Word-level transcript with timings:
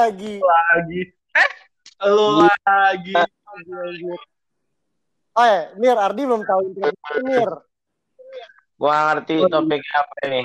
lagi. 0.00 0.34
lagi. 0.40 1.00
Eh, 1.36 1.50
lu 2.08 2.26
lagi. 2.44 3.14
Oh 5.36 5.46
ya, 5.46 5.62
Mir, 5.76 5.96
Ardi 5.96 6.22
belum 6.26 6.42
tahu 6.42 6.60
introduksi 6.72 7.18
Mir. 7.22 7.52
Gua 8.80 9.12
ngerti 9.12 9.44
topik 9.44 9.84
apa 9.92 10.14
ini. 10.28 10.42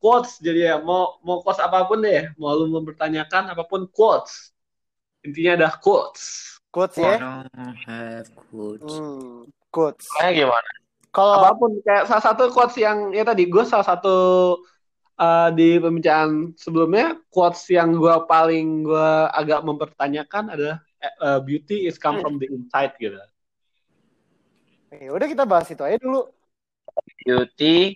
Quotes 0.00 0.40
jadi 0.40 0.72
ya 0.72 0.74
mau 0.80 1.20
mau 1.20 1.44
quotes 1.44 1.60
apa 1.60 1.84
pun 1.84 2.00
deh, 2.00 2.32
mau 2.40 2.56
lu 2.56 2.72
mempertanyakan 2.72 3.52
apa 3.52 3.64
pun 3.68 3.84
quotes. 3.88 4.52
Intinya 5.20 5.60
ada 5.60 5.68
quotes. 5.76 6.56
Quotes 6.72 6.96
I 7.00 7.04
ya. 7.04 7.16
don't 7.20 7.76
have 7.84 8.28
quotes. 8.48 8.92
Hmm, 8.96 9.48
quotes. 9.68 10.08
Soalnya 10.08 10.32
gimana? 10.48 10.70
Kalau 11.10 11.42
Apa 11.42 11.58
pun 11.58 11.70
kayak 11.82 12.06
salah 12.06 12.24
satu 12.24 12.48
quotes 12.54 12.78
yang 12.78 13.10
ya 13.10 13.26
tadi 13.26 13.50
gue 13.50 13.64
salah 13.66 13.82
satu 13.82 14.16
uh, 15.20 15.48
di 15.52 15.76
pembicaraan 15.76 16.56
sebelumnya 16.56 17.20
quotes 17.28 17.68
yang 17.68 17.92
gue 17.92 18.16
paling 18.24 18.88
gue 18.88 19.10
agak 19.36 19.60
mempertanyakan 19.62 20.56
adalah 20.56 20.78
uh, 21.20 21.38
beauty 21.44 21.84
is 21.84 22.00
come 22.00 22.24
from 22.24 22.40
the 22.40 22.48
inside 22.48 22.96
gitu. 22.96 23.20
ya 24.90 25.10
udah 25.14 25.28
kita 25.28 25.44
bahas 25.46 25.70
itu 25.70 25.84
aja 25.84 26.00
dulu. 26.00 26.26
Beauty 27.22 27.94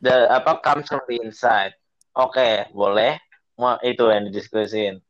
the 0.00 0.30
apa 0.32 0.62
comes 0.64 0.88
from 0.88 1.04
the 1.10 1.20
inside. 1.20 1.76
Oke, 2.16 2.68
boleh. 2.72 3.20
Mau 3.56 3.76
itu 3.84 4.08
yang 4.08 4.26
didiskusin. 4.28 5.00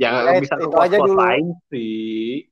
Jangan 0.00 0.38
Eh, 0.38 0.40
bisa 0.46 0.54
itu 0.56 0.70
quotes 0.70 0.86
aja 0.88 0.98
dulu. 1.02 1.18
lain 1.18 1.46
sih. 1.68 2.48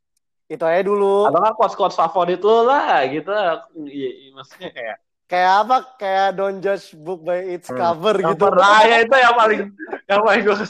Itu 0.51 0.65
aja 0.67 0.83
dulu. 0.83 1.31
Atau 1.31 1.41
nggak 1.41 1.55
quotes 1.57 1.77
quotes 1.79 1.97
favorit 1.97 2.43
lo 2.43 2.67
lah 2.67 3.07
gitu. 3.07 3.31
Iya, 3.87 4.11
iya, 4.19 4.31
maksudnya 4.35 4.71
kayak 4.75 4.97
Kayak 5.29 5.53
apa? 5.63 5.77
Kayak 5.95 6.29
don't 6.35 6.59
judge 6.59 6.97
book 6.97 7.21
by 7.21 7.45
its 7.47 7.69
Hmm. 7.69 7.77
cover 7.77 8.17
gitu. 8.17 8.33
cover 8.41 8.53
lah 8.57 8.81
ya 8.83 8.97
itu 9.05 9.13
yang 9.13 9.35
paling 9.37 9.61
yang 10.09 10.21
paling 10.25 10.41
gue 10.43 10.57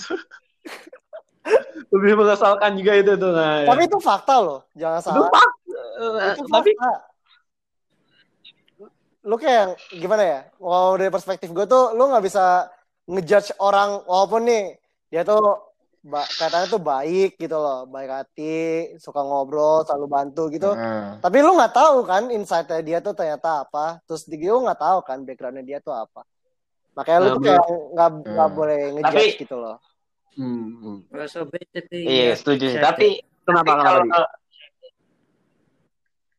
lebih 1.95 2.13
mengesalkan 2.19 2.75
juga 2.75 2.93
itu 2.99 3.13
tuh. 3.15 3.33
Nah, 3.33 3.65
ya. 3.65 3.69
Tapi 3.71 3.83
itu 3.87 3.97
fakta 3.99 4.35
loh, 4.37 4.61
jangan 4.75 4.99
Itu 4.99 5.09
salah. 5.09 5.31
fak- 5.31 5.57
Itu 6.35 6.43
tapi 6.45 6.71
fakta. 6.75 6.91
Lu 9.23 9.37
kayak 9.37 9.77
gimana 9.93 10.23
ya? 10.23 10.41
Kalau 10.53 10.97
dari 10.97 11.09
perspektif 11.09 11.49
gue 11.51 11.65
tuh, 11.65 11.93
lu 11.93 12.09
nggak 12.09 12.25
bisa 12.25 12.69
ngejudge 13.07 13.57
orang 13.59 14.05
walaupun 14.05 14.45
nih 14.45 14.65
dia 15.09 15.25
tuh 15.25 15.68
ba- 16.05 16.29
katanya 16.29 16.67
tuh 16.67 16.83
baik 16.83 17.37
gitu 17.37 17.57
loh, 17.57 17.85
baik 17.87 18.11
hati, 18.11 18.57
suka 18.99 19.21
ngobrol, 19.21 19.83
selalu 19.83 20.07
bantu 20.07 20.43
gitu. 20.49 20.71
Hmm. 20.73 21.19
Tapi 21.19 21.37
lu 21.43 21.55
nggak 21.55 21.75
tahu 21.75 22.07
kan 22.07 22.31
insight-nya 22.31 22.81
dia 22.83 22.99
tuh 22.99 23.13
ternyata 23.13 23.67
apa. 23.67 23.99
Terus 24.07 24.25
di 24.25 24.39
lu 24.43 24.63
nggak 24.63 24.81
tahu 24.81 24.99
kan 25.03 25.23
background-nya 25.27 25.65
dia 25.67 25.79
tuh 25.79 25.95
apa. 25.95 26.23
Makanya 26.95 27.19
lu 27.23 27.29
tuh 27.39 27.43
kayak 27.47 27.67
nggak 27.95 28.11
nggak 28.27 28.49
Hmm. 28.49 28.57
boleh 28.59 28.81
ngejudge 28.99 29.15
Tapi- 29.15 29.41
gitu 29.43 29.57
loh. 29.57 29.77
Hmm, 30.39 30.71
hmm. 30.79 30.99
Iya, 31.91 32.31
yeah, 32.31 32.35
setuju 32.39 32.65
sih. 32.71 32.79
Tapi 32.79 33.19
Kenapa 33.43 33.81
kalau 33.81 34.05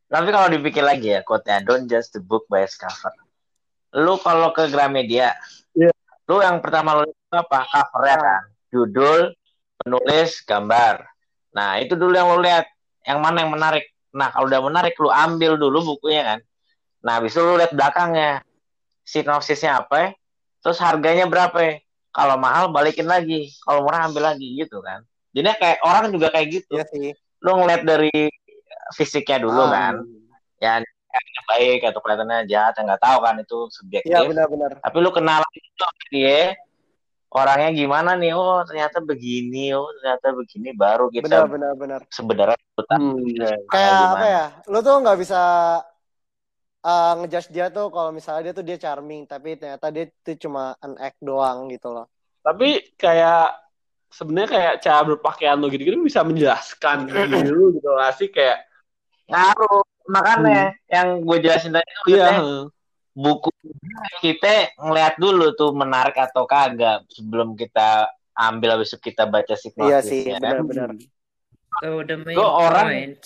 tapi 0.09 0.29
kalau 0.33 0.47
dipikir 0.49 0.81
lagi 0.81 1.13
ya 1.13 1.21
quote-nya 1.21 1.61
don't 1.61 1.85
judge 1.85 2.09
the 2.09 2.21
book 2.21 2.49
by 2.49 2.65
its 2.65 2.73
cover. 2.73 3.13
Lu 3.93 4.17
kalau 4.17 4.49
ke 4.49 4.65
Gramedia, 4.69 5.37
Iya. 5.73 5.93
lu 6.25 6.41
yang 6.41 6.61
pertama 6.61 6.97
lu 6.97 7.09
apa? 7.29 7.65
Covernya 7.65 8.17
kan, 8.17 8.41
judul, 8.69 9.33
penulis, 9.79 10.43
gambar. 10.43 11.07
Nah 11.55 11.79
itu 11.79 11.95
dulu 11.95 12.13
yang 12.13 12.29
lu 12.29 12.41
lihat, 12.41 12.65
yang 13.03 13.19
mana 13.19 13.43
yang 13.43 13.51
menarik. 13.51 13.85
Nah 14.11 14.29
kalau 14.29 14.45
udah 14.47 14.61
menarik, 14.61 14.93
lu 14.97 15.09
ambil 15.09 15.55
dulu 15.55 15.95
bukunya 15.95 16.23
kan. 16.25 16.39
Nah 17.01 17.17
habis 17.17 17.33
itu 17.33 17.41
lu 17.41 17.55
lihat 17.55 17.71
belakangnya, 17.71 18.43
sinopsisnya 19.03 19.81
apa? 19.81 19.95
ya, 19.95 20.09
Terus 20.59 20.77
harganya 20.79 21.25
berapa? 21.25 21.55
ya. 21.57 21.73
Kalau 22.09 22.35
mahal 22.35 22.73
balikin 22.73 23.05
lagi, 23.05 23.53
kalau 23.63 23.85
murah 23.85 24.09
ambil 24.09 24.33
lagi 24.33 24.57
gitu 24.57 24.81
kan. 24.81 25.05
Jadi 25.29 25.45
kayak 25.55 25.79
orang 25.85 26.09
juga 26.09 26.33
kayak 26.33 26.47
gitu 26.51 26.73
Iya 26.73 26.85
sih. 26.89 27.13
lu 27.39 27.51
ngeliat 27.55 27.85
dari 27.85 28.11
fisiknya 28.91 29.39
dulu 29.39 29.61
Ah. 29.61 29.69
kan 29.71 29.93
ya 30.59 30.81
kelihatannya 30.81 31.43
baik 31.47 31.79
atau 31.87 31.99
kelihatannya 32.03 32.39
jahat 32.49 32.73
ya 32.75 32.81
nggak 32.83 32.99
tahu 32.99 33.17
kan 33.23 33.35
itu 33.37 33.57
subjektif 33.71 34.09
Iya 34.11 34.25
benar-benar. 34.25 34.81
tapi 34.81 34.97
lu 34.99 35.11
kenal 35.13 35.39
itu 35.53 35.85
dia 36.11 36.57
orangnya 37.29 37.69
gimana 37.77 38.11
nih 38.17 38.33
oh 38.33 38.61
ternyata 38.65 38.97
begini 39.05 39.69
oh 39.77 39.89
ternyata 40.01 40.27
begini 40.33 40.69
baru 40.73 41.05
kita 41.13 41.29
Benar-benar 41.29 41.73
benar. 41.77 42.01
sebenarnya 42.09 42.57
tahu 42.79 42.87
Hmm, 42.89 43.21
iya. 43.27 43.53
kayak 43.69 43.91
gimana. 43.93 44.13
apa 44.17 44.25
ya 44.25 44.45
lu 44.71 44.77
tuh 44.81 44.95
nggak 45.03 45.17
bisa 45.21 45.39
uh, 46.85 47.11
ngejudge 47.19 47.49
dia 47.53 47.65
tuh 47.69 47.87
kalau 47.93 48.09
misalnya 48.09 48.41
dia 48.49 48.53
tuh 48.57 48.65
dia 48.65 48.77
charming 48.79 49.27
tapi 49.29 49.59
ternyata 49.59 49.85
dia 49.93 50.05
tuh 50.25 50.35
cuma 50.39 50.73
an 50.81 50.95
act 50.97 51.19
doang 51.21 51.69
gitu 51.69 51.91
loh 51.93 52.07
Tapi 52.39 52.95
kayak 52.95 53.51
sebenarnya 54.09 54.49
kayak 54.49 54.73
cara 54.81 55.01
berpakaian 55.05 55.59
lo 55.59 55.69
gitu-gitu 55.69 55.99
bisa 56.01 56.23
menjelaskan 56.25 57.05
diri 57.05 57.45
lu 57.45 57.77
gitu 57.77 57.89
lah 57.93 58.09
sih 58.15 58.31
kayak 58.31 58.65
ngaruh 59.29 59.85
makanya 60.09 60.73
yang 60.89 61.21
gue 61.21 61.37
jelasin 61.45 61.69
tadi 61.75 61.85
itu 61.85 62.01
iya. 62.09 62.41
maksudnya 62.41 62.78
buku 63.19 63.51
kita 64.23 64.71
ngeliat 64.79 65.19
dulu 65.19 65.51
tuh 65.53 65.75
menarik 65.75 66.15
atau 66.15 66.47
kagak 66.47 67.03
sebelum 67.11 67.53
kita 67.53 68.07
ambil 68.31 68.79
habis 68.79 68.95
itu 68.95 69.11
kita 69.11 69.27
baca 69.27 69.51
iya 69.51 69.99
sih 69.99 70.31
kan. 70.31 70.39
benar-benar 70.63 70.89
So 71.79 72.01
the 72.03 72.17
main 72.17 72.35
Lu 72.35 72.43
orang- 72.43 72.87
point, 72.91 73.19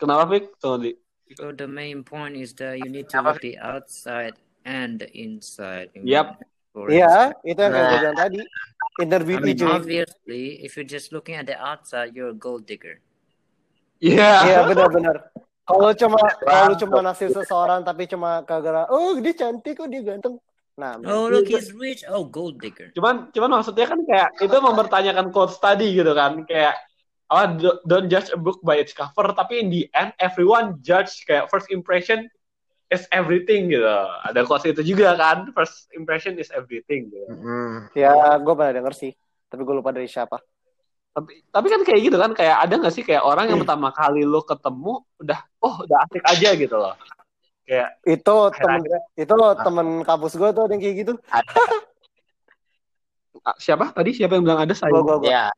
Kenapa 0.00 0.24
Fik? 0.32 0.44
Tunggu 0.56 0.76
di. 0.80 0.90
so 1.36 1.52
the 1.52 1.68
main 1.68 2.00
point 2.02 2.34
is 2.34 2.56
that 2.56 2.80
you 2.80 2.88
need 2.88 3.06
to 3.06 3.20
look 3.20 3.38
the 3.38 3.60
outside 3.60 4.34
and 4.64 4.98
the 4.98 5.08
inside. 5.12 5.92
Yep. 5.94 6.40
Iya 6.88 7.36
itu 7.44 7.60
yang 7.60 7.72
gue 7.72 7.80
Nah. 7.84 7.92
bilang 8.00 8.16
tadi 8.16 8.40
interview 8.98 9.36
I 9.36 9.42
mean, 9.44 9.56
cuy 9.56 9.70
obviously, 9.70 10.44
if 10.60 10.74
you're 10.74 10.88
just 10.88 11.12
looking 11.12 11.36
at 11.36 11.44
the 11.44 11.56
outside, 11.56 12.16
you're 12.16 12.32
a 12.32 12.36
gold 12.36 12.64
digger. 12.64 12.98
Iya. 14.00 14.32
iya 14.48 14.58
benar-benar 14.64 15.28
kalau 15.70 15.92
cuma 15.94 16.20
kalau 16.42 16.74
cuma 16.74 16.98
naksir 17.06 17.28
seseorang 17.30 17.80
tapi 17.86 18.10
cuma 18.10 18.42
kagak 18.42 18.90
oh 18.90 19.14
dia 19.22 19.34
cantik 19.34 19.78
kok 19.78 19.88
dia 19.88 20.02
ganteng 20.02 20.36
nah 20.78 20.96
Oh, 21.04 21.28
look, 21.28 21.44
he's 21.44 21.76
rich. 21.76 22.08
Oh, 22.08 22.24
gold 22.24 22.56
digger. 22.56 22.88
Cuman 22.96 23.28
cuman 23.36 23.60
maksudnya 23.60 23.84
kan 23.84 24.00
kayak 24.00 24.32
itu 24.40 24.56
mempertanyakan 24.56 25.28
quotes 25.28 25.60
tadi 25.60 25.92
gitu 25.92 26.16
kan 26.16 26.40
kayak 26.48 26.72
oh 27.28 27.44
do- 27.52 27.80
don't 27.84 28.08
judge 28.08 28.32
a 28.32 28.38
book 28.40 28.64
by 28.64 28.80
its 28.80 28.96
cover 28.96 29.28
tapi 29.36 29.60
in 29.60 29.68
the 29.68 29.84
end 29.92 30.16
everyone 30.16 30.80
judge 30.80 31.12
kayak 31.28 31.52
first 31.52 31.68
impression 31.68 32.24
is 32.88 33.04
everything 33.12 33.68
gitu. 33.68 33.84
Ada 34.24 34.48
quotes 34.48 34.66
itu 34.66 34.80
juga 34.96 35.20
kan 35.20 35.52
first 35.52 35.92
impression 35.92 36.40
is 36.40 36.48
everything 36.50 37.12
gitu. 37.12 37.28
Mm. 37.28 37.92
ya 37.92 38.40
gue 38.40 38.54
pernah 38.56 38.72
denger 38.72 38.94
sih 38.96 39.12
tapi 39.50 39.66
gue 39.66 39.74
lupa 39.74 39.90
dari 39.90 40.06
siapa 40.06 40.38
Tapi 41.10 41.42
tapi 41.50 41.66
kan 41.66 41.80
kayak 41.82 42.00
gitu 42.06 42.16
kan 42.22 42.30
kayak 42.38 42.56
ada 42.62 42.74
nggak 42.78 42.94
sih 42.94 43.02
kayak 43.02 43.26
orang 43.26 43.50
yang 43.50 43.58
pertama 43.58 43.90
kali 43.90 44.22
lo 44.22 44.46
ketemu 44.46 45.02
udah 45.18 45.40
oh 45.58 45.74
udah 45.82 45.96
asik 46.06 46.22
aja 46.22 46.50
gitu 46.54 46.76
loh. 46.78 46.94
Kayak 47.66 47.98
itu 48.06 48.36
temen 48.54 48.80
itu 49.18 49.34
temen 49.34 49.86
kampus 50.06 50.32
gue 50.38 50.48
tuh 50.54 50.62
ada 50.66 50.72
yang 50.74 50.82
kayak 50.82 50.96
gitu. 51.06 51.12
Ah, 53.40 53.56
siapa? 53.56 53.88
Tadi 53.96 54.12
siapa 54.12 54.36
yang 54.36 54.44
bilang 54.44 54.68
ada? 54.68 54.76
Saya? 54.76 54.92
gue 54.92 55.00
gue 55.00 55.16
gue 55.24 55.32
ya 55.32 55.48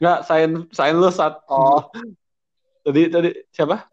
Enggak, 0.00 0.18
saya 0.24 0.48
saya 0.72 0.96
lo 0.96 1.12
saat 1.12 1.36
oh. 1.52 1.84
Tadi 2.84 3.12
tadi 3.12 3.28
siapa? 3.52 3.84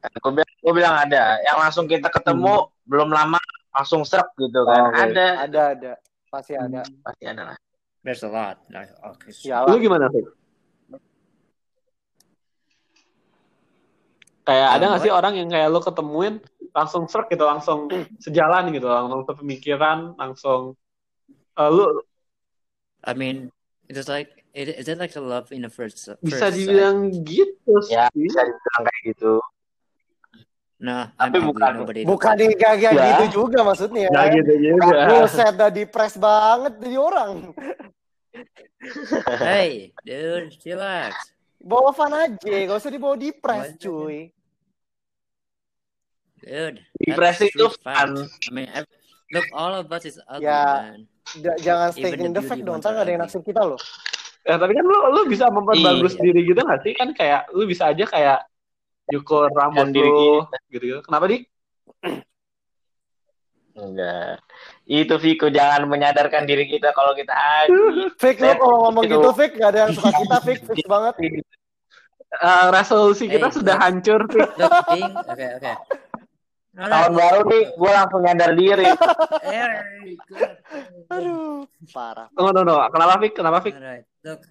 gue 0.00 0.32
bilang, 0.32 0.52
gua 0.64 0.72
bilang 0.72 0.96
ada. 0.96 1.44
Yang 1.44 1.56
langsung 1.60 1.84
kita 1.84 2.08
ketemu 2.08 2.72
belum 2.88 3.12
lama 3.12 3.36
langsung 3.68 4.00
serap 4.08 4.32
gitu 4.40 4.64
kan. 4.64 4.80
Oh, 4.80 4.88
oke. 4.88 4.96
ada. 4.96 5.26
Ada 5.44 5.60
ada. 5.76 5.92
Pasti 6.32 6.56
ada. 6.56 6.80
Pasti 7.04 7.24
ada 7.28 7.52
lah 7.52 7.56
There's 8.04 8.20
a 8.20 8.28
lot. 8.28 8.60
Okay. 8.68 9.32
ya 9.48 9.64
Lu 9.64 9.80
gimana 9.80 10.12
sih? 10.12 10.22
Kayak 14.44 14.68
ada 14.76 14.84
nggak 14.92 15.02
sih 15.08 15.12
orang 15.12 15.34
yang 15.40 15.48
kayak 15.48 15.72
lo 15.72 15.80
ketemuin 15.80 16.36
langsung 16.76 17.08
serak 17.08 17.32
gitu, 17.32 17.48
langsung 17.48 17.88
sejalan 18.20 18.68
gitu, 18.76 18.84
langsung 18.92 19.24
sepemikiran, 19.24 20.12
langsung 20.20 20.76
eh, 21.56 21.70
lu 21.72 22.04
I 23.04 23.12
mean, 23.16 23.48
it's 23.88 24.08
like, 24.08 24.44
it, 24.52 24.68
is 24.68 24.88
it 24.88 24.96
like 25.00 25.16
a 25.16 25.20
love 25.20 25.52
in 25.52 25.64
the 25.64 25.72
first, 25.72 25.96
first 26.04 26.20
bisa 26.24 26.48
sight? 26.48 26.56
dibilang 26.56 27.24
gitu 27.24 27.72
ya 27.88 28.08
sih. 28.12 28.28
bisa 28.28 28.40
dibilang 28.44 28.82
kayak 28.84 29.02
gitu 29.16 29.32
Nah, 30.84 31.08
Tapi 31.16 31.40
bukan. 31.40 31.88
bukan 32.04 32.32
di 32.36 32.44
gak 32.52 32.76
kayak 32.76 32.92
Ya. 32.92 33.04
gitu 33.16 33.40
juga 33.40 33.64
maksudnya 33.64 34.04
Nggak 34.06 34.26
gitu 34.36 34.52
juga. 34.60 34.98
Buset 35.08 35.52
dah 35.54 35.70
depres 35.70 36.14
banget 36.14 36.76
jadi 36.76 36.96
orang 36.98 37.30
Hey, 39.40 39.96
dude, 40.04 40.52
relax. 40.60 41.32
bawa 41.56 41.88
fun 41.90 42.12
aja 42.12 42.36
gak 42.36 42.76
usah 42.76 42.92
dibawa 42.92 43.16
depres 43.16 43.72
cuy 43.78 44.28
Dude, 46.44 46.84
that's 47.00 47.40
itu 47.40 47.66
fun. 47.80 48.20
I 48.20 48.50
mean, 48.52 48.68
look, 49.32 49.48
all 49.50 49.72
of 49.74 49.88
us 49.88 50.04
is 50.04 50.20
ugly, 50.20 50.44
Ya. 50.44 50.92
man. 50.92 51.08
J- 51.32 51.60
jangan 51.64 51.88
stay 51.90 52.12
Even 52.12 52.20
in 52.22 52.32
the 52.34 52.44
fact 52.44 52.60
dong 52.60 52.76
ntar 52.78 52.92
gak 52.92 53.08
ada 53.08 53.10
yang 53.10 53.22
naksir 53.22 53.40
kita 53.40 53.64
loh 53.64 53.80
Ya, 54.44 54.60
tapi 54.60 54.76
kan 54.76 54.84
lu 54.84 54.98
lu 55.08 55.24
bisa 55.24 55.48
memperbagus 55.48 56.12
Iya. 56.12 56.22
diri 56.22 56.40
gitu 56.44 56.60
nggak 56.60 56.84
sih? 56.84 56.92
Kan 56.92 57.08
kayak 57.10 57.48
lu 57.50 57.64
bisa 57.64 57.88
aja 57.88 58.04
kayak 58.04 58.44
nyukur 59.06 59.48
rambut 59.50 59.90
diri 59.90 60.08
lu 60.08 60.44
gitu-gitu. 60.68 60.98
Kenapa 61.02 61.24
di? 61.26 61.38
enggak 63.74 64.38
Itu 64.86 65.18
Viko 65.18 65.50
jangan 65.50 65.90
menyadarkan 65.90 66.46
diri 66.46 66.70
kita 66.70 66.94
kalau 66.94 67.10
kita 67.12 67.34
lu 67.66 68.06
Saya- 68.22 68.54
kalau 68.54 68.86
ngomong 68.86 69.02
itu. 69.02 69.18
gitu 69.18 69.30
fake 69.34 69.54
gak 69.58 69.70
ada 69.74 69.78
yang 69.84 69.92
suka 69.92 70.10
kita 70.14 70.36
fake 70.40 70.62
fake 70.64 70.86
banget. 70.86 71.14
Eh, 72.34 72.66
resolusi 72.70 73.24
kita 73.26 73.46
Hey, 73.46 73.54
sudah 73.54 73.74
look. 73.74 73.82
hancur. 73.82 74.20
Fik. 74.26 74.42
No, 76.74 76.82
no, 76.82 76.90
Tahun 76.90 77.12
baru 77.14 77.40
nih, 77.46 77.62
gue 77.70 77.90
langsung 77.94 78.20
nyadar 78.20 78.50
diri. 78.52 78.86
Aduh, 81.06 81.62
parah. 81.90 82.26
No, 82.34 82.50
no, 82.50 82.62
no. 82.62 82.82
Kenapa 82.90 83.14
Fik? 83.18 83.32
Kenapa 83.32 83.58
Fik? 83.62 83.74
Alright, 83.78 84.06
look. 84.22 84.42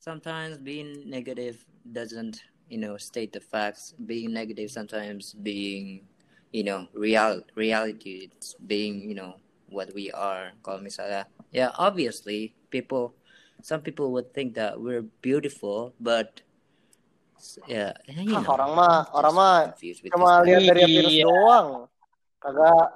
Sometimes 0.00 0.56
being 0.56 1.04
negative 1.04 1.60
doesn't, 1.84 2.40
you 2.72 2.80
know, 2.80 2.96
state 2.96 3.36
the 3.36 3.44
facts. 3.44 3.92
Being 4.00 4.32
negative 4.32 4.72
sometimes 4.72 5.36
being, 5.36 6.08
you 6.56 6.64
know, 6.64 6.88
real 6.96 7.44
reality. 7.52 8.32
It's 8.32 8.56
being, 8.56 9.04
you 9.04 9.12
know, 9.12 9.36
what 9.68 9.92
we 9.92 10.08
are. 10.16 10.56
Kalau 10.64 10.80
misalnya, 10.80 11.28
yeah, 11.52 11.76
obviously 11.76 12.56
people, 12.72 13.12
some 13.60 13.84
people 13.84 14.08
would 14.16 14.32
think 14.32 14.56
that 14.56 14.80
we're 14.80 15.04
beautiful, 15.20 15.92
but 16.00 16.40
yeah, 17.68 17.92
you 18.08 18.32
ah, 18.32 18.40
know, 18.40 18.56
orang 18.56 18.72
mah, 18.72 18.96
orang 19.12 19.34
mah 19.36 19.56
Cuma 20.08 20.40
lihat 20.40 20.72
dari 20.72 20.88
virus 20.88 21.20
doang. 21.28 21.68
Kagak 22.40 22.88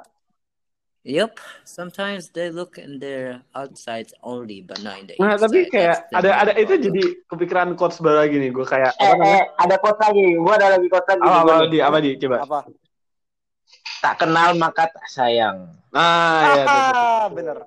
Yep, 1.06 1.38
sometimes 1.62 2.34
they 2.34 2.50
look 2.50 2.76
in 2.76 2.98
their 2.98 3.38
outsides 3.52 4.10
only, 4.20 4.58
but 4.60 4.82
not 4.82 4.98
in 4.98 5.06
the 5.06 5.14
Nah, 5.16 5.32
inside. 5.32 5.42
tapi 5.46 5.58
kayak 5.70 6.10
That's 6.10 6.18
ada 6.18 6.30
ada 6.34 6.52
itu 6.52 6.66
problem. 6.68 6.82
jadi 6.84 7.02
kepikiran 7.24 7.68
quotes 7.72 7.98
baru 8.00 8.18
lagi 8.20 8.36
nih. 8.36 8.50
Gue 8.50 8.66
kayak 8.66 8.90
Eh, 8.92 9.06
apa 9.06 9.14
namanya? 9.14 9.30
eh, 9.30 9.42
ada 9.56 9.74
quote 9.78 10.00
lagi. 10.02 10.26
Gue 10.34 10.52
ada 10.52 10.66
lagi 10.68 10.86
quote 10.88 11.06
lagi. 11.06 11.22
Apa, 11.22 11.38
Gua 11.38 11.56
di 11.64 11.78
apa 11.78 11.98
di 12.00 12.10
coba. 12.16 12.36
apa? 12.40 12.58
Tak 13.96 14.14
kenal 14.18 14.50
maka 14.54 14.82
tak 14.88 15.06
sayang. 15.06 15.58
Nah, 15.88 16.42
ya 16.52 16.64
bener. 17.30 17.58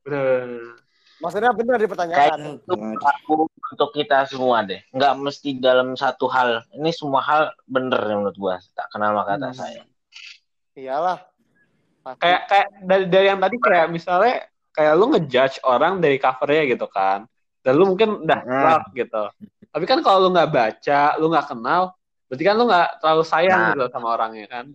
bener. 0.00 0.48
Maksudnya 1.18 1.50
bener 1.52 1.74
Kayak 1.76 1.84
dipertanyakan. 1.84 2.38
itu 2.58 2.74
berlaku 2.74 3.34
untuk 3.46 3.90
kita 3.92 4.22
semua 4.24 4.62
deh. 4.62 4.82
Nggak 4.88 5.12
mesti 5.16 5.50
dalam 5.56 5.94
satu 5.94 6.26
hal. 6.26 6.62
Ini 6.72 6.90
semua 6.90 7.18
hal 7.20 7.42
bener 7.64 7.98
menurut 8.12 8.34
gue. 8.34 8.54
Tak 8.72 8.86
kenal 8.88 9.10
maka 9.12 9.34
tak 9.36 9.50
Hmm. 9.50 9.58
sayang. 9.60 9.88
Iyalah. 10.72 11.18
Kayak 12.18 12.40
kayak 12.50 12.66
dari 12.82 13.04
dari 13.06 13.26
yang 13.30 13.40
tadi 13.40 13.56
kayak 13.56 13.86
misalnya 13.88 14.34
kayak 14.72 14.92
lu 14.98 15.06
ngejudge 15.12 15.62
orang 15.62 16.02
dari 16.02 16.16
covernya 16.18 16.62
gitu 16.74 16.86
kan. 16.90 17.24
Dan 17.62 17.72
lu 17.78 17.94
mungkin 17.94 18.26
udah 18.26 18.40
Hmm. 18.42 18.62
love 18.66 18.88
gitu. 18.92 19.22
Tapi 19.72 19.84
kan 19.86 20.02
kalau 20.02 20.26
lu 20.26 20.34
nggak 20.34 20.50
baca, 20.50 21.02
lu 21.16 21.30
nggak 21.30 21.46
kenal, 21.48 21.94
berarti 22.26 22.42
kan 22.42 22.54
lu 22.58 22.64
nggak 22.66 22.88
terlalu 22.98 23.24
sayang 23.24 23.60
Nah. 23.60 23.70
gitu 23.72 23.84
sama 23.88 24.06
orangnya 24.12 24.46
kan. 24.50 24.66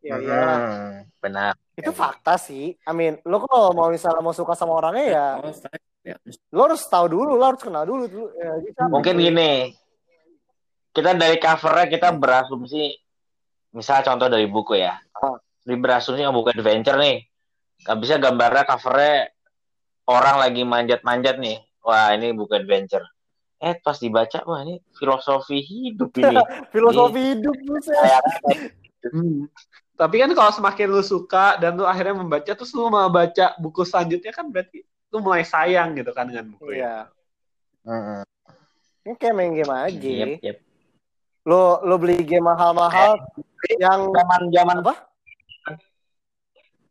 Iya, 0.00 0.14
iyalah. 0.22 0.58
Hmm, 0.62 0.94
benar. 1.18 1.52
Itu 1.74 1.90
fakta 1.90 2.38
sih. 2.38 2.78
I 2.78 2.92
mean, 2.94 3.18
lo 3.26 3.42
kalau 3.42 3.74
mau 3.74 3.90
misalnya 3.90 4.22
mau 4.22 4.30
suka 4.30 4.54
sama 4.54 4.78
orangnya 4.78 5.04
ya, 5.10 5.26
lo 6.54 6.60
harus 6.70 6.86
tahu 6.86 7.06
dulu, 7.10 7.34
lo 7.34 7.42
harus 7.42 7.58
kenal 7.58 7.82
dulu. 7.82 8.06
dulu. 8.06 8.26
Ya, 8.38 8.54
bisa. 8.62 8.86
Mungkin 8.86 9.18
gini. 9.18 9.74
Kita 10.94 11.12
dari 11.12 11.36
covernya 11.36 11.86
kita 11.90 12.08
berasumsi. 12.14 12.94
Misal 13.76 14.00
contoh 14.00 14.30
dari 14.32 14.46
buku 14.48 14.78
ya. 14.80 14.96
Di 15.66 15.74
berasumsi 15.74 16.22
oh, 16.22 16.30
buku 16.30 16.54
adventure 16.54 16.94
nih. 16.94 17.26
Gak 17.82 17.98
bisa 17.98 18.22
gambarnya 18.22 18.64
covernya 18.70 19.34
orang 20.06 20.36
lagi 20.38 20.62
manjat-manjat 20.62 21.42
nih. 21.42 21.58
Wah 21.82 22.14
ini 22.14 22.30
buku 22.30 22.54
adventure. 22.54 23.02
Eh 23.58 23.74
pas 23.82 23.98
dibaca, 23.98 24.46
wah 24.46 24.62
ini 24.62 24.78
filosofi 24.94 25.58
hidup 25.58 26.14
ini. 26.22 26.36
Filosofi 26.72 27.20
hidup 27.34 27.56
buset. 27.66 27.96
Kayak 27.96 28.22
Hmm. 29.12 29.46
Tapi 29.96 30.20
kan 30.20 30.30
kalau 30.36 30.52
semakin 30.52 30.86
lu 30.92 31.00
suka 31.00 31.56
dan 31.56 31.78
lu 31.78 31.88
akhirnya 31.88 32.20
membaca 32.20 32.52
terus 32.52 32.74
lu 32.76 32.90
mau 32.92 33.08
baca 33.08 33.56
buku 33.56 33.86
selanjutnya 33.86 34.32
kan 34.34 34.50
berarti 34.52 34.84
lu 35.14 35.24
mulai 35.24 35.46
sayang 35.46 35.96
gitu 35.96 36.12
kan 36.12 36.28
dengan 36.28 36.52
buku 36.52 36.76
ya. 36.76 36.76
Iya. 36.76 36.96
Mm-mm. 37.86 38.22
Ini 39.06 39.14
kayak 39.16 39.34
main 39.38 39.52
game 39.54 39.72
aja. 39.72 40.10
Yep, 40.26 40.32
yep. 40.42 40.56
Lo 41.46 41.80
lo 41.86 41.94
beli 41.96 42.20
game 42.26 42.44
mahal-mahal 42.44 43.22
yang 43.78 44.10
Zaman 44.10 44.42
zaman 44.50 44.76
apa? 44.82 44.94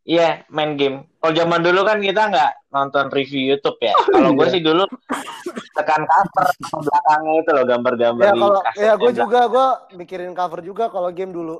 Iya, 0.05 0.45
main 0.53 0.77
game. 0.77 1.09
Kalau 1.17 1.33
zaman 1.33 1.65
dulu 1.65 1.81
kan 1.81 1.97
kita 1.97 2.29
nggak 2.29 2.51
nonton 2.69 3.09
review 3.09 3.57
YouTube 3.57 3.81
ya. 3.81 3.97
Kalau 3.97 4.37
gue 4.37 4.45
iya. 4.45 4.53
sih 4.53 4.61
dulu 4.61 4.85
tekan 5.73 6.05
cover 6.05 6.45
belakangnya 6.77 7.33
itu 7.41 7.49
loh 7.51 7.65
gambar-gambar 7.65 8.21
Ya 8.23 8.33
kalau 8.37 8.61
ya 8.77 8.93
gue 8.93 9.01
belakang. 9.01 9.17
juga 9.25 9.39
gue 9.49 9.67
mikirin 9.97 10.31
cover 10.37 10.61
juga 10.61 10.83
kalau 10.93 11.09
game 11.09 11.33
dulu. 11.33 11.57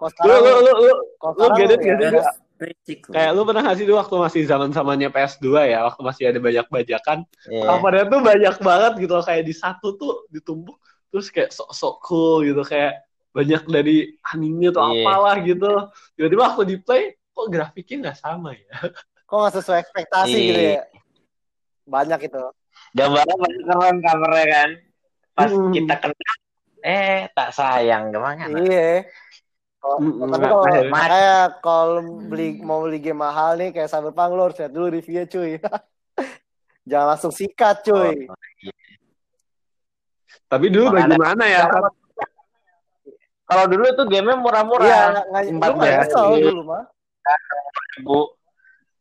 Kalau 0.00 0.08
Lu 0.08 0.12
sekarang 0.16 0.40
lu 0.40 0.50
lu 0.64 0.72
lu, 0.80 0.92
lu 1.28 1.44
it 1.60 1.80
ya, 1.84 2.24
cool. 3.04 3.12
Kayak 3.12 3.30
lu 3.36 3.40
pernah 3.44 3.62
nggak 3.68 3.76
sih 3.76 3.84
dulu 3.84 3.96
waktu 4.00 4.14
masih 4.16 4.42
zaman 4.48 4.68
zamannya 4.72 5.08
PS2 5.12 5.46
ya, 5.68 5.78
waktu 5.84 6.00
masih 6.00 6.22
ada 6.32 6.38
banyak 6.40 6.66
bajakan, 6.72 7.18
Iya. 7.52 7.62
covernya 7.68 8.04
tuh 8.08 8.20
banyak 8.24 8.54
banget 8.64 8.92
gitu 9.04 9.14
kayak 9.20 9.44
di 9.44 9.54
satu 9.54 9.86
tuh 10.00 10.24
ditumpuk 10.32 10.80
terus 11.12 11.30
kayak 11.30 11.52
sok-sok 11.54 11.94
cool 12.02 12.42
gitu 12.42 12.64
kayak 12.66 13.06
banyak 13.30 13.62
dari 13.68 13.96
anime 14.34 14.72
atau 14.72 14.82
Iya. 14.88 15.02
apalah 15.04 15.36
gitu. 15.44 15.70
Tiba-tiba 16.16 16.42
waktu 16.48 16.62
di 16.64 16.76
play 16.80 17.04
kok 17.34 17.46
grafiknya 17.50 17.96
nggak 18.00 18.18
sama 18.18 18.54
ya. 18.54 18.70
kok 19.28 19.36
nggak 19.36 19.54
sesuai 19.54 19.78
ekspektasi 19.82 20.30
Iya. 20.32 20.46
gitu 20.46 20.60
ya. 20.72 20.82
Banyak 21.84 22.20
itu. 22.22 22.44
Gambarnya 22.90 23.36
masih 23.36 23.62
keren 23.64 23.96
covernya 24.00 24.44
kan. 24.48 24.70
Pas 25.34 25.50
Mm. 25.50 25.72
kita 25.74 25.94
kenal, 25.98 26.36
eh 26.80 27.26
tak 27.30 27.50
sayang 27.50 28.04
gimana? 28.08 28.46
Iya. 28.54 29.02
Kalau- 29.76 30.00
Mm-mm. 30.00 30.30
tapi 30.30 30.46
kalau 30.46 30.64
makanya 30.88 31.34
kalau 31.60 31.98
beli 32.24 32.56
mau 32.58 32.80
beli 32.80 32.98
game 32.98 33.20
mahal 33.20 33.52
nih 33.54 33.68
kayak 33.68 33.90
Cyberpunk 33.90 34.32
lo 34.32 34.48
harus 34.48 34.56
lihat 34.56 34.72
dulu 34.72 34.86
reviewnya 34.88 35.26
cuy. 35.26 35.58
Jangan 36.88 37.06
langsung 37.10 37.32
sikat 37.32 37.82
cuy. 37.82 38.30
Oh, 38.30 38.36
Tapi 40.46 40.66
dulu 40.70 40.88
Mana 40.88 40.98
ada- 41.00 41.08
bagaimana 41.10 41.44
ya? 41.44 41.62
Kalau- 43.44 43.68
dulu 43.68 43.84
tuh 43.92 44.06
gamenya 44.08 44.36
murah-murah. 44.40 44.86
Iya, 44.86 45.02
nggak 45.52 45.74
nyesel 45.76 46.26
dulu 46.40 46.62
mah. 46.64 46.84
Ribu. 47.98 48.32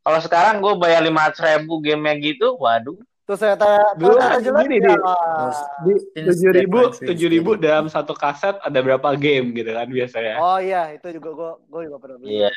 Kalau 0.04 0.20
sekarang 0.20 0.60
gue 0.60 0.74
bayar 0.76 1.00
lima 1.00 1.32
ribu 1.32 1.80
gamenya 1.80 2.16
gitu, 2.20 2.60
waduh. 2.60 3.00
Terus 3.24 3.40
ternyata 3.40 3.96
Dulu 3.96 4.20
kan 4.20 4.36
gini, 4.44 4.84
ya. 4.84 5.00
Di. 5.88 5.94
Tujuh 6.28 6.52
ribu, 6.52 6.80
tujuh 6.92 7.30
ribu 7.32 7.56
dalam 7.56 7.88
satu 7.88 8.12
kaset 8.12 8.60
ada 8.60 8.80
berapa 8.84 9.16
game 9.16 9.56
gitu 9.56 9.72
kan 9.72 9.88
biasanya. 9.88 10.36
Oh 10.44 10.60
iya, 10.60 10.92
itu 10.92 11.08
juga 11.16 11.30
gue 11.32 11.52
gue 11.72 11.82
juga 11.88 11.98
pernah 12.04 12.18
beli 12.20 12.44
Iya. 12.44 12.52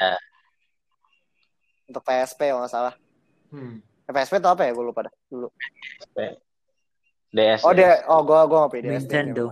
untuk 1.86 2.02
PSP 2.02 2.50
kalau 2.50 2.66
nggak 2.66 2.74
salah. 2.74 2.94
Hmm. 3.54 3.78
Eh, 3.78 4.12
PSP 4.12 4.42
itu 4.42 4.48
apa 4.50 4.62
ya? 4.66 4.74
Gue 4.74 4.84
lupa 4.90 5.06
dah 5.06 5.14
dulu. 5.30 5.48
DS. 7.30 7.62
Oh 7.62 7.70
dia, 7.70 8.02
oh 8.10 8.26
gue 8.26 8.38
gue 8.50 8.58
nggak 8.58 8.72
pilih 8.74 8.88
DS. 8.90 9.02
Nintendo. 9.06 9.44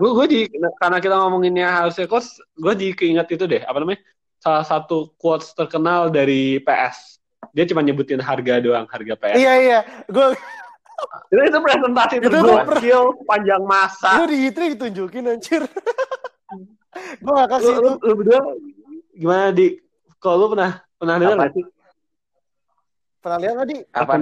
Gue 0.00 0.10
gue 0.16 0.26
di 0.32 0.40
karena 0.80 0.96
kita 0.96 1.14
ngomonginnya 1.20 1.68
harusnya 1.84 2.08
cost, 2.08 2.40
gue 2.56 2.72
di 2.72 2.96
keinget 2.96 3.28
itu 3.36 3.44
deh 3.44 3.60
apa 3.62 3.84
namanya 3.84 4.00
salah 4.42 4.66
satu 4.66 5.14
quotes 5.14 5.54
terkenal 5.54 6.10
dari 6.10 6.58
PS. 6.58 7.22
Dia 7.54 7.62
cuma 7.62 7.78
nyebutin 7.78 8.18
harga 8.18 8.58
doang, 8.58 8.90
harga 8.90 9.14
PS. 9.14 9.38
Iya 9.38 9.52
iya, 9.56 9.78
gue 10.10 10.34
Itu, 11.30 11.42
itu 11.42 11.58
presentasi 11.58 12.14
Itu 12.18 12.28
tergokil 12.30 13.02
panjang 13.22 13.62
masa. 13.62 14.18
itu 14.18 14.24
di 14.26 14.36
E3 14.46 14.58
ditunjukin 14.74 15.30
anjir. 15.30 15.62
gue 17.18 17.32
gak 17.32 17.46
Lu, 17.46 17.52
kasih 17.54 17.72
lu, 17.72 17.78
itu. 17.78 17.90
lu 18.02 18.12
berdua 18.18 18.40
gimana 19.14 19.46
di? 19.50 19.66
Kalau 20.18 20.36
lu 20.38 20.46
pernah 20.54 20.70
pernah 20.94 21.14
dengar 21.18 21.34
nggak 21.38 21.52
sih? 21.54 21.64
Pernah 23.18 23.38
lihat 23.38 23.54
tadi? 23.62 23.76
Apa? 23.90 24.12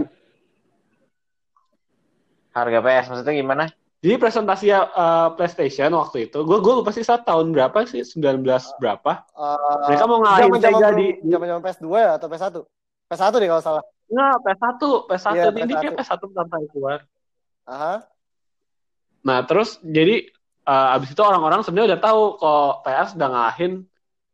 Harga 2.50 2.79
PS 2.81 3.07
maksudnya 3.09 3.35
gimana? 3.37 3.65
Jadi 4.00 4.16
presentasi 4.16 4.73
uh, 4.73 5.37
PlayStation 5.37 5.92
waktu 5.92 6.33
itu, 6.33 6.40
gue 6.40 6.59
gue 6.64 6.73
lupa 6.73 6.88
sih 6.88 7.04
saat 7.04 7.28
tahun 7.28 7.52
berapa 7.52 7.85
sih, 7.85 8.00
19 8.00 8.40
berapa? 8.80 9.12
Uh, 9.37 9.92
Mereka 9.92 10.04
mau 10.09 10.25
ngalahin 10.25 10.57
Sega 10.57 10.88
di, 10.97 11.07
di 11.21 11.28
zaman 11.28 11.47
zaman 11.52 11.62
PS2 11.69 11.87
ya 12.00 12.11
atau 12.16 12.26
PS1? 12.33 12.54
PS1 13.12 13.33
deh 13.37 13.49
kalau 13.52 13.61
salah. 13.61 13.85
Nggak, 14.09 14.37
PS1, 14.40 14.83
PS1 15.04 15.35
Iya, 15.37 15.45
ini 15.52 15.61
PS1. 15.69 15.80
kayak 15.85 15.95
PS1 16.00 16.21
pertama 16.33 16.49
kali 16.49 16.66
keluar. 16.73 16.99
Aha. 17.69 17.95
Nah, 19.21 19.38
terus 19.45 19.76
jadi 19.85 20.33
uh, 20.64 20.97
abis 20.97 21.12
itu 21.12 21.21
orang-orang 21.21 21.61
sebenarnya 21.61 21.88
udah 21.92 22.00
tahu 22.00 22.23
kok 22.40 22.73
PS 22.88 23.09
udah 23.21 23.28
ngalahin 23.28 23.73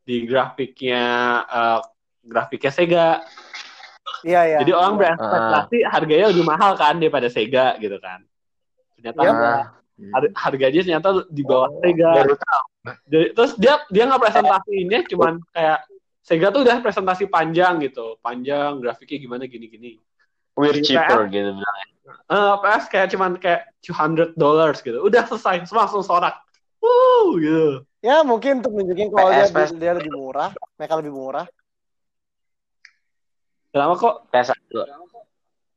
di 0.07 0.17
grafiknya 0.31 1.03
uh, 1.43 1.81
grafiknya 2.23 2.71
Sega. 2.71 3.09
Iya 4.23 4.41
iya. 4.47 4.57
Jadi 4.63 4.71
orang 4.71 4.95
Ah. 4.95 4.99
berekspektasi 5.03 5.77
harganya 5.91 6.27
lebih 6.31 6.47
mahal 6.47 6.79
kan 6.79 7.03
daripada 7.03 7.27
Sega 7.27 7.75
gitu 7.83 7.99
kan. 7.99 8.23
Ternyata. 8.97 9.21
Hmm. 9.97 10.13
Har- 10.13 10.35
harganya 10.37 10.81
ternyata 10.85 11.25
di 11.33 11.41
bawah 11.41 11.73
Oh, 11.73 11.81
Sega. 11.81 12.13
Jadi, 13.09 13.27
terus 13.33 13.57
dia 13.57 13.81
dia 13.89 14.05
nggak 14.05 14.29
presentasiinnya 14.29 15.01
cuman 15.09 15.41
kayak 15.57 15.89
Sega 16.21 16.53
tuh 16.53 16.61
udah 16.69 16.77
presentasi 16.85 17.25
panjang 17.33 17.81
gitu, 17.81 18.21
panjang 18.21 18.77
grafiknya 18.83 19.19
gimana 19.25 19.49
gini-gini. 19.49 19.97
We're 20.53 20.77
Di 20.77 20.85
cheaper 20.85 21.33
gitu 21.33 21.55
bilang. 21.57 21.77
Eh, 22.07 22.55
PS 22.61 22.85
kayak 22.93 23.09
cuman 23.15 23.31
kayak 23.41 23.73
200 23.81 24.37
dollars 24.37 24.85
gitu. 24.85 24.99
Udah 25.01 25.23
selesai, 25.25 25.65
langsung 25.71 26.05
sorak. 26.05 26.35
Wuh, 26.83 27.39
gitu. 27.41 27.87
Ya 28.05 28.21
mungkin 28.23 28.61
untuk 28.61 28.77
nunjukin 28.77 29.09
kalau 29.11 29.31
dia, 29.33 29.49
PS, 29.49 29.55
PS. 29.55 29.71
dia 29.81 29.93
lebih 29.97 30.13
murah, 30.13 30.51
mereka 30.77 30.95
lebih 31.01 31.13
murah. 31.15 31.47
Kenapa 33.73 33.95
kok? 33.97 34.15
PS1. 34.29 34.57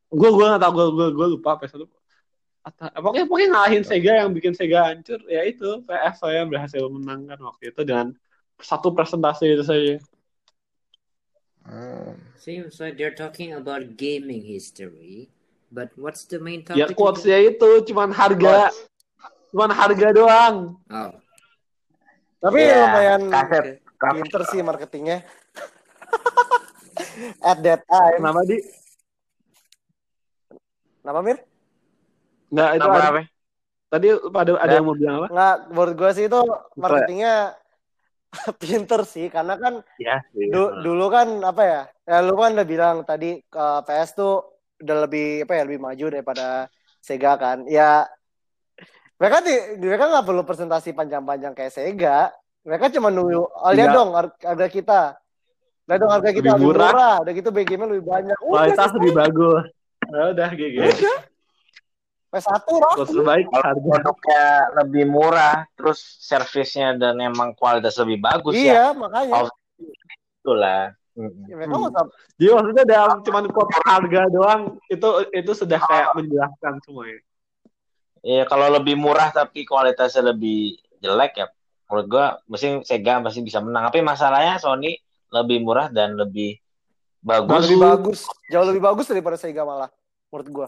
Gue 0.10 0.30
gue 0.34 0.46
nggak 0.50 0.62
tahu 0.62 0.72
gue 0.76 0.88
gue 0.92 1.08
gue 1.14 1.28
lupa 1.38 1.56
PS1. 1.62 1.88
Atau, 2.70 2.86
pokoknya 3.02 3.26
pokoknya 3.26 3.50
ngalahin 3.50 3.82
Sega 3.82 4.14
yang 4.22 4.30
bikin 4.30 4.54
Sega 4.54 4.94
hancur 4.94 5.18
ya 5.26 5.42
itu 5.42 5.82
PS 5.90 6.22
saya 6.22 6.46
berhasil 6.46 6.86
menangkan 6.86 7.42
waktu 7.42 7.74
itu 7.74 7.82
dengan 7.82 8.14
satu 8.62 8.94
presentasi 8.94 9.58
itu 9.58 9.64
saja. 9.66 9.98
Hmm. 11.66 12.14
Seems 12.38 12.78
like 12.78 12.96
they're 12.96 13.16
talking 13.16 13.58
about 13.58 13.98
gaming 13.98 14.46
history, 14.46 15.34
but 15.74 15.90
what's 15.98 16.30
the 16.30 16.38
main 16.38 16.62
Ya 16.74 16.86
topic? 16.86 16.98
quotesnya 16.98 17.38
itu 17.42 17.70
cuman 17.90 18.14
harga, 18.14 18.70
cuman 19.50 19.70
harga 19.74 20.08
doang. 20.14 20.56
Oh, 20.90 21.12
Tapi 22.40 22.60
Iya, 22.64 22.88
lumayan 22.88 23.22
kaset. 23.28 23.84
okay. 23.84 24.12
pinter 24.16 24.42
sih 24.48 24.64
marketingnya. 24.64 25.26
At 27.50 27.60
that 27.66 27.84
time. 27.84 28.24
Kenapa 28.24 28.42
di? 28.48 28.58
Kenapa 31.04 31.20
Mir? 31.20 31.38
Nggak, 32.50 32.70
itu 32.75 32.88
ada, 32.89 33.00
apa? 33.10 33.22
Tadi 33.89 34.08
pada 34.29 34.51
ada 34.62 34.74
yang 34.74 34.86
mau 34.86 34.98
bilang 34.98 35.15
apa? 35.24 35.27
Nggak, 35.34 35.56
menurut 35.74 35.96
gue 35.98 36.12
sih 36.13 36.25
itu 36.29 36.41
marketingnya 36.77 37.36
pinter 38.62 39.01
sih 39.10 39.25
karena 39.34 39.58
kan 39.58 39.82
ya, 39.98 40.22
iya. 40.38 40.53
dulu 40.53 41.10
kan 41.10 41.41
apa 41.41 41.63
ya, 41.65 41.82
ya 42.06 42.18
lu 42.22 42.38
kan 42.38 42.53
udah 42.53 42.68
bilang 42.68 43.01
tadi 43.01 43.41
ke 43.41 43.65
PS 43.89 44.10
tuh 44.13 44.34
udah 44.79 45.10
lebih 45.10 45.50
apa 45.50 45.53
ya 45.58 45.63
lebih 45.65 45.82
maju 45.82 46.06
daripada 46.13 46.70
Sega 47.01 47.34
kan. 47.41 47.65
Ya 47.65 48.06
mereka 49.20 49.44
di 49.44 49.53
mereka 49.82 50.06
nggak 50.08 50.25
perlu 50.25 50.44
presentasi 50.46 50.94
panjang-panjang 50.94 51.53
kayak 51.58 51.74
Sega. 51.74 52.29
Mereka 52.63 52.91
cuma 52.94 53.10
nunggu 53.10 53.50
oh, 53.50 53.72
lihat 53.74 53.89
iya. 53.91 53.98
dong 53.98 54.10
harga 54.13 54.68
kita. 54.70 55.01
Lihat 55.89 56.00
dong 56.00 56.13
harga 56.13 56.29
kita 56.29 56.53
lebih, 56.53 56.70
lebih 56.70 56.77
murah. 56.77 57.18
udah 57.24 57.34
gitu 57.34 57.50
BGM 57.50 57.89
lebih 57.89 58.06
banyak. 58.06 58.38
Kualitas 58.38 58.94
lebih 58.94 59.13
bagus. 59.18 59.63
Udah 60.10 60.50
GG 60.53 60.62
gitu. 60.74 60.86
udah. 60.86 61.18
P1 62.29 62.62
Terus 62.62 63.09
terbaik 63.09 63.50
produknya 63.50 64.45
lebih 64.77 65.09
murah, 65.09 65.65
terus 65.74 65.98
servisnya 66.21 66.93
dan 66.93 67.17
emang 67.17 67.57
kualitas 67.57 67.98
lebih 67.98 68.21
bagus 68.21 68.53
iya, 68.53 68.62
ya. 68.62 68.74
Iya, 68.74 68.88
makanya. 68.93 69.33
Of, 69.33 69.48
itulah. 70.45 70.93
Ya, 71.17 71.25
hmm. 71.25 71.89
Jadi 72.38 72.50
maksudnya 72.53 72.86
dalam 72.86 73.17
cuma 73.25 73.41
kotak 73.50 73.83
harga 73.83 74.21
doang 74.29 74.79
itu 74.88 75.09
itu 75.36 75.51
sudah 75.57 75.81
kayak 75.81 76.15
menjelaskan 76.15 76.74
semuanya. 76.86 77.19
Iya, 78.21 78.43
kalau 78.45 78.67
lebih 78.71 78.95
murah 78.95 79.33
tapi 79.33 79.65
kualitasnya 79.65 80.31
lebih 80.31 80.79
jelek 81.01 81.33
ya 81.43 81.48
menurut 81.89 82.07
gua 82.07 82.25
mesti 82.45 82.86
Sega 82.86 83.19
masih 83.19 83.41
bisa 83.41 83.59
menang. 83.59 83.89
Tapi 83.89 84.05
masalahnya 84.05 84.62
Sony 84.62 84.95
lebih 85.33 85.65
murah 85.65 85.89
dan 85.89 86.13
lebih 86.13 86.62
bagus. 87.25 87.67
Lebih 87.67 87.79
bagus, 87.81 88.19
jauh 88.48 88.65
lebih 88.69 88.83
bagus 88.86 89.05
daripada 89.09 89.36
Sega 89.36 89.65
malah 89.65 89.89
menurut 90.29 90.48
gua. 90.53 90.67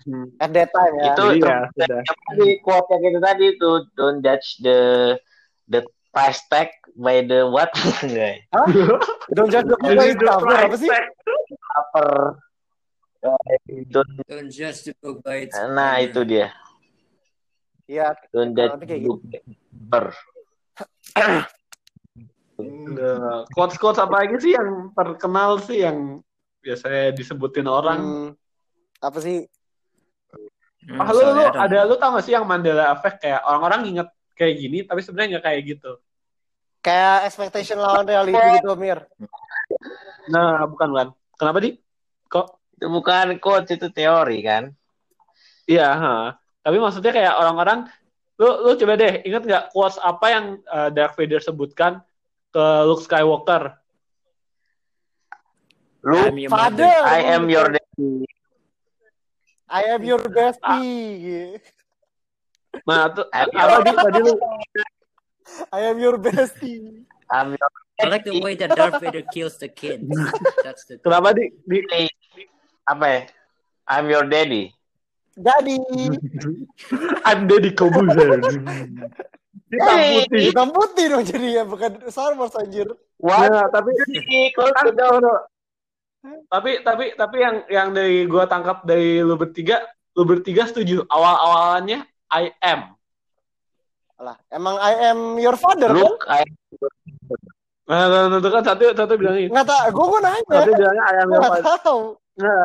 Hmm. 0.00 0.32
At 0.40 0.50
that 0.56 0.72
time 0.72 0.94
ya. 0.96 1.12
Itu 1.12 1.24
Iya, 1.36 1.40
ter- 1.40 1.68
sudah. 1.76 2.02
Tadi 2.04 2.46
quote 2.64 2.88
yang 2.88 3.02
itu 3.04 3.20
tadi 3.20 3.44
itu 3.52 3.70
don't 3.94 4.20
judge 4.24 4.46
the 4.64 4.78
the 5.68 5.80
price 6.10 6.40
tag 6.48 6.72
by 6.96 7.20
the 7.20 7.44
what 7.44 7.68
Nggak. 8.06 8.48
Don't 9.36 9.52
judge 9.52 9.68
the 9.68 9.76
book 9.76 9.92
its 10.00 10.16
cover 10.16 10.56
apa 10.56 10.76
sih? 10.76 10.88
Upper. 11.76 12.10
Don't- 13.92 14.16
Don't 14.24 14.48
judge 14.48 14.88
the 14.88 14.96
book 14.98 15.20
by 15.20 15.44
its 15.44 15.52
nah 15.76 16.00
itu 16.00 16.24
dia 16.24 16.48
Iya, 17.84 18.14
don't 18.32 18.56
judge 18.56 18.80
the 18.86 18.96
book 19.04 19.20
cover. 19.28 20.06
Nah, 22.60 23.48
Quotes-quotes 23.50 23.96
apa 23.98 24.24
lagi 24.24 24.36
sih 24.38 24.52
yang 24.52 24.92
terkenal 24.92 25.58
sih 25.64 25.80
yang 25.84 26.20
biasanya 26.60 27.12
disebutin 27.12 27.64
orang? 27.64 27.98
hmm, 28.00 28.28
apa 29.00 29.18
sih? 29.18 29.48
Hmm, 30.80 30.96
Ah, 30.96 31.12
lu, 31.12 31.20
lu 31.20 31.42
ada 31.44 31.78
lu 31.84 31.94
tau 32.00 32.16
gak 32.16 32.24
sih 32.24 32.32
yang 32.32 32.48
Mandela 32.48 32.96
Effect 32.96 33.20
kayak 33.20 33.44
orang-orang 33.44 33.80
inget 33.92 34.08
kayak 34.32 34.54
gini 34.56 34.78
tapi 34.88 35.04
sebenarnya 35.04 35.36
nggak 35.36 35.44
kayak 35.44 35.60
gitu. 35.76 35.92
Kayak 36.80 37.28
expectation 37.28 37.76
lawan 37.76 38.08
reality 38.08 38.40
gitu, 38.56 38.72
Mir. 38.72 39.04
Nah, 40.32 40.64
bukan 40.64 40.88
bukan. 40.88 41.08
Kenapa 41.36 41.58
di? 41.60 41.76
Kok? 42.32 42.60
itu 42.80 42.88
bukan 42.88 43.36
quotes 43.36 43.76
itu 43.76 43.92
teori 43.92 44.40
kan 44.40 44.72
Iya, 45.68 45.86
ha. 45.92 46.14
tapi 46.64 46.80
maksudnya 46.80 47.12
kayak 47.12 47.36
orang-orang 47.36 47.84
lu 48.40 48.48
lu 48.64 48.72
coba 48.72 48.96
deh 48.96 49.20
inget 49.28 49.44
nggak 49.44 49.64
quotes 49.76 50.00
apa 50.00 50.26
yang 50.32 50.44
uh, 50.64 50.88
Darth 50.88 51.14
Vader 51.20 51.44
sebutkan 51.44 52.00
ke 52.50 52.64
Luke 52.88 53.04
Skywalker? 53.04 53.76
lu 56.00 56.16
I'm 56.16 56.40
your 56.40 56.48
Father. 56.48 56.88
I 57.04 57.20
am 57.36 57.52
your 57.52 57.68
daddy 57.68 58.24
I 59.70 59.82
am 59.94 60.02
your 60.02 60.18
bestie. 60.18 61.62
Nah, 62.86 63.06
tuh, 63.14 63.26
I 63.30 63.46
apa 63.46 63.86
di 63.86 63.94
tadi 63.94 64.20
lu 64.22 64.34
I 65.70 65.80
am 65.90 65.98
your 66.02 66.18
bestie. 66.18 67.06
I'm 67.30 67.54
your 67.54 67.70
I 68.02 68.08
like 68.10 68.26
the 68.26 68.34
way 68.42 68.58
that 68.58 68.74
Darth 68.74 68.98
Vader 68.98 69.22
kills 69.30 69.62
the 69.62 69.70
kids. 69.70 70.02
That's 70.66 70.90
the 70.90 70.98
kenapa 70.98 71.38
di, 71.38 71.54
di 71.70 71.86
daddy. 71.86 72.10
apa 72.90 73.04
ya 73.06 73.20
I'm 73.86 74.10
your 74.10 74.26
daddy 74.26 74.74
Daddy. 75.40 75.78
I'm 77.24 77.46
Deddy 77.48 77.72
Kobuzer. 77.72 78.44
Hitam 79.70 79.98
putih. 80.10 80.42
Hitam 80.50 80.68
putih 80.74 81.04
dong 81.08 81.24
jadinya, 81.24 81.62
bukan 81.64 81.90
Star 82.10 82.34
Wars 82.36 82.52
anjir. 82.58 82.90
what 83.16 83.48
Nah, 83.48 83.70
tapi 83.70 83.94
Close 84.52 84.74
Kan, 84.74 84.84
the 84.90 84.92
door. 84.92 85.22
no, 85.22 85.30
no. 85.30 85.34
Tapi 86.20 86.84
tapi 86.84 87.04
tapi 87.16 87.36
yang 87.40 87.56
yang 87.72 87.88
dari 87.96 88.28
gua 88.28 88.44
tangkap 88.44 88.84
dari 88.84 89.24
lu 89.24 89.40
bertiga, 89.40 89.80
lu 90.16 90.28
bertiga 90.28 90.68
setuju 90.68 91.08
awal-awalannya 91.08 92.04
I 92.30 92.52
am. 92.60 92.92
Alah, 94.20 94.36
emang 94.52 94.76
I 94.76 94.92
am 95.08 95.40
your 95.40 95.56
father 95.56 95.88
kan? 95.88 95.96
look 95.96 96.28
I 96.28 96.44
Nah, 97.90 98.06
nah, 98.06 98.30
nah, 98.30 98.38
itu 98.38 98.48
kan 98.54 98.62
satu 98.62 98.94
satu 98.94 99.18
bilangnya. 99.18 99.50
Nggak 99.50 99.66
tahu, 99.66 99.86
gue 99.90 100.06
gue 100.06 100.20
nanya. 100.22 100.42
Satu 100.46 100.70
bilangnya 100.78 101.02
I 101.02 101.14
am 101.18 101.26
your 101.26 101.40
nggak 101.42 101.52
father. 101.58 101.78
tahu. 101.82 102.02
Nah, 102.38 102.64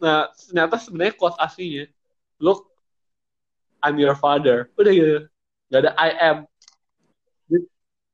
nah 0.00 0.18
ternyata 0.32 0.74
sebenarnya 0.80 1.14
quote 1.20 1.36
aslinya, 1.36 1.84
look, 2.40 2.72
I'm 3.84 4.00
your 4.00 4.16
father. 4.16 4.72
Udah 4.80 4.92
gitu. 4.96 5.28
Gak 5.68 5.80
ada 5.84 5.92
I 6.00 6.10
am. 6.16 6.36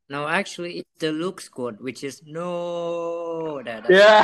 No, 0.07 0.31
actually, 0.31 0.83
it's 0.83 0.95
the 1.03 1.11
Luke 1.11 1.43
squad, 1.43 1.83
which 1.83 2.07
is 2.07 2.23
no. 2.23 3.59
That, 3.67 3.91
Ya. 3.91 4.23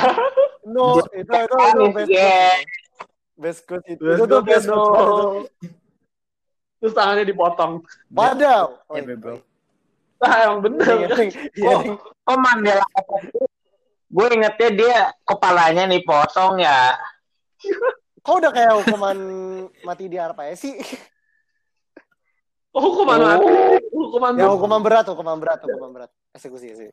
No, 0.63 0.95
itu 1.11 1.27
itu 1.27 1.31
itu 1.35 1.83
best 1.91 2.07
Yeah. 2.07 2.55
quote. 2.55 2.67
Best 3.35 3.59
quote 3.67 3.85
itu. 3.91 3.99
Terus 3.99 4.15
Itu 4.15 4.25
tuh 4.31 4.41
best 4.47 4.65
no. 4.71 4.79
quote. 4.79 5.51
Terus 6.79 6.93
tangannya 6.95 7.27
dipotong. 7.27 7.83
Wadaw. 8.15 8.79
Oh, 8.87 8.95
Ever, 8.95 9.15
bro. 9.19 9.35
Nah, 10.23 10.35
emang 10.47 10.59
bener. 10.63 10.87
Iya, 11.11 11.35
iya. 11.59 11.75
oh 11.99 12.37
Mandela 12.39 12.87
gue 14.13 14.27
ingetnya 14.29 14.69
dia 14.69 14.97
kepalanya 15.25 15.89
nih 15.89 16.05
potong 16.05 16.61
ya 16.61 16.93
Kok 18.23 18.39
udah 18.39 18.51
kayak 18.55 18.73
hukuman 18.79 19.17
mati 19.83 20.07
di 20.07 20.15
apa 20.15 20.47
ya 20.47 20.55
sih? 20.55 20.79
Oh, 22.73 22.81
hukuman 22.81 23.17
Oh. 23.17 23.25
mati. 23.29 23.45
Hukuman 23.87 24.31
Ya 24.33 24.49
hukuman 24.49 24.81
berat, 24.81 25.05
hukuman 25.05 25.37
berat, 25.37 25.59
hukuman 25.61 25.89
berat. 25.91 26.09
Eksekusi 26.33 26.73
sih. 26.73 26.89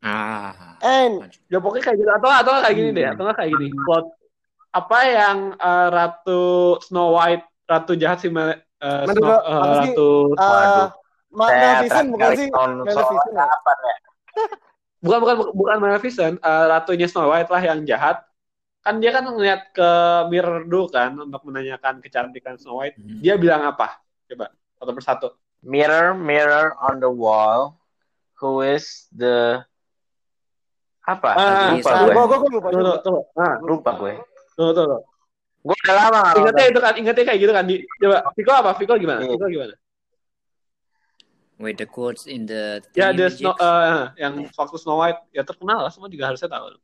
Ah. 0.00 0.80
And 0.80 1.28
Ya 1.46 1.60
pokoknya 1.60 1.84
kayak 1.86 1.98
gitu 2.00 2.10
atau 2.10 2.28
atau 2.30 2.50
nggak 2.50 2.64
kayak 2.64 2.76
gini 2.76 2.90
deh, 2.90 3.06
atau 3.06 3.22
nggak 3.22 3.36
kayak 3.36 3.50
gini. 3.52 3.66
Quote 3.76 4.08
apa 4.70 4.98
yang 5.04 5.38
eh, 5.54 5.88
Ratu 5.92 6.42
Snow 6.80 7.12
White, 7.12 7.44
Ratu 7.68 7.92
jahat 7.94 8.18
si 8.18 8.32
Mel- 8.32 8.56
eh, 8.56 9.02
Menurut- 9.04 9.44
Snow- 9.44 9.44
sih? 9.44 9.92
Ratu 9.92 10.10
uh, 10.40 10.86
Maleficent 11.30 12.08
bukan 12.10 12.30
sih? 12.32 12.48
Maleficent 12.48 13.06
ya? 13.28 13.44
ya 13.44 13.46
bukan 15.04 15.18
bukan 15.20 15.36
bukan 15.52 15.76
Maleficent, 15.78 16.34
eh, 16.40 16.64
ratunya 16.66 17.04
Snow 17.04 17.28
White 17.28 17.52
lah 17.52 17.60
yang 17.62 17.84
jahat. 17.84 18.24
Kan 18.80 18.96
dia 18.96 19.12
kan 19.12 19.28
ngeliat 19.28 19.76
ke 19.76 19.90
mirror 20.32 20.64
dulu 20.64 20.88
kan 20.88 21.12
untuk 21.12 21.44
menanyakan 21.44 22.00
kecantikan 22.00 22.56
Snow 22.56 22.80
White. 22.80 22.96
Mhm. 22.96 23.20
Dia 23.20 23.36
bilang 23.36 23.68
apa? 23.68 23.99
Coba 24.30 24.46
satu 24.78 24.92
persatu. 24.94 25.28
mirror 25.60 26.14
mirror 26.16 26.72
on 26.80 27.02
the 27.02 27.10
wall 27.10 27.76
who 28.38 28.64
is 28.64 29.10
the 29.12 29.60
apa 31.04 31.30
Ah, 31.36 31.68
lupa 31.74 31.90
gue 32.06 32.14
gue 32.14 32.38
gue 32.38 32.50
lupa 32.56 32.68
Tuh, 32.70 32.96
tuh. 33.02 33.20
Nah, 33.36 33.54
lupa 33.60 33.90
gue 33.98 34.14
tuh, 34.54 34.70
tuh, 34.72 34.84
tuh. 34.86 35.00
gue 35.60 35.76
udah 35.84 35.94
lama 35.98 36.22
Ingatnya 36.38 36.64
itu 36.72 36.80
kan, 36.80 36.92
ingatnya 36.96 37.24
kayak 37.28 37.40
gitu 37.44 37.52
kan. 37.52 37.64
Di, 37.68 37.84
coba, 38.00 38.16
Viko 38.32 38.52
apa? 38.54 38.70
Viko 38.80 38.94
gimana? 38.96 39.20
Iya. 39.20 39.36
Viko 39.36 39.46
gimana? 39.50 39.74
Wait, 41.60 41.76
the 41.76 41.84
quotes 41.84 42.24
in 42.24 42.48
the 42.48 42.80
Ya, 42.96 43.12
ada 43.12 43.28
Snow, 43.28 43.52
magics? 43.52 43.68
eh, 43.68 44.04
yang 44.24 44.32
waktu 44.48 44.76
Snow 44.80 44.96
White 44.96 45.20
ya 45.36 45.44
terkenal 45.44 45.84
lah, 45.84 45.92
semua 45.92 46.08
juga 46.08 46.32
harusnya 46.32 46.48
tahu. 46.48 46.80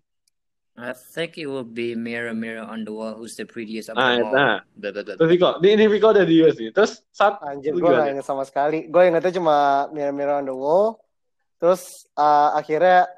I 0.76 0.92
think 0.92 1.40
it 1.40 1.48
will 1.48 1.64
be 1.64 1.96
mirror, 1.96 2.36
mirror 2.36 2.60
on 2.68 2.84
the 2.84 2.92
wall. 2.92 3.16
Who's 3.16 3.32
the 3.32 3.48
prettiest 3.48 3.88
of 3.88 3.96
Nah, 3.96 4.20
them 4.20 4.28
all? 4.28 4.34
nah. 4.36 4.56
Blah. 4.76 4.92
Terus 4.92 5.28
Viko, 5.32 5.56
di 5.56 5.72
ini 5.72 5.88
Viko 5.88 6.12
udah 6.12 6.24
di 6.28 6.44
US 6.44 6.60
nih. 6.60 6.68
Terus 6.68 7.00
saat 7.08 7.40
Anjir, 7.40 7.72
gue 7.72 7.80
gimana? 7.80 8.04
gak 8.04 8.12
inget 8.20 8.26
sama 8.28 8.44
sekali. 8.44 8.84
Gue 8.92 9.08
ingetnya 9.08 9.32
cuma 9.40 9.88
Mirror 9.96 10.12
Mirror 10.12 10.36
on 10.44 10.46
the 10.52 10.56
Wall. 10.56 11.00
Terus 11.56 12.04
uh, 12.12 12.52
akhirnya 12.52 13.08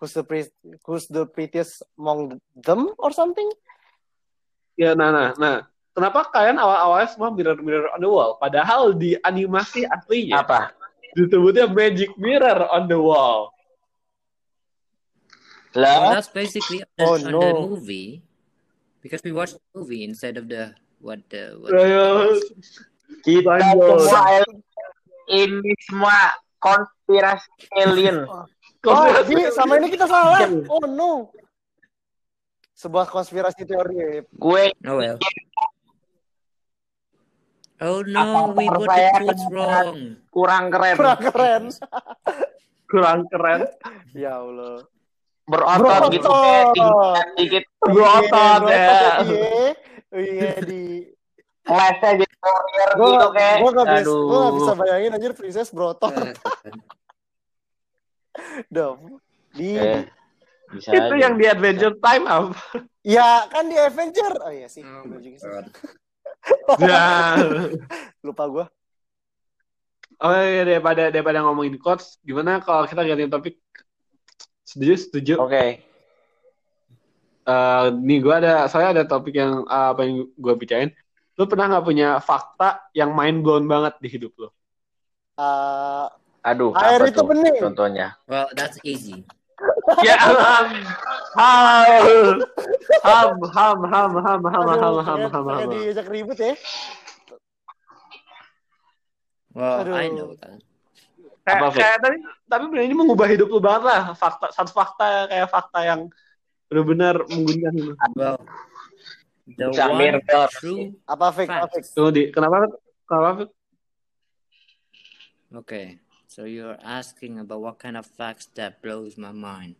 who's 0.00 0.16
the 0.16 0.24
pre- 0.24 0.56
who's 0.88 1.04
the 1.12 1.28
prettiest 1.28 1.84
among 2.00 2.40
them 2.56 2.88
or 2.96 3.12
something? 3.12 3.44
Ya, 4.80 4.96
nah, 4.96 5.12
nah, 5.12 5.36
nah. 5.36 5.68
Kenapa 5.92 6.24
kalian 6.32 6.56
awal-awalnya 6.56 7.12
semua 7.12 7.28
mirror-mirror 7.28 7.92
on 7.92 8.00
the 8.00 8.08
wall? 8.08 8.40
Padahal 8.40 8.96
di 8.96 9.12
animasi 9.20 9.84
aslinya 9.84 10.40
Apa? 10.40 10.72
disebutnya 11.12 11.68
magic 11.68 12.08
mirror 12.16 12.64
on 12.72 12.88
the 12.88 12.96
wall. 12.96 13.52
Well, 15.72 16.12
Lah, 16.12 16.12
that's 16.12 16.28
basically 16.28 16.84
on 16.84 16.92
the, 16.96 17.04
Oh, 17.04 17.14
on 17.16 17.20
the 17.24 17.30
no. 17.32 17.68
movie 17.68 18.20
because 19.00 19.24
we 19.24 19.32
watched 19.32 19.56
the 19.56 19.64
movie 19.72 20.04
instead 20.04 20.36
of 20.36 20.48
the 20.48 20.76
what 21.00 21.24
the 21.32 21.56
what 21.56 21.72
kita 23.24 23.52
semua 23.60 24.20
alien. 24.28 24.58
ini 25.32 25.72
semua 25.88 26.16
konspirasi 26.58 27.48
alien. 27.76 28.16
Oh, 28.82 29.06
jadi 29.22 29.54
sama 29.54 29.78
ini 29.78 29.94
kita 29.94 30.10
salah. 30.10 30.42
Oh 30.66 30.82
no. 30.82 31.30
Sebuah 32.74 33.06
konspirasi 33.06 33.62
teori. 33.62 34.26
Gue 34.34 34.74
oh 34.82 34.98
well 34.98 35.22
oh 37.78 38.02
no 38.02 38.50
we 38.54 38.66
got 38.66 38.90
the 38.90 39.06
quotes 39.22 39.44
wrong 39.50 40.18
kurang 40.34 40.64
keren, 40.70 40.96
Kurang 40.98 41.20
keren. 41.22 41.62
Kurang 42.90 43.20
keren. 43.30 43.60
Ya 44.14 44.38
Allah. 44.38 44.82
Berotot 45.44 46.02
gitu 46.08 46.28
kayak 46.28 46.66
tinggi 46.70 47.10
dikit 47.36 47.64
Berotot 47.82 48.60
ya. 48.64 48.86
Iya. 49.22 49.74
Iya 50.12 50.52
di 50.60 50.82
lesnya 51.62 52.10
jadi 52.16 52.34
warrior 52.38 52.90
gue 52.92 53.08
gitu 53.08 53.28
kayak. 53.32 53.56
gue 53.56 53.70
gak 53.72 53.86
bisa 53.88 54.02
Aduh. 54.02 54.22
gue 54.22 54.38
gak 54.40 54.54
bisa 54.54 54.72
bayangin 54.74 55.10
anjir 55.12 55.32
princess 55.32 55.68
berotot 55.70 56.12
dong 58.68 59.20
di 59.52 59.76
Eh, 59.76 60.08
bisa 60.70 60.88
Itu 60.90 61.12
aja. 61.12 61.20
yang 61.20 61.34
di 61.36 61.44
Adventure 61.44 61.96
Time 61.96 62.24
apa? 62.24 62.56
ya 63.02 63.44
kan 63.46 63.66
di 63.66 63.76
Avenger 63.76 64.32
oh 64.38 64.50
iya 64.50 64.68
sih 64.68 64.82
Oh. 64.82 65.04
God. 65.06 65.66
Ya. 66.82 67.38
lupa 68.20 68.44
gue 68.48 68.66
Oh 70.18 70.30
iya 70.32 70.62
daripada 70.64 71.06
daripada 71.08 71.38
ngomongin 71.40 71.74
quotes, 71.76 72.18
gimana 72.20 72.58
kalau 72.58 72.86
kita 72.86 73.02
ganti 73.02 73.26
topik? 73.26 73.58
Setuju, 74.72 74.94
setuju. 74.96 75.34
Oke. 75.44 75.84
Eh, 77.42 77.86
nih 77.92 78.18
gue 78.24 78.34
ada, 78.34 78.64
saya 78.72 78.96
ada 78.96 79.04
topik 79.04 79.36
yang 79.36 79.68
eh, 79.68 79.86
apa 79.92 80.00
yang 80.08 80.24
gue 80.32 80.54
bicarain. 80.56 80.90
Lu 81.36 81.44
pernah 81.44 81.68
nggak 81.68 81.84
punya 81.84 82.08
fakta 82.24 82.88
yang 82.96 83.12
mind 83.12 83.44
blown 83.44 83.68
banget 83.68 84.00
di 84.00 84.08
hidup 84.08 84.32
lo? 84.40 84.48
Eh, 85.36 86.06
Aduh, 86.42 86.74
Air 86.74 86.98
apa 86.98 87.06
itu 87.06 87.22
tuh 87.22 87.26
bening. 87.30 87.54
contohnya? 87.62 88.18
well 88.26 88.50
that's 88.58 88.74
easy 88.82 89.22
ya 90.02 90.18
ham, 90.18 90.66
ham, 91.38 91.86
ham, 93.06 93.38
ham, 93.38 93.78
ham, 93.86 94.10
ham, 94.18 94.42
ham, 94.42 94.42
ham, 94.42 94.66
ham, 94.74 94.98
ham, 95.06 95.22
ham, 95.30 95.44
kayak 95.70 96.02
ham. 96.02 96.06
ribut 96.10 96.38
ya 96.42 96.54
well 99.54 99.86
I 99.94 100.10
know 100.10 100.34
that 100.34 100.58
Kayak, 101.42 101.58
Apa, 101.58 101.74
kayak 101.74 101.98
tadi, 101.98 102.16
tapi 102.46 102.64
bener 102.70 102.86
ini 102.86 102.94
mengubah 102.94 103.26
hidup 103.26 103.50
lu 103.50 103.58
banget 103.58 103.82
lah. 103.82 104.00
Fakta, 104.14 104.54
satu 104.54 104.70
fakta 104.70 105.26
kayak 105.26 105.48
fakta 105.50 105.78
yang 105.82 106.00
benar-benar 106.70 107.14
menggunakan 107.26 107.72
lu. 107.74 107.92
well 109.58 110.48
true 110.48 110.94
apa 111.04 111.26
fake 111.34 111.50
apa 111.50 111.66
fake 111.68 111.86
Tunggu 111.92 112.10
di, 112.14 112.22
kenapa? 112.30 112.70
Kenapa? 113.04 113.30
Fik? 113.42 113.50
okay 115.52 115.86
so 116.30 116.48
you're 116.48 116.78
asking 116.80 117.36
about 117.42 117.60
what 117.60 117.76
kind 117.76 117.98
of 117.98 118.06
facts 118.06 118.48
that 118.56 118.80
blows 118.80 119.20
my 119.20 119.34
mind 119.34 119.76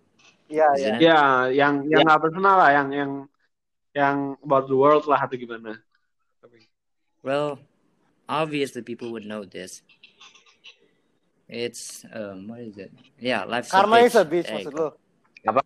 ya 0.53 0.69
ya 0.77 0.99
isn't 0.99 0.99
it 0.99 1.03
Ya, 1.09 1.49
yang 1.49 1.89
yang 1.89 2.05
nggak 2.05 2.21
personal 2.21 2.61
lah, 2.61 2.71
yang 2.77 2.89
yang 2.93 3.13
yang 3.97 4.17
about 4.45 4.69
the 4.69 4.77
world 4.77 5.05
lah 5.09 5.21
atau 5.21 5.37
gimana? 5.37 5.81
Well, 7.23 7.61
obviously 8.29 8.83
people 8.83 9.13
would 9.13 9.25
know 9.29 9.45
this. 9.45 9.81
It's 11.53 12.09
um, 12.09 12.49
what 12.49 12.61
is 12.65 12.79
it? 12.81 12.91
Yeah, 13.21 13.45
life's 13.45 13.69
karma 13.69 14.01
a 14.01 14.09
is 14.09 14.17
a 14.17 14.25
bitch 14.25 14.49
There 14.49 14.65
you 14.65 14.65
maksud 14.65 14.73
go. 14.73 14.97
lu 15.45 15.53
Apa? 15.53 15.61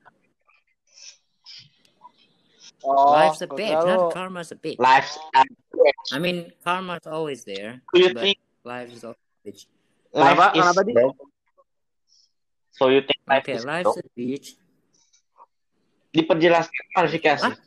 oh 2.83 3.11
life's 3.14 3.38
a 3.38 3.46
bitch, 3.46 3.87
not 3.87 4.11
karma's 4.11 4.51
a 4.51 4.59
bitch. 4.59 4.83
Life 4.83 5.14
I 6.11 6.18
mean, 6.18 6.51
karma's 6.66 7.07
always 7.07 7.46
there, 7.46 7.87
Do 7.94 8.03
you 8.03 8.11
but 8.11 8.35
think 8.35 8.38
life 8.66 8.90
is 8.90 9.07
always 9.07 9.22
a 9.22 9.38
bitch. 9.46 9.62
life 10.11 10.35
Kenapa? 10.35 10.59
is 10.59 10.59
Kenapa, 10.59 10.83
broke? 10.90 11.16
So 12.75 12.88
you 12.90 13.01
think 13.07 13.20
life 13.31 13.46
Okay, 13.46 13.55
is 13.55 13.64
life's 13.64 13.94
broke? 13.94 14.03
a 14.03 14.11
bitch. 14.18 14.46
Diperjelas 16.11 16.66
klarifikasi. 16.99 17.46
What? 17.46 17.62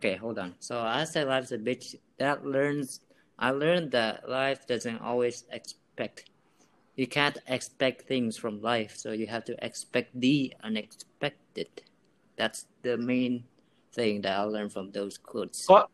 Okay, 0.00 0.16
hold 0.16 0.38
on. 0.40 0.56
So 0.64 0.80
I 0.80 1.04
said 1.04 1.28
life's 1.28 1.52
a 1.52 1.60
bitch. 1.60 2.00
That 2.16 2.40
learns. 2.40 3.04
I 3.42 3.50
learned 3.50 3.90
that 3.90 4.30
life 4.30 4.70
doesn't 4.70 5.02
always 5.02 5.42
expect. 5.50 6.30
You 6.94 7.10
can't 7.10 7.42
expect 7.50 8.06
things 8.06 8.38
from 8.38 8.62
life, 8.62 8.94
so 8.94 9.10
you 9.10 9.26
have 9.26 9.42
to 9.50 9.58
expect 9.58 10.14
the 10.14 10.54
unexpected. 10.62 11.82
That's 12.38 12.70
the 12.86 12.94
main 12.94 13.42
thing 13.90 14.22
that 14.22 14.38
I 14.38 14.46
learned 14.46 14.70
from 14.70 14.94
those 14.94 15.18
quotes. 15.18 15.66
Kok 15.66 15.90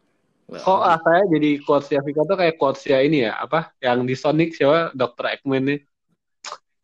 Well, 0.48 0.64
kok 0.64 0.80
ah, 0.80 0.96
saya 1.04 1.28
jadi 1.28 1.60
quotes 1.60 1.92
ya 1.92 2.00
Vika 2.00 2.24
tuh 2.24 2.32
kayak 2.40 2.56
quotes 2.56 2.80
ya 2.88 3.04
ini 3.04 3.28
ya 3.28 3.36
apa? 3.36 3.68
Yang 3.84 3.98
di 4.08 4.14
Sonic 4.16 4.50
siapa? 4.56 4.96
Dr. 4.96 5.24
Eggman 5.28 5.62
nih. 5.68 5.80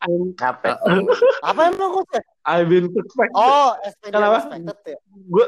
I'm, 0.04 0.36
Apa? 0.36 0.76
uh-oh. 0.84 1.08
apa 1.40 1.60
emang 1.72 1.96
gue 1.96 2.20
I've 2.44 2.68
been 2.68 2.92
suspect. 2.92 3.32
oh 3.32 3.72
expected 3.88 4.20
Kenapa? 4.20 4.36
expected 4.52 4.92
ya 4.92 5.00
Gue 5.32 5.46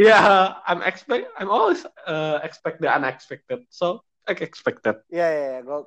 ya 0.00 0.20
I'm 0.64 0.80
expect 0.88 1.28
I'm 1.36 1.52
always 1.52 1.84
uh, 2.08 2.40
expect 2.40 2.80
the 2.80 2.88
unexpected. 2.88 3.68
So 3.68 4.07
expected. 4.30 4.96
Iya 5.08 5.26
iya 5.26 5.46
iya 5.48 5.60
gue 5.62 5.78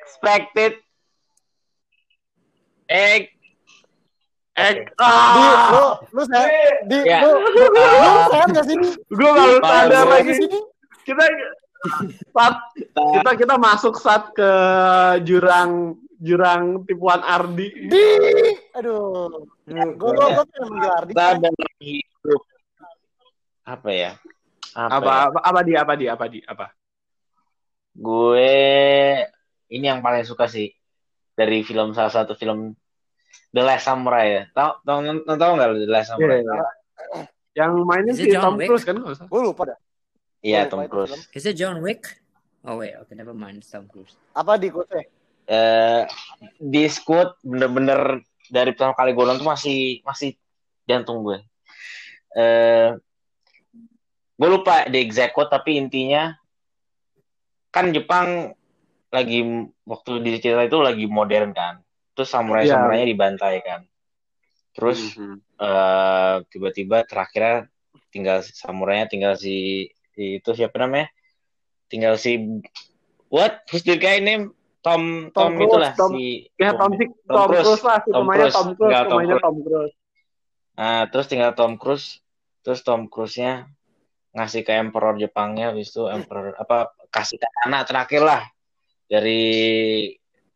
Expected. 0.00 0.72
Egg. 2.88 3.30
Egg. 4.54 4.78
di 4.90 5.44
lu 5.70 5.84
Ah, 5.84 5.94
lu 6.08 6.22
saya 6.24 6.48
di 6.82 6.98
Ya. 7.04 7.20
lu 7.22 7.30
lu 7.38 7.62
sehat 8.28 8.48
gak 8.50 8.64
sih 8.64 8.76
di 8.76 8.88
gue 9.08 9.30
baru 9.30 9.56
sadar 9.60 10.02
gue. 10.02 10.12
lagi. 10.12 10.32
sini 10.34 10.58
Kita 11.04 11.24
saat 12.32 12.56
kita 13.14 13.30
kita 13.38 13.54
masuk 13.54 13.94
saat 13.96 14.34
ke 14.34 14.50
jurang 15.22 15.94
jurang 16.18 16.82
tipuan 16.84 17.22
Ardi. 17.22 17.70
di 17.86 18.02
aduh 18.74 19.30
gue 19.62 19.84
gue 19.94 20.10
gue 20.10 20.44
pengen 20.48 20.74
Ardi 20.90 21.12
dalam 21.14 21.54
hidup. 21.78 22.42
Apa 23.62 23.90
ya? 23.92 24.12
Apa, 24.72 24.96
Apa 24.96 25.06
ya? 25.06 25.22
apa 25.28 25.38
apa 25.44 25.60
di 25.62 25.72
apa 25.74 25.92
di 25.94 26.06
apa 26.08 26.24
di 26.26 26.38
apa? 26.42 26.66
Gue 27.98 28.54
ini 29.74 29.84
yang 29.90 29.98
paling 29.98 30.22
suka 30.22 30.46
sih 30.46 30.70
dari 31.34 31.66
film 31.66 31.90
salah 31.98 32.14
satu 32.14 32.38
film 32.38 32.78
The 33.50 33.62
Last 33.66 33.90
Samurai 33.90 34.26
ya. 34.30 34.42
Tahu 34.54 34.70
tahu 34.86 34.98
tahu 35.26 35.50
nggak 35.58 35.68
The 35.82 35.90
Last 35.90 36.08
Samurai? 36.14 36.46
Iya, 36.46 36.62
Yang 37.58 37.72
mainin 37.82 38.14
Is 38.14 38.18
si 38.22 38.30
it 38.30 38.38
John 38.38 38.54
Tom? 38.54 38.56
Cruise 38.62 38.86
kan 38.86 38.96
gue 39.02 39.40
lupa 39.42 39.74
dah 39.74 39.78
Iya 40.46 40.70
Tom 40.70 40.86
Cruise. 40.86 41.10
Is 41.34 41.42
it 41.42 41.58
John 41.58 41.82
Wick? 41.82 42.06
Oh 42.62 42.78
wait, 42.78 42.94
okay, 43.02 43.18
never 43.18 43.34
mind. 43.34 43.66
Tom 43.66 43.90
Cruise. 43.90 44.14
apa 44.30 44.54
di 44.54 44.70
quote 44.70 45.18
Eh 45.48 46.04
di 46.60 46.84
squad 46.92 47.40
bener-bener 47.40 48.20
dari 48.52 48.76
pertama 48.76 48.92
kali 48.94 49.16
gue 49.16 49.24
nonton 49.24 49.42
tuh 49.42 49.48
masih 49.48 50.04
masih 50.04 50.36
jantung 50.86 51.24
gue. 51.26 51.40
Eh 52.36 52.94
gue 54.38 54.48
lupa 54.48 54.86
di 54.86 55.02
exact 55.02 55.34
quote 55.34 55.50
tapi 55.50 55.80
intinya 55.80 56.36
kan 57.78 57.94
Jepang 57.94 58.26
lagi 59.08 59.38
waktu 59.86 60.10
di 60.20 60.42
cerita 60.42 60.66
itu 60.66 60.82
lagi 60.82 61.06
modern 61.06 61.54
kan. 61.54 61.78
Terus 62.12 62.28
samurai 62.28 62.66
Iya. 62.66 62.74
samurainya 62.74 63.06
dibantai 63.06 63.62
kan. 63.62 63.80
Terus 64.74 65.14
Mhm. 65.14 65.38
eh 65.58 66.34
tiba-tiba 66.50 67.06
terakhirnya 67.06 67.70
tinggal 68.10 68.42
samurainya 68.42 69.06
tinggal 69.06 69.34
si, 69.34 69.86
si- 70.12 70.38
itu 70.38 70.50
siapa 70.54 70.74
namanya 70.78 71.06
tinggal 71.86 72.14
si 72.14 72.62
what 73.26 73.62
who's 73.70 73.82
the 73.82 73.94
guy 73.94 74.18
name 74.18 74.50
Tom 74.78 75.30
Tom 75.30 75.54
Tom, 75.54 75.58
Cruise, 75.58 75.70
itulah 75.70 75.92
Tom- 75.94 76.12
si 76.14 76.24
Ya 76.54 76.70
Tom, 76.74 76.78
Tom, 76.78 76.90
Tom 76.94 77.06
Tom 77.26 77.46
Cruise. 77.50 77.64
Cruise 77.66 77.84
lah, 77.84 77.98
si 77.98 78.10
Tom 78.10 78.26
Cruise. 78.26 78.54
Tom 78.54 78.68
Cruise, 78.74 78.94
Tom 78.98 79.18
Cruise. 79.22 79.42
Tom 79.42 79.56
Cruise. 79.62 79.94
nah 80.74 80.98
terus 81.10 81.26
tinggal 81.26 81.52
Tom 81.54 81.74
Cruise 81.74 82.22
terus 82.62 82.80
Tom 82.82 83.06
Cruise-nya 83.06 83.66
ngasih 84.30 84.62
ke 84.62 84.70
Emperor 84.70 85.18
Jepangnya 85.18 85.74
habis 85.74 85.90
itu 85.90 86.06
Emperor 86.06 86.54
apa 86.54 86.94
kasih 87.08 87.40
katana 87.40 87.84
terakhir 87.84 88.22
lah 88.24 88.42
dari 89.08 89.40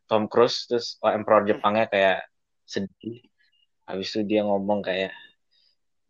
Tom 0.07 0.29
Cruise 0.29 0.69
terus 0.69 1.01
oh, 1.01 1.09
Emperor 1.09 1.49
Jepangnya 1.49 1.89
kayak 1.89 2.29
sedih 2.69 3.25
habis 3.89 4.13
itu 4.13 4.23
dia 4.29 4.45
ngomong 4.45 4.85
kayak 4.85 5.13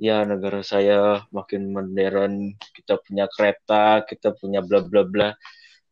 ya 0.03 0.27
negara 0.27 0.67
saya 0.67 1.23
makin 1.31 1.71
modern 1.71 2.59
kita 2.75 2.99
punya 2.99 3.31
kereta 3.31 4.03
kita 4.03 4.35
punya 4.35 4.59
bla 4.59 4.83
bla 4.83 5.07
bla 5.07 5.29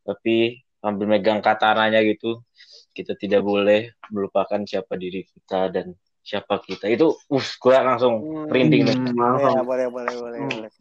tapi 0.03 0.59
ambil 0.83 1.15
megang 1.15 1.39
katananya 1.39 2.03
gitu 2.03 2.43
kita 2.91 3.15
tidak 3.15 3.39
boleh 3.45 3.95
melupakan 4.11 4.59
siapa 4.67 4.99
diri 4.99 5.23
kita 5.23 5.71
dan 5.71 5.95
siapa 6.21 6.59
kita 6.59 6.91
itu 6.91 7.15
uh 7.15 7.47
gue 7.63 7.75
langsung 7.79 8.19
Hmm. 8.21 8.51
printing 8.51 8.83
nih 8.91 8.97
Hmm, 8.99 9.39
Ya, 9.39 9.63
boleh, 9.63 9.87
boleh, 9.89 10.13
boleh, 10.19 10.37
Hmm. 10.37 10.51
boleh. 10.59 10.71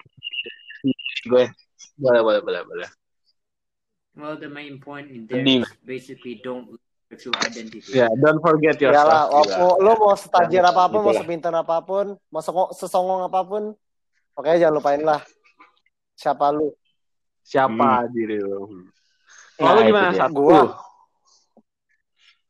gue 1.31 1.45
Boleh, 2.01 2.23
boleh, 2.25 2.41
boleh, 2.43 2.63
boleh. 2.65 2.89
Well, 4.21 4.37
the 4.37 4.53
main 4.53 4.77
point 4.77 5.09
in 5.09 5.25
there 5.25 5.41
is 5.41 5.65
basically 5.81 6.39
don't 6.39 6.77
lose 7.09 7.23
your 7.25 7.33
identity. 7.41 7.81
Ya, 7.91 8.07
don't 8.13 8.39
forget 8.39 8.77
Iyalah, 8.77 8.93
yourself. 9.01 9.33
mau, 9.33 9.43
juga. 9.43 9.57
mau- 9.57 9.79
lo 9.81 9.93
mau 9.97 10.13
setajir 10.15 10.61
apa 10.63 10.83
pun, 10.87 11.01
mau 11.01 11.09
Gitu 11.09 11.17
lah. 11.17 11.21
sepintar 11.25 11.53
apa 11.57 11.77
pun, 11.81 12.07
mau 12.29 12.39
songong, 12.39 12.69
sesongong 12.71 13.23
apa 13.25 13.41
pun, 13.43 13.63
oke 14.37 14.51
jangan 14.53 14.77
lupain 14.77 15.01
lah 15.01 15.25
siapa 16.13 16.53
lu. 16.53 16.69
Siapa 17.41 18.05
diri 18.09 18.37
lu? 18.39 18.69
Nah, 19.57 19.73
Lalu 19.73 19.81
gimana 19.89 20.13
saat 20.13 20.31
Gua. 20.31 20.61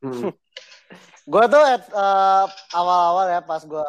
Hmm. 0.00 0.32
Gue 1.30 1.44
tuh 1.46 1.60
at, 1.60 1.84
eh, 1.84 2.44
awal-awal 2.72 3.28
ya 3.28 3.38
pas 3.38 3.60
gue 3.60 3.84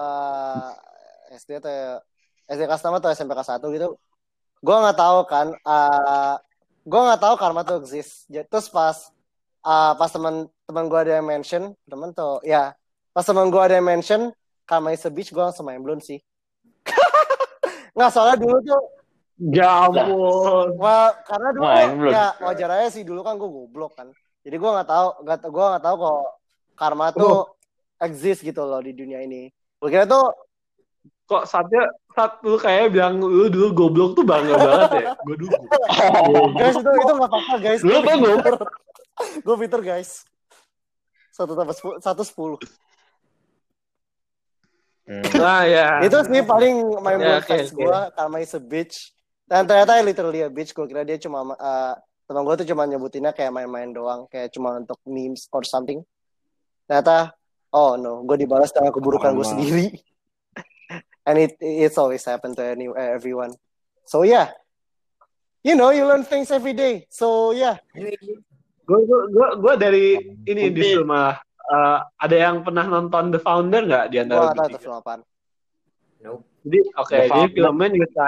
SD 1.32 1.58
atau 1.58 1.72
ya, 1.72 1.98
SD 2.46 2.68
kelas 2.68 2.84
6 2.84 2.92
atau 2.94 3.10
SMP 3.10 3.32
kelas 3.32 3.48
1 3.50 3.64
gitu, 3.72 3.96
gue 4.60 4.76
nggak 4.76 5.00
tahu 5.00 5.20
kan, 5.24 5.56
uh, 5.64 6.36
gue 6.84 7.02
nggak 7.02 7.22
tahu 7.22 7.36
karma 7.38 7.62
tuh 7.62 7.82
exist. 7.82 8.26
Jadi, 8.28 8.46
Terus 8.50 8.68
pas 8.70 8.98
eh, 9.66 9.94
pas 9.96 10.10
teman 10.10 10.50
teman 10.66 10.86
gue 10.88 11.00
ada 11.00 11.20
yang 11.20 11.28
mention, 11.28 11.74
teman 11.86 12.10
tuh 12.14 12.42
ya, 12.46 12.74
pas 13.12 13.26
teman 13.26 13.50
gue 13.50 13.62
ada 13.62 13.78
yang 13.78 13.88
mention 13.88 14.32
karma 14.66 14.96
is 14.96 15.04
a 15.04 15.12
bitch, 15.12 15.34
gue 15.34 15.44
langsung 15.44 15.68
main 15.68 15.82
belum 15.82 16.00
sih. 16.00 16.20
Nggak 17.96 18.12
soalnya 18.14 18.38
dulu 18.40 18.58
tuh 18.64 18.82
Ya 19.42 19.90
ampun. 19.90 20.78
Wah, 20.78 21.10
karena 21.26 21.50
dulu 21.50 21.66
Main 21.66 21.98
ya 22.14 22.38
wajar 22.46 22.70
aja 22.78 22.94
sih 22.94 23.02
dulu 23.02 23.26
kan 23.26 23.42
gue 23.42 23.50
goblok 23.50 23.98
kan. 23.98 24.14
Jadi 24.46 24.54
gue 24.54 24.70
nggak 24.70 24.86
tahu, 24.86 25.08
nggak 25.26 25.38
gue 25.50 25.66
nggak 25.66 25.84
tahu 25.90 25.96
kok 25.98 26.22
karma 26.78 27.10
tuh 27.10 27.58
exist 27.98 28.46
gitu 28.46 28.62
loh 28.62 28.78
di 28.86 28.94
dunia 28.94 29.18
ini. 29.26 29.50
Gue 29.82 29.90
kira 29.90 30.06
tuh 30.06 30.30
Kok 31.32 31.48
saatnya 31.48 31.88
saat 32.12 32.44
lu 32.44 32.58
kayak 32.60 32.92
bilang 32.92 33.20
lu 33.20 33.48
dulu 33.48 33.68
goblok 33.72 34.12
tuh 34.20 34.26
bangga 34.28 34.56
banget 34.60 34.92
ya. 35.00 35.12
Gue 35.28 35.36
dulu. 35.40 35.56
guys 36.58 36.76
itu 36.76 36.90
itu 36.90 37.14
nggak 37.16 37.32
apa-apa 37.32 37.56
guys. 37.60 37.82
Lu 37.84 37.92
tuh 38.00 38.04
pinter. 38.04 38.56
gue 39.22 39.56
pinter 39.60 39.82
guys. 39.86 40.26
Satu 41.30 41.54
tambah 41.54 41.76
sepuluh, 41.78 41.98
satu 42.02 42.24
sepuluh. 42.26 42.60
Hmm. 45.06 45.24
Nah 45.38 45.64
ya. 45.68 45.88
Itu 46.04 46.24
sih 46.26 46.44
paling 46.44 46.76
main 47.04 47.20
Ya, 47.20 47.40
oke, 47.40 47.48
facts 47.48 47.72
oke. 47.76 47.84
gue 47.84 47.98
karma 48.16 48.38
is 48.42 48.54
a 48.56 48.62
bitch. 48.62 49.14
Dan 49.46 49.68
ternyata 49.68 50.00
literally 50.02 50.42
a 50.42 50.50
bitch. 50.50 50.72
Gue 50.72 50.88
kira 50.90 51.06
dia 51.06 51.20
cuma 51.22 51.44
eh, 51.56 51.94
teman 52.26 52.44
gue 52.48 52.56
tuh 52.64 52.68
cuma 52.72 52.88
nyebutinnya 52.88 53.36
kayak 53.36 53.52
main-main 53.52 53.92
doang, 53.92 54.24
kayak 54.32 54.56
cuma 54.56 54.80
untuk 54.80 54.98
memes 55.04 55.52
or 55.52 55.68
something. 55.68 56.00
Ternyata 56.88 57.36
oh 57.76 58.00
no, 58.00 58.24
gue 58.24 58.42
dibalas 58.42 58.72
dengan 58.72 58.92
keburukan 58.96 59.36
gue 59.36 59.48
sendiri. 59.48 59.86
And 61.22 61.38
it 61.38 61.54
it's 61.62 61.98
always 61.98 62.26
happen 62.26 62.58
to 62.58 62.64
any 62.64 62.90
everyone. 62.90 63.54
So 64.04 64.24
yeah. 64.24 64.52
You 65.62 65.78
know, 65.78 65.94
you 65.94 66.04
learn 66.04 66.26
things 66.26 66.50
every 66.50 66.74
day. 66.74 67.06
So 67.10 67.54
yeah. 67.54 67.78
Gue 68.82 69.00
gue 69.06 69.50
gue 69.62 69.74
dari 69.78 70.06
ini 70.44 70.68
Mungkin. 70.68 70.82
di 70.82 70.92
rumah. 70.98 71.38
eh, 71.64 71.98
ada 72.20 72.36
yang 72.36 72.66
pernah 72.66 72.84
nonton 72.84 73.32
The 73.32 73.40
Founder 73.40 73.86
nggak 73.86 74.06
di 74.10 74.18
Gue 74.18 74.24
antara 74.28 74.44
gak 74.44 74.56
tahu 74.58 74.68
itu 74.68 74.78
film 74.82 74.96
apaan. 74.98 75.22
Nope. 76.20 76.44
Jadi 76.62 76.80
oke, 76.92 77.08
The 77.08 77.16
jadi 77.16 77.30
Founder. 77.32 77.54
filmnya 77.56 77.88
juga 77.96 78.26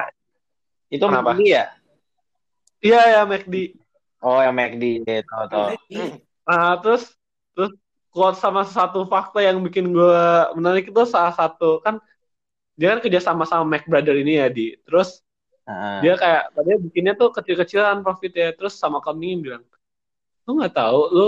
itu 0.88 1.03
Kenapa? 1.03 1.32
McD 1.34 1.41
ya 1.43 1.65
iya 2.79 3.01
ya 3.10 3.21
McD. 3.25 3.56
oh 4.21 4.39
yang 4.39 4.53
McD 4.53 4.84
ya 5.03 5.19
tau 5.25 5.43
tau 5.49 5.67
Ah, 6.43 6.77
terus 6.77 7.10
terus 7.51 7.73
quote 8.10 8.38
sama 8.38 8.62
satu 8.63 9.03
fakta 9.03 9.41
yang 9.41 9.58
bikin 9.60 9.89
gue 9.89 10.21
menarik 10.53 10.88
itu 10.88 11.01
salah 11.03 11.34
satu 11.34 11.82
kan 11.82 11.97
dia 12.73 12.88
kan 12.95 12.99
kerja 13.03 13.19
sama 13.21 13.43
sama 13.45 13.65
Mac 13.77 13.86
Brother 13.86 14.17
ini 14.17 14.41
ya 14.41 14.47
di. 14.49 14.73
Terus 14.86 15.21
Heeh. 15.63 15.97
dia 16.03 16.13
kayak 16.19 16.43
tadinya 16.51 16.77
bikinnya 16.83 17.13
tuh 17.15 17.29
kecil-kecilan 17.31 18.03
profit 18.03 18.33
ya 18.36 18.49
terus 18.51 18.75
sama 18.75 18.99
kami 18.99 19.39
bilang 19.39 19.63
lu 20.43 20.59
nggak 20.59 20.75
tahu 20.75 20.99
lu 21.07 21.27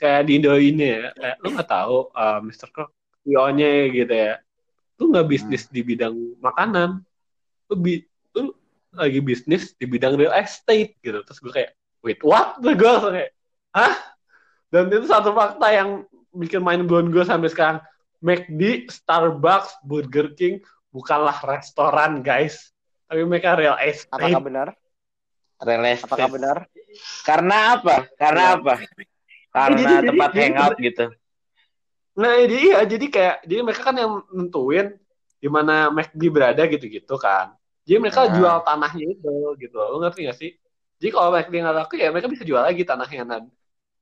kayak 0.00 0.24
di 0.24 0.40
Indo 0.40 0.56
ini 0.56 0.88
ya 0.88 1.12
kayak 1.12 1.36
lu 1.44 1.48
nggak 1.52 1.68
tahu 1.68 1.96
uh, 2.16 2.40
Mr. 2.40 2.72
Croc 2.72 2.88
CEO-nya 3.28 3.92
gitu 3.92 4.08
ya 4.08 4.40
lu 4.96 5.12
nggak 5.12 5.26
bisnis 5.28 5.68
di 5.68 5.84
bidang 5.84 6.16
makanan 6.40 7.04
lu 7.68 7.74
bi 7.76 8.00
lu 8.32 8.56
lagi 8.96 9.20
bisnis 9.20 9.76
di 9.76 9.84
bidang 9.84 10.16
real 10.16 10.32
estate 10.32 10.96
gitu. 11.04 11.20
Terus 11.22 11.38
gue 11.38 11.52
kayak 11.52 11.70
wait 12.00 12.20
what? 12.24 12.56
Gue 12.64 12.74
langsung 12.74 13.12
kayak 13.12 13.36
hah? 13.76 13.94
Dan 14.68 14.88
itu 14.92 15.08
satu 15.08 15.32
fakta 15.32 15.68
yang 15.72 16.08
bikin 16.32 16.60
main 16.60 16.84
blown 16.84 17.12
gue 17.12 17.24
sampai 17.24 17.48
sekarang 17.52 17.78
McD, 18.18 18.88
Starbucks, 18.88 19.78
Burger 19.80 20.34
King 20.34 20.58
bukanlah 20.88 21.38
restoran 21.42 22.20
guys 22.20 22.72
tapi 23.04 23.24
mereka 23.24 23.54
real 23.54 23.78
estate 23.78 24.10
Apakah 24.12 24.42
benar? 24.42 24.68
Realistis. 25.58 26.06
Apakah 26.06 26.28
benar? 26.28 26.56
karena 27.22 27.56
apa 27.76 27.94
karena 28.16 28.42
Iya. 28.42 28.56
apa 28.56 28.72
karena 29.56 29.76
Jadi- 29.76 29.86
jadi- 29.92 30.08
tempat 30.08 30.30
jadi- 30.30 30.40
hangout 30.42 30.76
gitu 30.78 31.06
Nah, 32.18 32.34
jadi 32.34 32.56
iya, 32.58 32.78
jadi 32.82 33.06
kayak 33.06 33.36
jadi 33.46 33.60
mereka 33.62 33.82
kan 33.86 33.94
yang 33.94 34.12
nentuin 34.34 34.98
di 35.38 35.46
mana 35.46 35.86
McD 35.86 36.18
berada 36.26 36.66
gitu-gitu 36.66 37.14
kan. 37.14 37.54
Jadi 37.86 37.94
mereka 38.02 38.26
Nah. 38.26 38.34
jual 38.34 38.56
tanahnya 38.66 39.06
itu 39.14 39.34
gitu. 39.54 39.78
Lo 39.78 40.02
ngerti 40.02 40.26
gak 40.26 40.34
sih? 40.34 40.50
Jadi 40.98 41.14
kalau 41.14 41.30
McD 41.30 41.54
nggak 41.62 41.76
laku 41.78 41.94
ya 41.94 42.10
mereka 42.10 42.26
bisa 42.26 42.42
jual 42.42 42.58
lagi 42.58 42.82
tanahnya 42.82 43.22
dan 43.22 43.42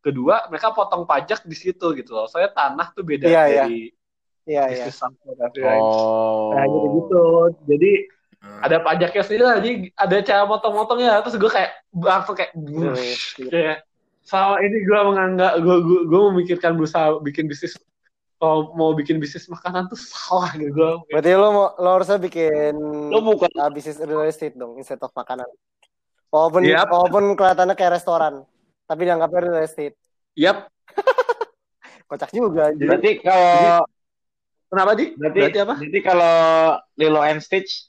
kedua 0.01 0.49
mereka 0.49 0.73
potong 0.73 1.05
pajak 1.05 1.45
di 1.45 1.53
situ 1.53 1.93
gitu 1.93 2.17
loh. 2.17 2.25
Soalnya 2.25 2.57
tanah 2.57 2.89
tuh 2.97 3.05
beda 3.05 3.29
Iya, 3.29 3.43
iya. 3.53 3.65
dari 3.69 3.93
Iya, 4.47 4.63
iya. 4.71 4.87
oh 5.83 6.55
Nah, 6.55 6.65
gitu 6.71 6.87
gitu. 7.03 7.25
Jadi 7.67 7.93
ada 8.63 8.77
pajaknya 8.79 9.23
sendiri 9.27 9.43
lah. 9.43 9.57
Jadi 9.59 9.71
ada 9.99 10.17
cara 10.23 10.43
motong-motongnya. 10.47 11.19
Terus 11.27 11.37
gue 11.37 11.51
kayak 11.51 11.71
langsung 11.91 12.35
kayak 12.39 12.55
Terus, 12.55 13.21
gitu. 13.35 13.51
kayak 13.51 13.83
sama 14.27 14.59
ini 14.63 14.83
gue 14.83 15.01
menganggap 15.07 15.53
gue 15.63 15.77
gue, 15.87 16.01
gue 16.11 16.21
memikirkan 16.35 16.75
berusaha 16.75 17.23
bikin 17.23 17.47
bisnis 17.47 17.79
kalau 18.43 18.75
mau 18.75 18.91
bikin 18.91 19.23
bisnis 19.23 19.47
makanan 19.47 19.87
tuh 19.87 19.95
salah 19.97 20.51
gitu 20.59 20.75
gue 20.75 20.93
Berarti 21.15 21.31
lo 21.39 21.49
mau 21.55 21.67
lo 21.79 21.89
harusnya 21.95 22.19
bikin 22.19 22.75
lo 23.07 23.23
bukan 23.23 23.51
uh, 23.55 23.71
bisnis 23.71 24.03
real 24.03 24.27
estate 24.27 24.59
dong 24.59 24.75
instead 24.79 24.99
of 24.99 25.15
makanan. 25.15 25.47
Walaupun 26.31 26.67
Yap. 26.67 26.91
walaupun 26.91 27.39
kelihatannya 27.39 27.79
kayak 27.79 28.03
restoran, 28.03 28.43
tapi 28.91 29.07
dianggapnya 29.07 29.41
real 29.47 29.63
estate. 29.63 29.95
Yap. 30.35 30.71
Kocak 32.11 32.31
juga. 32.35 32.71
anjir. 32.75 32.87
berarti 32.87 33.11
kalau 33.23 33.87
Kenapa 34.67 34.93
di? 34.93 35.15
berarti, 35.15 35.39
Berarti 35.41 35.59
apa? 35.63 35.75
berarti 35.79 36.01
kalau 36.03 36.35
Lilo 36.95 37.23
and 37.23 37.39
Stitch 37.39 37.87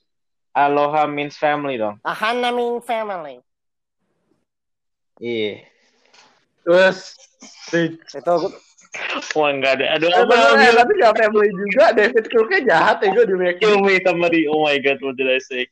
Aloha 0.52 1.06
means 1.06 1.34
family 1.34 1.76
dong 1.76 1.98
Ahana 2.02 2.50
mean 2.50 2.82
family. 2.82 3.42
iya 5.18 5.66
Terus. 6.62 7.16
Itu 7.72 8.52
wah 9.38 9.50
enggak 9.50 9.78
ada 9.80 9.96
aduh 9.96 10.10
Eh, 10.10 10.20
apa 10.20 10.34
lagi 10.34 10.68
tapi 10.74 10.92
gak 10.98 11.16
family 11.16 11.48
juga. 11.50 11.86
David 11.94 12.26
Crooknya 12.28 12.60
jahat 12.66 12.98
ya 13.00 13.08
gue 13.12 13.26
di 13.26 13.36
McD. 13.36 13.60
kill 13.62 13.78
me 13.80 14.02
somebody 14.02 14.50
oh 14.50 14.66
my 14.66 14.78
god 14.78 14.98
what 15.00 15.14
did 15.14 15.30
I 15.30 15.38
say 15.38 15.70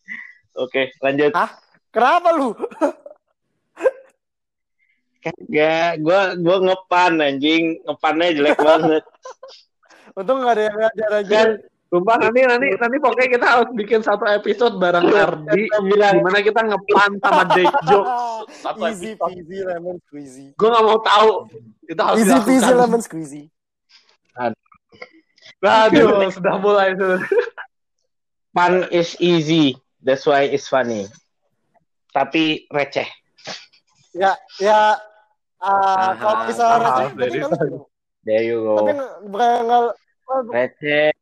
oke 0.54 0.78
lanjut 1.02 1.34
kenapa 1.90 2.30
lu? 2.32 2.54
Kagak, 5.20 6.06
gua 6.06 6.38
gua 6.38 6.58
ngepan 6.62 7.18
anjing, 7.18 7.82
ngepannya 7.82 8.38
jelek 8.38 8.60
banget. 8.62 9.04
Untung 10.16 10.42
gak 10.44 10.56
ada 10.56 10.64
yang 10.72 10.78
ngajar 10.80 11.12
aja. 11.22 11.36
Kan 11.36 11.50
Sumpah 11.86 12.18
nanti 12.18 12.42
nanti 12.44 12.68
nanti 12.82 12.98
pokoknya 12.98 13.30
kita 13.38 13.46
harus 13.46 13.70
bikin 13.78 14.02
satu 14.02 14.26
episode 14.26 14.82
bareng 14.82 15.06
Ardi 15.06 15.70
Kita 15.70 15.80
bilang 15.86 16.18
di 16.18 16.24
mana 16.26 16.40
kita 16.42 16.62
ngepan 16.66 17.12
sama 17.22 17.44
Dave 17.56 17.78
joke 17.88 18.10
satu 18.52 18.80
Easy 18.90 19.14
episode. 19.14 19.32
peasy 19.32 19.58
lemon 19.64 19.96
squeezy. 20.02 20.46
Gue 20.58 20.70
gak 20.74 20.84
mau 20.84 20.98
tahu. 21.00 21.30
Kita 21.86 22.02
harus 22.04 22.18
Easy 22.26 22.36
peasy 22.42 22.58
dilakukan. 22.58 22.80
lemon 22.82 23.02
squeezy. 23.06 23.44
Aduh, 25.66 26.30
sudah 26.30 26.56
mulai 26.60 26.94
tuh. 26.94 27.18
fun 28.52 28.86
is 28.90 29.18
easy, 29.20 29.76
that's 30.00 30.24
why 30.24 30.46
it's 30.46 30.70
funny. 30.70 31.10
Tapi 32.12 32.66
receh. 32.72 33.08
Ya, 34.16 34.36
ya 34.58 34.96
Aha, 35.60 36.16
kalau 36.16 36.40
misalnya 36.48 36.78
maaf, 36.82 37.12
receh. 37.18 37.42
There 38.26 38.44
you 38.46 38.58
go. 38.62 38.76
Tapi 38.84 38.94
bukan 39.30 39.94
nggak, 40.26 40.42
Receh 40.52 41.14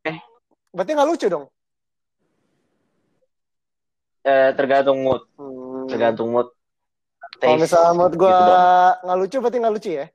berarti 0.73 0.91
nggak 0.95 1.09
lucu 1.09 1.27
dong. 1.29 1.45
eh, 4.23 4.49
tergantung 4.55 5.03
mood, 5.03 5.21
Hmm. 5.35 5.85
tergantung 5.91 6.31
mood. 6.31 6.47
Kalau 7.37 7.59
misalnya 7.59 7.91
menurut 7.91 8.15
gua 8.15 8.31
Gitu 8.31 8.53
nggak 9.03 9.17
lucu, 9.19 9.37
berarti 9.43 9.57
nggak 9.59 9.75
lucu 9.75 9.91
ya? 9.91 10.07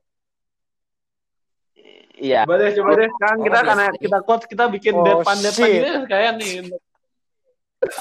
Iya. 2.18 2.40
Coba 2.42 2.54
deh, 2.58 2.70
coba 2.74 2.90
deh. 2.98 3.08
Sekarang 3.14 3.38
kita 3.46 3.58
Oh, 3.58 3.64
karena 3.68 3.84
yes. 3.86 4.00
kita 4.02 4.18
quote 4.26 4.44
kita 4.50 4.64
bikin 4.72 4.94
Oh, 4.98 5.04
depan 5.06 5.36
depan 5.38 5.68
ini 5.70 5.90
kayak 6.08 6.32
nih. 6.40 6.52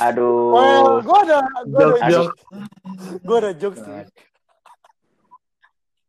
Aduh. 0.01 0.57
Well, 0.57 0.65
Oh, 0.81 0.95
gua 1.05 1.19
ada, 1.21 1.37
gua 1.69 1.85
ada 1.85 2.09
Jokes, 2.09 2.41
gua 3.21 3.37
ada 3.43 3.51
jokes 3.53 3.79
sih. 3.83 4.01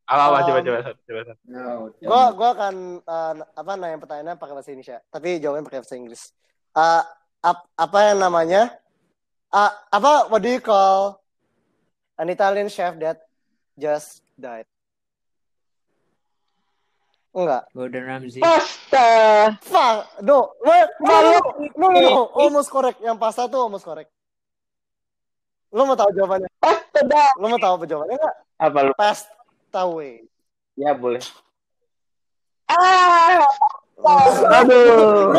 Apa 0.09 0.23
apa 0.25 0.39
Um, 0.41 0.47
coba 0.49 0.59
coba 0.65 0.79
coba. 0.81 0.93
coba. 1.05 1.21
No. 1.45 1.93
Gua 2.01 2.23
gua 2.33 2.49
akan 2.57 2.75
uh, 3.05 3.35
apa 3.45 3.71
nanya 3.77 4.01
pertanyaannya 4.01 4.41
pakai 4.41 4.55
bahasa 4.57 4.73
Indonesia, 4.73 4.99
tapi 5.13 5.37
jawabannya 5.37 5.67
pakai 5.69 5.81
bahasa 5.85 6.01
Inggris. 6.01 6.23
Uh, 6.73 7.05
ap- 7.45 7.69
apa 7.77 7.99
yang 8.09 8.19
namanya? 8.25 8.63
Uh, 9.53 9.69
apa 9.93 10.33
what 10.33 10.41
do 10.41 10.49
you 10.49 10.65
call 10.65 11.21
an 12.17 12.33
Italian 12.33 12.73
chef 12.73 12.97
that 12.97 13.21
just 13.77 14.25
died? 14.41 14.65
Enggak. 17.37 17.69
Gordon 17.77 18.05
Ramsay. 18.09 18.41
Pasta. 18.41 19.09
Fuck. 19.61 20.25
No. 20.25 20.57
Wait, 20.65 20.89
no, 21.05 21.15
no, 21.21 21.39
no, 21.77 21.87
no, 21.93 22.01
no. 22.01 22.23
Almost 22.33 22.73
correct. 22.73 22.99
Yang 23.05 23.21
pasta 23.21 23.45
tuh 23.45 23.61
almost 23.61 23.85
correct. 23.85 24.09
Lo 25.69 25.85
mau 25.85 25.93
tahu 25.95 26.17
jawabannya? 26.17 26.49
Pasta 26.57 27.05
dah. 27.05 27.29
Lo 27.37 27.53
mau 27.53 27.61
tahu 27.61 27.77
apa 27.77 27.85
jawabannya 27.85 28.17
enggak? 28.17 28.37
Apa 28.57 28.79
lu? 28.89 28.93
Pasta 28.97 29.37
way. 29.73 30.25
Ya 30.79 30.95
boleh. 30.95 31.23
Ah. 32.69 33.43
Aduh. 34.63 35.35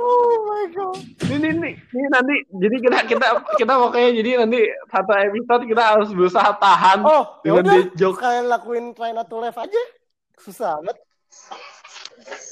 Oh 0.00 0.32
my 0.48 0.64
god. 0.72 0.96
Ini 1.28 1.48
nih, 1.52 1.74
ini 1.76 2.06
nanti 2.08 2.36
jadi 2.48 2.76
kita 2.80 2.98
kita 3.04 3.26
kita 3.60 3.72
pokoknya 3.76 4.10
jadi 4.16 4.30
nanti 4.46 4.60
satu 4.88 5.12
episode 5.12 5.62
kita 5.68 5.82
harus 5.84 6.08
berusaha 6.16 6.50
tahan 6.56 7.04
Oh, 7.04 7.44
ya 7.44 7.60
dengan 7.60 7.92
joke. 7.92 8.16
Kalian 8.16 8.48
lakuin 8.48 8.84
try 8.96 9.12
not 9.12 9.28
to 9.28 9.36
laugh 9.36 9.60
aja. 9.60 9.82
Susah 10.40 10.80
amat. 10.80 10.96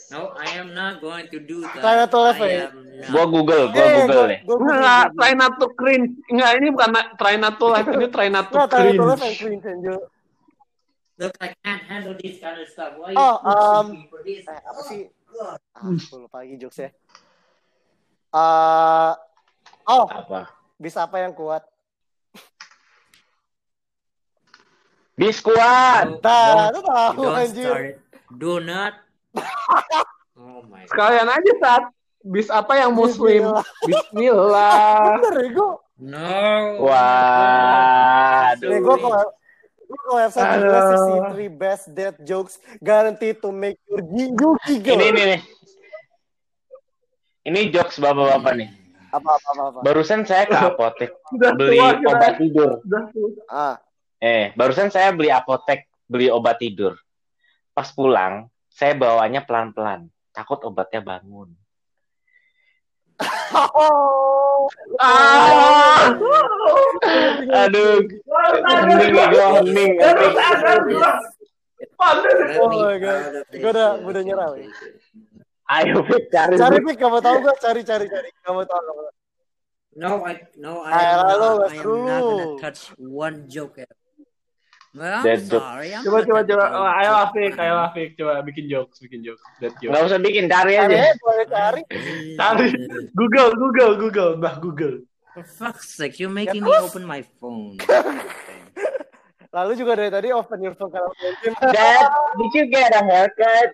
No, 0.09 0.33
I 0.33 0.57
am 0.57 0.73
not 0.73 1.05
going 1.05 1.29
to 1.29 1.39
do 1.39 1.61
that. 1.63 1.85
Try 1.85 1.95
not 2.01 2.11
to 2.11 2.19
am 2.33 2.75
not. 2.97 3.13
Gua 3.13 3.25
Google, 3.29 3.65
gua 3.71 3.85
Eh, 3.85 3.93
Google 4.01 4.25
nih. 4.27 4.41
gua- 4.43 4.59
gua- 4.59 4.73
Enggak, 4.75 5.07
try 5.15 5.33
not 5.37 5.53
to 5.61 5.67
cringe. 5.77 6.11
Enggak, 6.27 6.51
ini 6.57 6.67
bukan 6.73 6.91
try 7.15 7.35
not 7.37 7.55
to 7.57 7.67
laugh, 7.69 7.87
ini 7.87 8.07
try 8.09 8.29
not 8.29 8.47
to 8.49 8.55
Nggak, 8.57 8.69
try 8.69 8.83
not 8.83 8.97
to 8.97 9.05
laugh 9.05 9.23
and 9.23 9.37
cringe. 9.37 9.63
cringe 9.63 9.81
joke. 9.85 10.07
Look, 11.19 11.35
I 11.43 11.51
can't 11.61 11.83
handle 11.83 12.15
this 12.15 12.39
kind 12.39 12.57
of 12.57 12.67
stuff. 12.71 12.95
Why 12.97 13.11
Oh, 13.13 13.35
you 13.37 13.51
um, 13.51 13.87
for 14.07 14.23
this? 14.23 14.47
Eh, 14.47 14.55
apa 14.55 14.81
sih? 14.87 15.01
Ah, 15.75 15.91
gua 16.09 16.19
lupa 16.21 16.37
lagi 16.41 16.55
jokesnya. 16.57 16.91
Eh, 18.29 19.13
oh, 19.87 20.05
Apa? 20.07 20.47
bisa 20.77 21.05
apa 21.05 21.19
yang 21.19 21.35
kuat? 21.35 21.63
Biskuat. 25.15 26.23
Don't- 26.23 26.71
itu 26.71 26.81
tahu 26.81 27.13
Don't 27.19 27.37
anjir. 27.37 27.67
start. 27.67 27.87
Do 28.31 28.53
not. 28.61 28.95
Oh 30.39 30.63
my 30.71 30.87
god. 30.87 30.91
Sekalian 30.95 31.27
aja 31.27 31.53
saat 31.59 31.85
bis 32.23 32.47
apa 32.47 32.79
yang 32.79 32.95
muslim? 32.95 33.59
Bismillah. 33.83 35.19
Bener 35.19 35.35
ya, 35.35 35.49
gua. 35.51 35.71
No. 35.99 36.31
Nih, 38.63 38.79
gua 38.79 38.97
kalau 39.03 39.19
gua 39.83 39.99
kalau 39.99 40.17
website 40.23 40.47
Aduh. 40.47 40.63
bilang 40.63 40.85
sisi 40.95 41.13
three 41.35 41.51
best 41.51 41.85
dead 41.91 42.15
jokes 42.23 42.63
guaranteed 42.79 43.43
to 43.43 43.51
make 43.51 43.83
your 43.91 43.99
giggle 43.99 44.55
giggle. 44.63 44.95
Ini 44.95 45.05
ini 45.11 45.23
nih. 45.35 45.41
Ini 47.51 47.61
jokes 47.75 47.99
bapak-bapak 47.99 48.53
nih. 48.63 48.69
Apa 49.09 49.31
apa 49.41 49.49
apa. 49.51 49.63
apa. 49.73 49.79
Barusan 49.83 50.23
saya 50.23 50.45
ke 50.47 50.55
apotek 50.55 51.11
beli 51.59 51.81
tua 51.81 52.15
obat 52.15 52.35
tidur. 52.39 52.71
Ah, 53.51 53.77
Eh, 54.19 54.51
barusan 54.59 54.91
saya 54.91 55.15
beli 55.15 55.31
apotek 55.31 55.87
beli 56.07 56.27
obat 56.31 56.59
tidur. 56.59 56.99
Pas 57.71 57.87
pulang, 57.95 58.51
saya 58.79 58.95
bawanya 58.95 59.43
pelan-pelan. 59.43 60.07
Takut 60.31 60.63
obatnya 60.63 61.03
bangun. 61.03 61.51
Oh, 63.75 64.71
Ah. 65.03 66.15
Aduh, 67.67 68.07
hening 68.07 69.11
gue 69.11 69.47
hening. 69.59 69.93
Oh 72.63 72.71
my 72.71 72.95
God. 73.03 73.43
Gua 73.51 73.71
udah- 73.75 73.99
uh, 73.99 74.07
udah 74.07 74.23
nyerah. 74.23 74.49
Ayo 75.69 76.01
cari. 76.31 76.55
cari 76.57 76.77
pik, 76.81 76.97
kamu 76.97 77.19
tahu 77.19 77.37
gua 77.43 77.55
cari 77.59 77.83
cari 77.83 78.07
cari. 78.07 78.29
Kamu 78.47 78.63
tahu 78.65 78.81
kamu 78.81 79.01
tahu. 79.03 79.15
No, 79.99 80.23
I 80.23 80.39
no, 80.63 80.87
I 80.87 80.95
Ayolah, 80.95 81.27
am 81.27 81.43
not, 81.43 81.75
I 81.75 81.77
am 81.83 82.07
not 82.07 82.23
gonna 82.23 82.47
touch 82.63 82.81
one 82.97 83.51
joke. 83.51 83.83
At 83.83 83.91
well, 84.99 85.23
Dead 85.23 85.41
joke. 85.47 85.63
sorry. 85.63 85.95
I'm 85.95 86.03
Coba 86.03 86.19
coba 86.23 86.41
coba. 86.43 86.65
Oh, 86.69 86.89
ayo 86.91 87.11
joke 87.11 87.25
Afik, 87.25 87.53
ayo. 87.57 87.75
Afik, 87.81 88.09
coba 88.15 88.33
bikin 88.43 88.65
jokes, 88.67 88.97
bikin 88.99 89.21
jokes, 89.23 89.43
that 89.63 89.73
Nggak 89.79 89.95
joke. 89.95 90.09
usah 90.11 90.21
bikin, 90.21 90.45
cari 90.47 90.75
aja. 90.75 90.91
eh, 90.91 91.15
boleh 91.17 91.47
cari. 91.47 91.83
Cari. 92.35 92.67
Google, 93.15 93.51
Google, 93.55 93.93
Google, 93.97 94.33
bah 94.37 94.59
Google. 94.59 95.07
For 95.33 95.47
fuck's 95.47 95.95
sake, 95.95 96.19
you're 96.19 96.35
making 96.35 96.67
Ya, 96.67 96.69
me 96.69 96.75
open 96.83 97.07
my 97.07 97.23
phone. 97.39 97.79
Lalu 99.55 99.81
juga 99.81 99.97
dari 99.97 100.13
tadi 100.13 100.29
open 100.29 100.61
your 100.61 100.75
phone 100.77 100.93
kalau. 100.93 101.09
Dad, 101.73 102.05
did 102.37 102.53
you 102.53 102.67
get 102.69 102.93
a 102.93 103.01
haircut? 103.01 103.73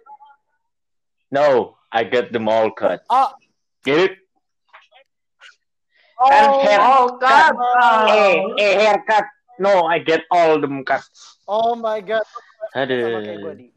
No, 1.35 1.75
I 1.91 2.07
got 2.07 2.31
the 2.31 2.39
mall 2.39 2.71
cut. 2.71 3.03
Oh, 3.11 3.35
Get 3.83 3.99
it? 3.99 4.15
oh, 6.15 6.31
Kan 6.31 6.51
hair 6.63 6.79
Oh. 7.59 8.07
Eh, 8.07 8.35
eh 8.55 8.73
haircut. 8.87 9.27
No, 9.57 9.87
I 9.87 10.03
get 10.03 10.27
all 10.31 10.59
them 10.59 10.83
cuts. 10.83 11.38
oh 11.47 11.75
my 11.75 12.03
god. 12.03 12.27
Aduh. 12.75 13.23
di. 13.55 13.71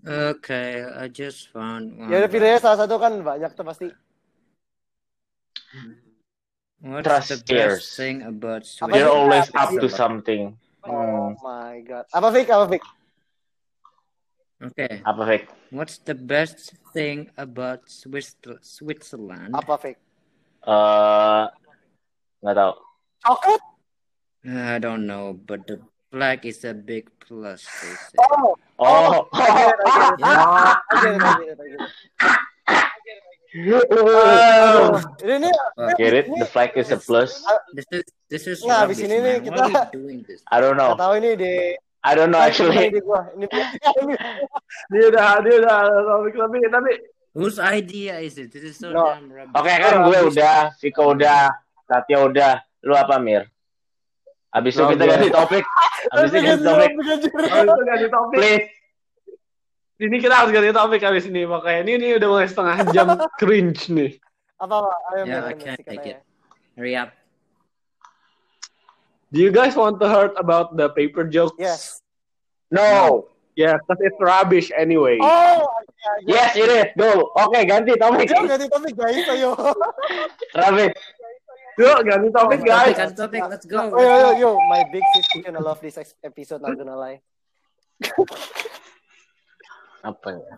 Okay, 0.00 0.80
I 0.80 1.12
just 1.12 1.52
found 1.52 1.96
one. 2.00 2.08
Ya 2.08 2.24
udah 2.24 2.30
pilih 2.32 2.48
aja 2.48 2.60
salah 2.64 2.78
satu 2.84 2.96
kan 2.96 3.20
banyak 3.20 3.52
tuh 3.52 3.64
pasti. 3.68 3.88
What's 6.80 7.04
Trust 7.04 7.28
the 7.28 7.40
best 7.44 7.84
thing 7.92 8.24
about 8.24 8.64
Apa 8.64 8.88
They're 8.96 9.12
always 9.12 9.52
Apa 9.52 9.76
up 9.76 9.84
to 9.84 9.88
something. 9.92 10.56
Oh 10.80 11.36
Hmm. 11.36 11.36
my 11.44 11.84
god. 11.84 12.08
Apa 12.16 12.32
Fik? 12.32 12.48
Apa 12.48 12.64
Fik? 12.72 12.82
Okay, 14.60 15.00
Apa 15.08 15.24
fake? 15.24 15.48
what's 15.72 15.96
the 16.04 16.12
best 16.12 16.76
thing 16.92 17.32
about 17.40 17.80
Swiss 17.88 18.36
Switzerland? 18.60 19.52
Apa 19.52 19.76
Fik? 19.76 19.96
Eh, 20.64 21.44
nggak 22.40 22.56
tahu. 22.56 22.72
Coklat? 23.20 23.60
I 24.46 24.78
don't 24.78 25.06
know, 25.06 25.36
but 25.36 25.66
the 25.66 25.80
flag 26.10 26.46
is 26.46 26.64
a 26.64 26.72
big 26.72 27.08
plus. 27.20 27.64
They 27.64 27.94
say. 27.94 28.16
Oh, 28.18 28.56
Oh. 28.80 29.28
Get 33.50 33.82
it. 33.82 33.90
Oh. 33.90 34.94
Ini 35.26 35.34
nih, 35.42 35.52
Get 35.98 36.12
it? 36.14 36.26
The 36.30 36.46
flag 36.46 36.70
is 36.78 36.94
a 36.94 36.98
plus. 37.02 37.42
This 37.74 37.86
is 37.90 38.04
this 38.30 38.44
is 38.46 38.58
Nah, 38.62 38.86
abis 38.86 39.02
rubbish, 39.02 39.10
ini 39.10 39.16
nih 39.18 39.34
kita-? 39.42 39.90
I 40.54 40.56
don't 40.62 40.78
know. 40.78 40.94
tahu 40.94 41.18
ini 41.18 41.34
di 41.34 41.52
I 42.00 42.12
don't 42.16 42.30
know 42.32 42.38
actually. 42.40 42.88
gua. 43.02 43.26
Ini 43.34 43.44
ini 44.06 44.14
Dia 44.94 45.04
udah, 45.12 45.42
dia 45.44 45.54
udah 45.60 45.78
topik 45.84 46.34
tapi 46.38 46.56
tapi 46.70 46.92
Whose 47.30 47.58
idea 47.62 48.18
is 48.22 48.38
it? 48.38 48.50
This 48.50 48.64
is 48.70 48.76
so 48.78 48.90
No. 48.94 49.12
damn 49.18 49.26
rubbish. 49.30 49.54
Oke 49.58 49.70
kan 49.70 49.94
gue 50.06 50.18
udah, 50.30 50.56
Viko 50.78 51.02
udah, 51.14 51.42
Satya 51.90 52.18
udah. 52.22 52.54
Lu 52.86 52.94
apa 52.96 53.18
Mir? 53.18 53.50
Abis 54.50 54.74
itu 54.74 54.82
kita 54.82 55.04
ganti 55.06 55.28
topik. 55.30 55.64
Abis 56.10 56.30
itu 56.34 56.38
ganti 56.42 56.64
topik. 56.66 56.90
habis 56.90 57.70
itu 57.70 57.84
ganti 57.86 58.06
topik. 58.10 58.38
Please. 58.38 58.66
Ini 60.00 60.16
kita 60.16 60.34
harus 60.34 60.50
ganti 60.50 60.70
topik 60.72 61.00
habis 61.04 61.24
ini 61.28 61.44
makanya 61.44 61.80
ini 61.86 61.92
ini 62.00 62.06
udah 62.16 62.28
mulai 62.32 62.48
setengah 62.48 62.76
jam 62.90 63.06
cringe 63.40 63.86
nih. 63.92 64.16
Apa 64.58 64.74
apa? 64.82 64.92
Ayo, 65.14 65.22
Yeah, 65.28 65.42
I 65.46 65.54
can't 65.54 65.80
take 65.86 66.06
it. 66.08 66.18
Hurry 66.74 66.96
up. 66.98 67.12
Do 69.30 69.38
you 69.38 69.54
guys 69.54 69.78
want 69.78 70.02
to 70.02 70.10
hear 70.10 70.34
about 70.34 70.74
the 70.74 70.90
paper 70.90 71.22
jokes? 71.22 71.54
Yes. 71.54 72.02
No. 72.72 73.30
Yeah, 73.54 73.78
because 73.78 74.00
it's 74.02 74.18
rubbish 74.18 74.72
anyway. 74.74 75.18
Oh, 75.20 75.68
Yes, 76.24 76.56
it 76.56 76.66
is. 76.66 76.88
Go. 76.96 77.28
Oke, 77.36 77.60
ganti 77.68 77.92
topik. 77.94 78.32
Ayo 78.32 78.48
ganti 78.48 78.66
topik 78.72 78.94
guys, 78.96 79.20
ayo. 79.30 79.52
Rabbit. 80.56 80.96
Yuk, 81.78 81.98
ganti 82.02 82.28
topik 82.34 82.60
guys. 82.66 82.96
Topic, 82.96 83.14
topic, 83.14 83.40
let's 83.46 83.66
go. 83.66 83.78
Oh, 83.94 84.00
yo, 84.00 84.10
yo, 84.10 84.30
yo, 84.38 84.50
my 84.66 84.82
big 84.90 85.04
sis 85.14 85.26
is 85.36 85.42
gonna 85.46 85.62
love 85.62 85.78
this 85.78 85.98
episode, 86.24 86.62
not 86.62 86.74
gonna 86.74 86.96
lie. 86.98 87.22
Apa 90.10 90.28
ya? 90.32 90.54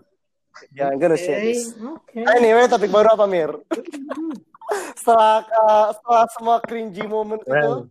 Yeah, 0.70 0.94
I'm 0.94 0.98
gonna 1.02 1.18
share 1.18 1.42
this. 1.42 1.74
okay. 1.74 2.22
Anyway, 2.38 2.70
topik 2.70 2.92
baru 2.92 3.18
apa, 3.18 3.26
Mir? 3.26 3.50
setelah 5.00 5.42
uh, 5.42 5.88
setelah 5.90 6.24
semua 6.30 6.56
cringy 6.62 7.04
moment 7.04 7.42
itu, 7.42 7.50
Well. 7.50 7.90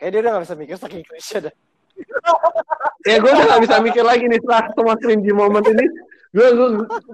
kayak 0.00 0.10
dia 0.10 0.20
udah 0.24 0.30
gak 0.38 0.44
bisa 0.48 0.56
mikir 0.56 0.76
saking 0.80 1.04
cringe 1.04 1.50
dah. 1.50 1.54
Ya 3.06 3.22
gue 3.22 3.30
udah 3.30 3.46
gak 3.46 3.62
bisa 3.62 3.78
mikir 3.78 4.02
lagi 4.02 4.26
nih 4.26 4.42
setelah 4.42 4.66
semua 4.74 4.94
cringy 4.98 5.30
moment 5.30 5.62
ini. 5.62 5.86
Gue, 6.34 6.48
gue 6.58 6.68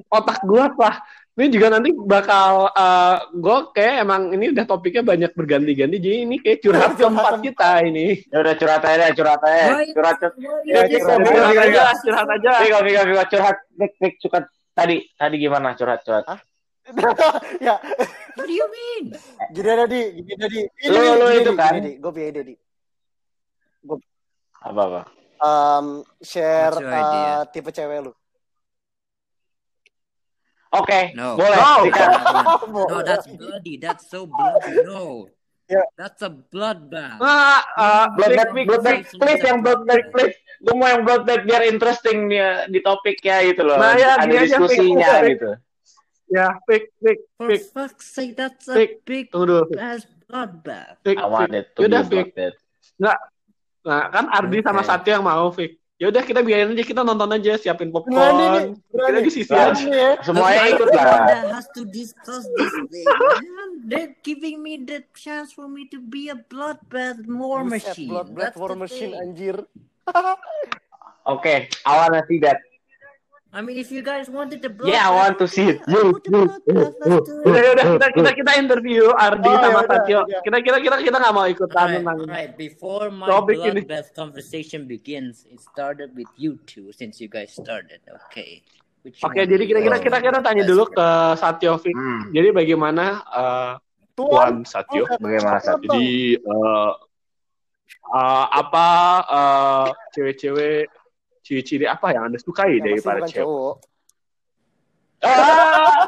otak 0.09 0.41
gue 0.41 0.65
lah. 0.81 0.97
Ini 1.33 1.49
juga 1.49 1.73
nanti 1.73 1.97
bakal 1.97 2.69
uh, 2.77 3.17
gue 3.33 3.59
kayak 3.73 4.05
emang 4.05 4.37
ini 4.37 4.53
udah 4.53 4.69
topiknya 4.69 5.01
banyak 5.01 5.33
berganti-ganti. 5.33 5.97
Jadi 5.97 6.19
ini 6.29 6.37
kayak 6.37 6.61
curhat 6.61 6.93
keempat 7.01 7.41
kita 7.41 7.71
ini. 7.89 8.21
Ya 8.29 8.45
udah 8.45 8.55
curhat 8.61 8.85
aja, 8.85 9.07
curhat 9.17 9.41
aja. 9.41 9.65
Curhat. 9.97 10.17
why 10.21 10.61
Ya, 10.69 10.85
just- 10.85 11.09
curhat. 11.09 11.25
Curhat 11.25 11.57
aja, 11.57 11.83
curhat 12.05 12.29
aja. 12.37 13.25
Curhat. 13.33 13.57
Vik, 13.81 13.93
Vik, 13.97 14.15
curhat. 14.21 14.45
Tadi, 14.77 14.97
tadi 15.17 15.37
gimana 15.41 15.73
curhat, 15.73 16.05
curhat? 16.05 16.25
Hah? 16.29 16.41
ya, 17.65 17.81
What 18.37 18.45
do 18.49 18.53
you 18.53 18.69
mean? 18.69 19.17
gini 19.57 19.69
ada 19.73 19.85
di, 19.89 20.01
gini 20.21 20.31
ada 20.37 20.49
di. 20.53 20.61
Lu 20.89 21.01
gini, 21.01 21.41
itu 21.41 21.53
kan? 21.57 21.73
Gue 21.81 22.11
punya 22.13 22.29
ide, 22.29 22.41
Di. 22.45 22.55
Apa 24.63 24.81
apa? 24.85 25.01
Um, 25.43 25.87
share 26.21 26.77
uh, 26.77 27.43
tipe 27.49 27.73
cewek 27.73 28.05
lu. 28.05 28.13
Oke, 30.73 31.13
No. 31.13 31.37
boleh. 31.37 31.59
No. 31.59 31.85
No, 32.89 32.99
that's 33.01 33.29
bloody. 33.29 33.77
That's 33.77 34.09
so 34.09 34.25
bloody. 34.25 34.81
No. 34.83 35.29
Yeah. 35.71 35.89
That's 35.97 36.21
a 36.21 36.29
bloodbath. 36.29 37.17
Nah, 37.17 37.65
uh, 37.81 38.05
Bloodbath, 38.13 38.53
bloodbath, 38.53 39.09
please 39.17 39.41
yang 39.41 39.65
bloodbath, 39.65 40.05
please. 40.13 40.37
Gue 40.61 40.75
mau 40.77 40.85
yang 40.85 41.01
bloodbath 41.01 41.49
biar 41.49 41.65
interesting 41.65 42.29
dia 42.29 42.69
di 42.69 42.85
topiknya 42.85 43.41
gitu 43.41 43.65
loh. 43.65 43.81
Nah, 43.81 43.97
ya, 43.97 44.21
Ada 44.21 44.37
aja, 44.37 44.53
diskusinya 44.53 45.25
Fik. 45.25 45.31
gitu. 45.33 45.51
ya, 46.29 46.47
pick, 46.69 46.93
pick, 47.01 47.25
For 47.41 47.49
pick, 47.49 47.63
fuck's 47.73 48.05
sake, 48.05 48.37
that's 48.37 48.69
a 48.69 48.77
Big. 48.77 49.01
big 49.09 49.25
tunggu 49.33 49.65
dulu. 49.65 49.65
Ass 49.81 50.05
bloodbath. 50.29 51.01
Fik, 51.01 51.17
I 51.17 51.25
want 51.25 51.57
it 51.57 51.73
to 51.73 51.79
be 51.79 51.89
Yaudah, 51.89 52.05
Fik. 52.05 52.37
bloodbath. 52.37 52.57
Nah, 53.01 54.03
kan 54.13 54.25
Ardi 54.29 54.59
sama 54.61 54.85
Oke. 54.85 54.89
Satya 54.93 55.13
yang 55.17 55.25
mau, 55.25 55.49
Fik. 55.49 55.73
Ya 56.03 56.11
udah 56.11 56.27
kita 56.27 56.43
biarin 56.43 56.75
aja, 56.75 56.83
kita 56.83 57.07
nonton 57.07 57.31
aja, 57.31 57.55
siapin 57.55 57.95
Berani 57.95 57.95
nih, 57.95 57.95
popcorn. 57.95 58.67
Kita 58.75 58.91
berani. 58.91 59.21
di 59.23 59.31
sisi 59.31 59.53
Nah. 59.55 59.71
aja. 59.71 59.71
Berani 59.71 59.95
ya. 59.95 60.11
Semuanya 60.27 60.59
Okay, 60.59 60.71
ikut 60.75 60.89
lah. 60.91 61.07
has 61.47 61.67
to 61.71 61.83
discuss 61.87 62.43
this 62.59 62.75
thing. 62.91 63.07
They're 63.87 64.15
giving 64.27 64.59
me 64.59 64.83
the 64.83 65.07
chance 65.15 65.55
for 65.55 65.71
me 65.71 65.87
to 65.95 66.03
be 66.03 66.27
a 66.27 66.35
bloodbath 66.35 67.23
war 67.31 67.63
machine. 67.63 68.11
Blood, 68.11 68.35
blood 68.35 68.51
That's 68.51 68.59
war 68.59 68.75
machine, 68.75 69.15
thing. 69.15 69.23
anjir. 69.23 69.63
Oke, 71.23 71.71
wanna 72.03 72.27
see 72.27 72.43
that. 72.43 72.59
I 73.53 73.61
mean, 73.61 73.77
if 73.77 73.93
you 73.93 74.01
guys 74.01 74.33
wanted 74.33 74.65
the 74.65 74.73
bloodbath, 74.73 74.89
Yeah, 74.89 75.13
I 75.13 75.29
want 75.29 75.37
to 75.37 75.47
see 75.47 75.77
it. 75.77 75.85
Do 75.85 76.17
Udah, 76.25 77.61
it. 77.61 77.73
udah, 77.77 77.85
kita 77.85 78.07
kita 78.17 78.31
kita 78.33 78.53
interview 78.57 79.13
Ardi 79.13 79.45
Oh, 79.45 79.61
sama 79.61 79.85
yaudah, 79.85 79.89
Satyo. 79.93 80.19
iya. 80.25 80.41
Kita 80.41 80.57
kita 80.65 80.77
kita 80.81 80.97
kita 81.05 81.17
nggak 81.21 81.35
mau 81.37 81.45
ikutan 81.45 81.77
Alright, 81.77 81.97
tentang 82.01 82.19
alright. 82.25 82.53
Before 82.57 83.13
my 83.13 83.29
Topik 83.29 83.61
ini. 83.61 83.85
bloodbath 83.85 84.09
conversation 84.17 84.89
begins, 84.89 85.45
it 85.53 85.61
started 85.61 86.17
with 86.17 86.33
you 86.41 86.57
two 86.65 86.97
since 86.97 87.21
you 87.21 87.29
guys 87.29 87.53
started. 87.53 88.01
Okay. 88.33 88.65
Oke, 89.21 89.37
one 89.37 89.51
jadi 89.51 89.63
you 89.67 89.69
kita 89.69 89.81
kita 89.85 89.97
guys 90.01 90.05
kita 90.09 90.17
kita 90.25 90.39
want 90.41 90.47
tanya 90.49 90.63
dulu 90.65 90.85
ke 90.89 91.09
Satyo. 91.37 91.73
Hmm, 91.77 92.31
Jadi 92.33 92.49
bagaimana 92.57 93.05
uh, 93.29 93.73
Tuan. 94.17 94.65
Tuan 94.65 94.65
Satyo? 94.65 95.05
bagaimana 95.21 95.61
saat 95.61 95.83
Jadi 95.85 96.39
uh, 96.41 96.93
uh, 98.17 98.47
apa 98.49 98.87
uh, 99.29 99.87
cewek-cewek 100.15 100.87
ciri-ciri 101.43 101.85
apa 101.85 102.15
yang 102.15 102.31
anda 102.31 102.39
sukai 102.39 102.79
dari 102.79 102.99
para 102.99 103.27
cewek? 103.27 103.43
cowok. 103.43 103.75
Ah, 105.23 106.07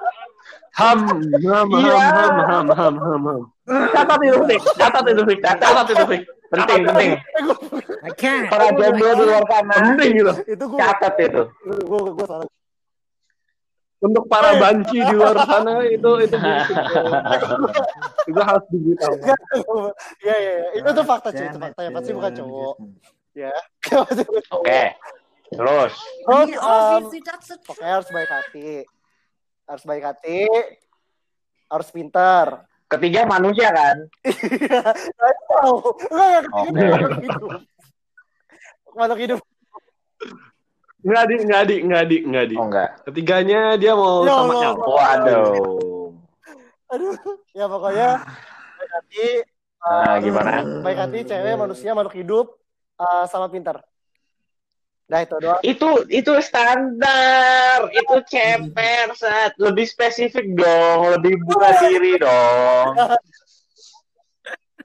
Ham, 0.75 1.07
ham, 1.07 1.31
ham, 1.47 1.69
Iya. 1.71 1.95
ham, 1.95 2.37
ham, 2.51 2.67
ham, 2.75 2.95
ham, 2.99 3.23
ham. 3.31 3.43
Catat 3.95 4.19
itu, 4.27 4.43
Fik. 4.43 4.61
Catat 4.75 5.05
itu, 5.07 5.23
Fik. 5.23 5.39
Catat 5.39 5.87
itu, 5.87 6.05
Fik. 6.11 6.23
penting, 6.51 6.81
penting. 6.85 7.11
Para 8.51 8.75
jomblo 8.75 9.11
di 9.15 9.23
luar 9.23 9.45
sana, 9.47 9.75
Penting 9.75 10.11
gitu. 10.19 10.33
Itu 10.51 10.65
gue, 10.67 10.79
catat 10.79 11.15
itu. 11.23 11.43
gue, 11.63 11.99
gue 12.19 12.27
salah. 12.27 12.49
Untuk 14.03 14.27
para 14.27 14.59
banci 14.59 14.99
di 14.99 15.15
luar 15.15 15.39
sana 15.47 15.81
itu 15.87 16.11
itu 16.21 16.37
penting. 16.37 16.77
Itu 18.29 18.41
harus 18.51 18.65
diberitahu. 18.69 19.15
Iya, 20.21 20.35
iya, 20.37 20.53
iya. 20.59 20.69
Itu 20.75 20.89
tuh 20.91 21.05
fakta 21.07 21.31
cuy, 21.31 21.47
itu 21.49 21.59
fakta 21.63 21.81
ya. 21.87 21.91
Pasti 21.97 22.11
bukan 22.11 22.33
cowok. 22.35 22.75
Ya. 23.33 23.55
Pasti 23.81 24.23
bukan 24.27 24.43
cowok. 24.51 24.67
Oke, 24.67 24.83
terus. 25.55 25.95
Terus, 26.27 26.51
um, 26.59 27.03
pokoknya 27.67 27.93
harus 27.99 28.09
baik 28.11 28.31
hati. 28.31 28.69
Harus 29.65 29.85
baik 29.89 30.03
hati. 30.05 30.41
Harus 31.71 31.89
pintar. 31.89 32.69
Ketiga 32.85 33.25
manusia 33.25 33.73
kan? 33.73 33.97
Nggak 34.23 35.37
tahu. 35.49 35.75
Enggak, 36.13 36.29
enggak. 36.29 36.45
Oke. 36.53 36.85
Makhluk 36.85 37.21
hidup. 37.25 37.51
Makhluk 38.95 39.21
hidup. 39.25 39.41
Enggak 41.05 41.25
di, 41.25 41.35
enggak 41.43 41.63
di, 41.69 41.77
enggak 41.85 42.05
di, 42.07 42.17
enggak 42.25 42.45
di. 42.49 42.55
Oh 42.61 42.67
enggak. 42.69 42.91
Ketiganya 43.09 43.61
dia 43.81 43.93
mau 43.97 44.23
Ya 44.23 44.37
sama 44.37 44.53
nyawa. 44.57 44.85
Waduh. 44.85 46.13
Aduh. 46.93 47.17
Ya 47.57 47.65
pokoknya 47.67 48.09
baik 48.79 48.93
hati. 49.01 49.27
Nah, 49.85 50.01
uh, 50.01 50.17
gimana? 50.17 50.51
Baik 50.81 50.99
hati, 51.01 51.19
cewek, 51.29 51.61
manusia, 51.61 51.93
makhluk 51.93 52.17
hidup, 52.17 52.47
uh, 52.97 53.29
sama 53.29 53.53
pintar. 53.53 53.85
Nah 55.05 55.21
itu 55.21 55.37
doang. 55.37 55.61
Itu 55.61 55.91
itu 56.09 56.33
standar, 56.41 57.93
itu 57.93 58.17
ceper 58.25 59.13
set. 59.13 59.53
Lebih 59.61 59.85
spesifik 59.85 60.57
dong, 60.57 61.21
lebih 61.21 61.37
buka 61.45 61.77
diri 61.85 62.17
dong. 62.17 62.97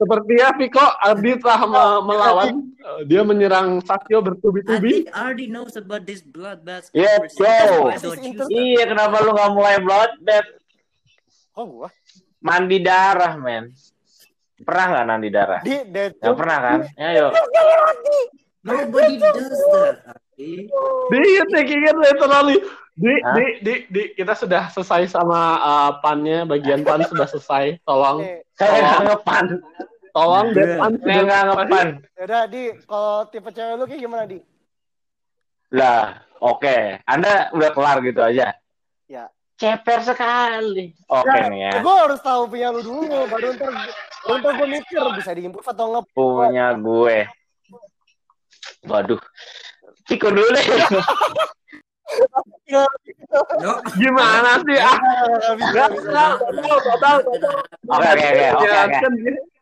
Sepertinya 0.00 0.56
Viko 0.56 0.80
Ardi 0.80 1.36
telah 1.36 1.60
me- 1.68 2.02
melawan. 2.08 2.52
Dia 3.04 3.20
menyerang 3.20 3.84
Satyo 3.84 4.20
I 4.20 4.32
bertubi-tubi. 4.32 5.04
think 5.04 5.12
I 5.12 5.28
already 5.28 5.48
knows 5.48 5.76
about 5.76 6.08
this 6.08 6.24
bloodbath 6.24 6.88
Yeah, 6.96 7.20
start? 7.28 7.92
Iya, 8.48 8.88
kenapa 8.88 9.20
lu 9.20 9.36
nggak 9.36 9.50
mulai 9.52 9.76
bloodbath? 9.84 10.48
Oh 11.52 11.64
gua. 11.68 11.88
Mandi 12.40 12.80
darah, 12.80 13.36
men. 13.36 13.76
Pernah 14.64 14.84
nggak 14.88 15.04
mandi 15.04 15.28
darah? 15.28 15.60
Di. 15.60 15.76
Nggak 16.16 16.36
pernah 16.36 16.58
kan? 16.64 16.80
Ayo. 16.96 17.26
Nobody 18.60 19.16
does 19.16 19.48
that. 19.72 20.20
Adi. 20.40 20.68
Di, 21.12 21.18
you 21.20 21.44
taking 21.52 21.82
it 21.84 21.96
literally. 21.96 22.60
Di, 22.96 23.12
Hah? 23.24 23.32
di, 23.36 23.44
di, 23.64 23.74
di, 23.88 24.02
kita 24.12 24.36
sudah 24.36 24.68
selesai 24.68 25.08
sama 25.08 25.56
uh, 25.60 25.90
pannya, 26.04 26.44
bagian 26.44 26.84
pan 26.84 27.00
sudah 27.08 27.24
selesai. 27.24 27.80
Tolong, 27.88 28.24
Saya 28.56 28.80
nggak 28.80 29.00
ngepan. 29.08 29.44
tolong 30.10 30.46
Nah, 30.52 30.56
depan 30.56 30.90
Saya 31.00 31.20
nggak 31.24 31.42
ngepan. 31.48 31.86
Yaudah, 32.20 32.42
Di, 32.52 32.62
kalau 32.84 33.14
tipe 33.32 33.48
cewek 33.52 33.74
lu 33.80 33.84
kayak 33.88 34.00
gimana, 34.04 34.22
Di? 34.28 34.38
Lah, 35.72 36.20
oke. 36.40 37.00
Anda 37.08 37.48
udah 37.56 37.70
kelar 37.72 37.96
gitu 38.04 38.20
aja. 38.20 38.52
Ya. 39.08 39.24
Ceper 39.60 40.00
sekali. 40.04 40.96
Oke 41.04 41.36
Ya, 41.36 41.48
nih 41.52 41.60
ya. 41.68 41.72
Gue 41.84 41.96
harus 41.96 42.20
tahu 42.24 42.48
punya 42.48 42.72
lu 42.72 42.80
dulu, 42.80 43.28
baru 43.28 43.56
ntar, 43.56 43.72
baru 44.24 44.36
ntar 44.40 44.52
gue 44.56 44.68
mikir 44.72 45.00
bisa 45.20 45.30
diimprove 45.36 45.68
atau 45.68 45.84
nggak. 45.92 46.04
Punya 46.16 46.76
gue. 46.80 47.28
Waduh. 48.86 49.20
Ciko 50.08 50.28
dulu 50.32 50.48
deh. 50.56 50.66
Gimana 53.94 54.58
sih? 54.66 54.78
Ah. 54.80 54.98
Oke, 57.86 58.08
oke, 58.08 58.46
oke, 58.56 58.68
oke, 58.68 59.08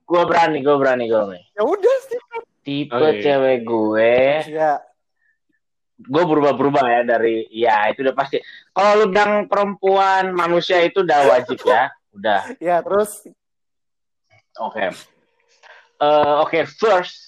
Gue 0.08 0.22
berani, 0.24 0.64
gue 0.64 0.76
berani, 0.80 1.04
gue 1.04 1.20
berani. 1.20 1.44
Ya 1.52 1.62
udah 1.68 1.96
sih. 2.08 2.20
Tipe 2.64 2.96
Oke. 2.96 3.20
cewek 3.24 3.64
gue, 3.64 4.16
Ya, 4.44 4.80
gue 6.00 6.24
berubah-berubah 6.24 6.84
ya 6.84 7.00
dari, 7.04 7.48
ya 7.48 7.88
itu 7.92 8.04
udah 8.04 8.16
pasti. 8.16 8.40
Kalau 8.76 9.04
lu 9.04 9.12
bilang 9.12 9.48
perempuan, 9.48 10.32
manusia 10.36 10.80
itu 10.84 11.00
udah 11.00 11.32
wajib 11.32 11.60
ya. 11.64 11.92
Udah. 12.12 12.40
ya 12.60 12.80
terus 12.84 13.24
Oke. 14.58 14.90
Eh, 15.98 16.34
Oke, 16.44 16.66
first, 16.66 17.27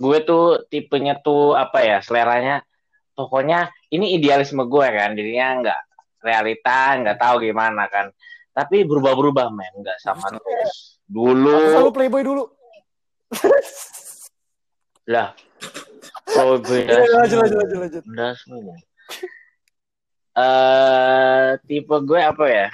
gue 0.00 0.18
tuh 0.24 0.64
tipenya 0.72 1.20
tuh 1.20 1.52
apa 1.52 1.84
ya, 1.84 1.98
seleranya. 2.00 2.64
Pokoknya 3.12 3.68
ini 3.92 4.16
idealisme 4.16 4.64
gue 4.64 4.86
kan, 4.88 5.12
jadinya 5.12 5.48
nggak 5.60 5.80
realita, 6.24 6.96
nggak 7.04 7.18
tahu 7.20 7.44
gimana 7.44 7.84
kan. 7.92 8.08
Tapi 8.56 8.88
berubah-berubah 8.88 9.52
men, 9.52 9.84
nggak 9.84 10.00
sama 10.00 10.32
terus. 10.32 10.96
aku 11.04 11.68
selalu 11.68 11.90
Dulu 11.92 11.96
playboy 11.96 12.22
dulu. 12.24 12.44
lah, 15.12 15.36
oh 16.40 16.56
Ya, 16.72 16.98
beda 17.04 17.14
lanjut, 17.20 17.38
lanjut, 17.44 18.04
lanjut. 18.08 18.80
Eh, 20.40 21.48
tipe 21.68 21.96
gue 22.06 22.20
apa 22.22 22.44
ya? 22.48 22.68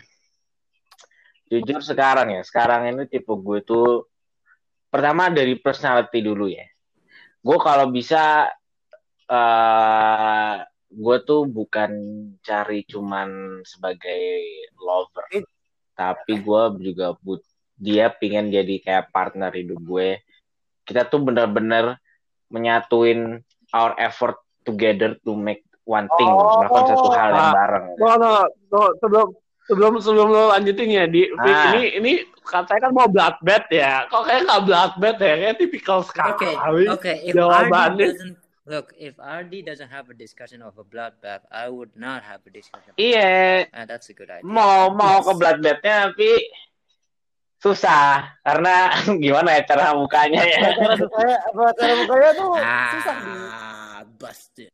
Jujur 1.50 1.80
sekarang 1.82 2.38
ya, 2.38 2.42
sekarang 2.46 2.92
ini 2.92 3.08
tipe 3.10 3.32
gue 3.32 3.58
tuh 3.64 4.06
pertama 4.92 5.32
dari 5.32 5.56
personality 5.58 6.22
dulu 6.22 6.46
ya. 6.52 6.66
Gue 7.46 7.58
kalau 7.62 7.86
bisa 7.94 8.50
eh 9.30 10.54
gue 10.90 11.16
tuh 11.22 11.46
bukan 11.46 11.90
cari 12.42 12.82
cuman 12.82 13.62
sebagai 13.62 14.42
lover, 14.82 15.46
tapi 15.94 16.42
gue 16.42 16.62
juga 16.90 17.14
but 17.22 17.42
dia 17.78 18.10
pingin 18.10 18.50
jadi 18.50 18.82
kayak 18.82 19.14
partner 19.14 19.54
hidup 19.54 19.78
gue. 19.78 20.18
Kita 20.82 21.06
tuh 21.06 21.22
bener-bener 21.22 22.02
menyatuin 22.50 23.42
our 23.70 23.94
effort 23.98 24.42
together 24.66 25.14
to 25.22 25.38
make 25.38 25.62
one 25.86 26.10
thing, 26.18 26.26
Oh. 26.26 26.58
melakukan 26.58 26.98
satu 26.98 27.08
hal 27.14 27.30
yang 27.30 27.54
bareng. 27.54 27.86
No, 27.94 28.10
no, 28.18 28.32
no, 28.74 28.80
sebelum 28.98 29.28
sebelum 29.66 29.98
sebelum 29.98 30.28
lo 30.28 30.42
lanjutin 30.48 30.88
ya 30.88 31.04
di 31.04 31.26
Vic, 31.26 31.36
Ah. 31.52 31.70
ini 31.72 31.82
ini 31.94 32.12
katanya 32.40 32.86
kan 32.86 32.92
mau 32.92 33.06
bloodbath 33.06 33.66
ya 33.68 34.06
kok 34.06 34.22
kayak 34.22 34.42
nggak 34.44 34.62
bloodbath 34.64 35.18
ya 35.18 35.34
kayak 35.36 35.56
tipikal 35.56 35.98
sekali 36.00 36.32
Okay, 36.32 36.54
okay. 36.88 37.16
If 37.22 37.34
jawabannya 37.34 38.38
Look, 38.66 38.90
if 38.98 39.14
RD 39.16 39.62
doesn't 39.62 39.86
have 39.86 40.10
a 40.10 40.16
discussion 40.16 40.58
of 40.58 40.74
a 40.74 40.82
bloodbath, 40.82 41.46
I 41.54 41.70
would 41.70 41.94
not 41.94 42.26
have 42.26 42.42
a 42.42 42.50
discussion. 42.50 42.98
Iya, 42.98 43.70
Ah, 43.70 43.86
that's 43.86 44.10
a 44.10 44.14
good 44.14 44.26
idea. 44.26 44.42
mau 44.42 44.90
mau 44.90 45.22
ke 45.22 45.30
bloodbath-nya 45.32 46.10
tapi 46.10 46.34
susah 47.56 48.26
karena 48.42 48.90
gimana 49.22 49.54
ya 49.54 49.62
cara 49.64 49.94
bukanya 49.94 50.42
ya. 50.42 50.58
cara 50.74 50.94
bukanya 50.98 51.36
apa 51.46 51.62
cara 51.74 51.92
bukanya 51.94 52.30
tuh 52.34 52.50
susah 52.90 53.14
di 53.16 53.30
Ah, 53.38 54.00
busted. 54.04 54.72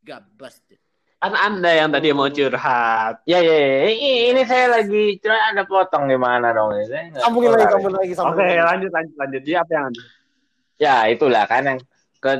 Got 0.00 0.24
busted. 0.34 0.78
Kan 1.24 1.32
anda 1.40 1.72
yang 1.72 1.88
tadi 1.88 2.12
mau 2.12 2.28
curhat. 2.28 3.24
Ya 3.24 3.40
ya, 3.40 3.56
ya. 3.56 3.88
Ini 4.28 4.44
saya 4.44 4.76
lagi 4.76 5.16
cuma 5.24 5.40
ada 5.40 5.64
potong 5.64 6.04
gimana 6.12 6.52
dong 6.52 6.76
ini. 6.76 6.84
Saya 6.84 7.24
sambungin 7.24 7.48
lagi 7.56 7.64
sambungin 7.72 7.96
lagi 7.96 8.12
Oke, 8.12 8.20
sambungin 8.20 8.44
lagi. 8.44 8.60
lanjut 8.68 8.90
lanjut 8.92 9.16
lanjut. 9.16 9.42
Dia 9.48 9.56
apa 9.64 9.72
yang 9.72 9.86
Ya 10.76 10.96
itulah 11.08 11.48
kan 11.48 11.64
yang 11.64 11.78
ke 12.20 12.32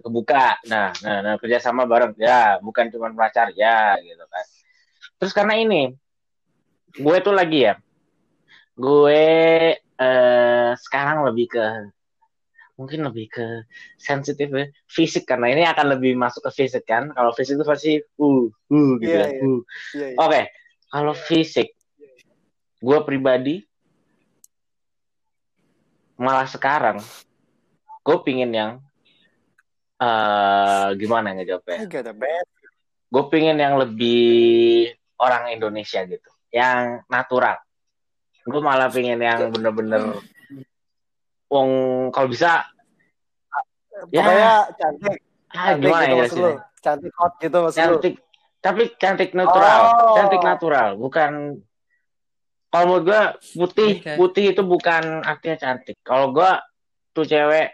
kebuka. 0.00 0.56
Nah, 0.64 0.96
nah, 1.04 1.18
nah 1.20 1.34
kerjasama 1.36 1.84
bareng 1.84 2.16
ya, 2.16 2.56
bukan 2.64 2.88
cuma 2.88 3.12
pacar 3.12 3.52
ya 3.52 4.00
gitu 4.00 4.24
kan. 4.24 4.44
Terus 5.20 5.32
karena 5.36 5.60
ini, 5.60 5.92
gue 6.96 7.16
tuh 7.20 7.36
lagi 7.36 7.68
ya, 7.68 7.76
gue 8.80 9.24
eh, 9.76 10.70
sekarang 10.88 11.28
lebih 11.28 11.52
ke 11.52 11.64
mungkin 12.76 13.08
lebih 13.08 13.32
ke 13.32 13.46
sensitif 13.96 14.52
ya 14.52 14.68
fisik 14.84 15.24
karena 15.24 15.48
ini 15.48 15.64
akan 15.64 15.96
lebih 15.96 16.12
masuk 16.12 16.44
ke 16.44 16.52
fisik 16.64 16.84
kan 16.84 17.08
kalau 17.16 17.32
fisik 17.32 17.56
itu 17.56 17.64
pasti 17.64 17.92
uh 18.20 18.44
uh 18.52 18.90
gitu 19.00 19.16
Iya, 19.16 19.20
kan 19.24 19.30
iya. 19.32 19.40
uh. 19.42 19.60
Iya, 19.96 20.06
iya. 20.12 20.16
oke 20.20 20.40
kalau 20.92 21.14
fisik 21.16 21.68
gue 22.76 22.98
pribadi 23.02 23.64
malah 26.20 26.44
sekarang 26.44 27.00
gue 28.04 28.16
pingin 28.22 28.52
yang 28.52 28.72
eh 29.96 30.88
gimana 31.00 31.32
ngejawabnya 31.32 31.88
bad. 32.12 32.46
gue 33.08 33.24
pingin 33.32 33.56
yang 33.56 33.80
lebih 33.80 34.92
orang 35.16 35.56
Indonesia 35.56 36.04
gitu 36.04 36.28
yang 36.52 37.00
natural 37.08 37.56
gue 38.44 38.60
malah 38.60 38.92
pingin 38.92 39.16
yang 39.24 39.48
bener-bener 39.48 40.20
wong 41.56 41.70
kalau 42.12 42.28
bisa 42.28 42.68
Ya. 44.12 44.20
Pokoknya 44.20 44.52
cantik, 44.76 45.16
ah, 45.48 45.72
cantik 45.72 45.80
gimana 45.80 46.04
gitu 46.04 46.12
ya 46.12 46.20
maksud 46.20 46.36
lu. 46.38 46.50
Cantik 46.84 47.12
hot 47.16 47.32
gitu 47.40 47.56
maksud 47.64 47.78
lu. 47.80 47.80
cantik 47.80 48.14
tapi 48.60 48.82
cantik 48.98 49.30
natural 49.32 49.80
Oh. 49.88 50.14
cantik 50.18 50.42
natural 50.42 50.88
bukan 50.98 51.32
kalau 52.68 52.84
menurut 52.84 53.04
gue 53.06 53.22
putih 53.56 53.92
Oke. 54.02 54.12
putih 54.18 54.44
itu 54.52 54.60
bukan 54.60 55.22
artinya 55.22 55.56
cantik 55.56 55.96
kalau 56.02 56.34
gue 56.34 56.50
tuh 57.14 57.24
cewek 57.24 57.72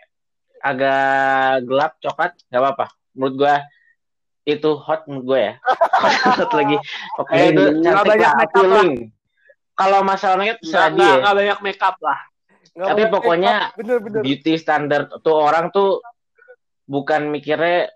agak 0.60 1.66
gelap 1.66 1.98
coklat 1.98 2.38
nggak 2.46 2.60
apa-apa 2.60 2.86
menurut 3.16 3.34
gue 3.34 3.54
itu 4.46 4.70
hot 4.78 5.10
menurut 5.10 5.24
gue 5.26 5.40
ya 5.42 5.54
hot 6.38 6.52
lagi 6.54 6.76
pokoknya 7.18 7.44
itu 7.50 7.62
Nggak 7.82 7.82
cantik 7.82 8.10
banyak 8.14 8.22
lah 8.22 8.34
make 8.36 8.46
up 8.46 8.52
appealing 8.52 8.92
kalau 9.74 9.98
masalah 10.06 10.36
make 10.38 10.54
up 10.54 10.58
Nggak, 10.62 10.86
nggak, 10.94 11.14
nggak 11.18 11.34
banyak 11.34 11.58
makeup 11.66 11.96
lah. 11.98 12.20
Nggak 12.72 12.88
tapi 12.88 13.02
pokoknya 13.06 13.52
make 13.52 13.64
up. 13.64 13.76
bener-bener. 13.76 14.20
beauty 14.22 14.52
standard 14.56 15.06
tuh 15.18 15.34
orang 15.34 15.68
tuh 15.68 16.00
bukan 16.84 17.28
mikirnya 17.28 17.92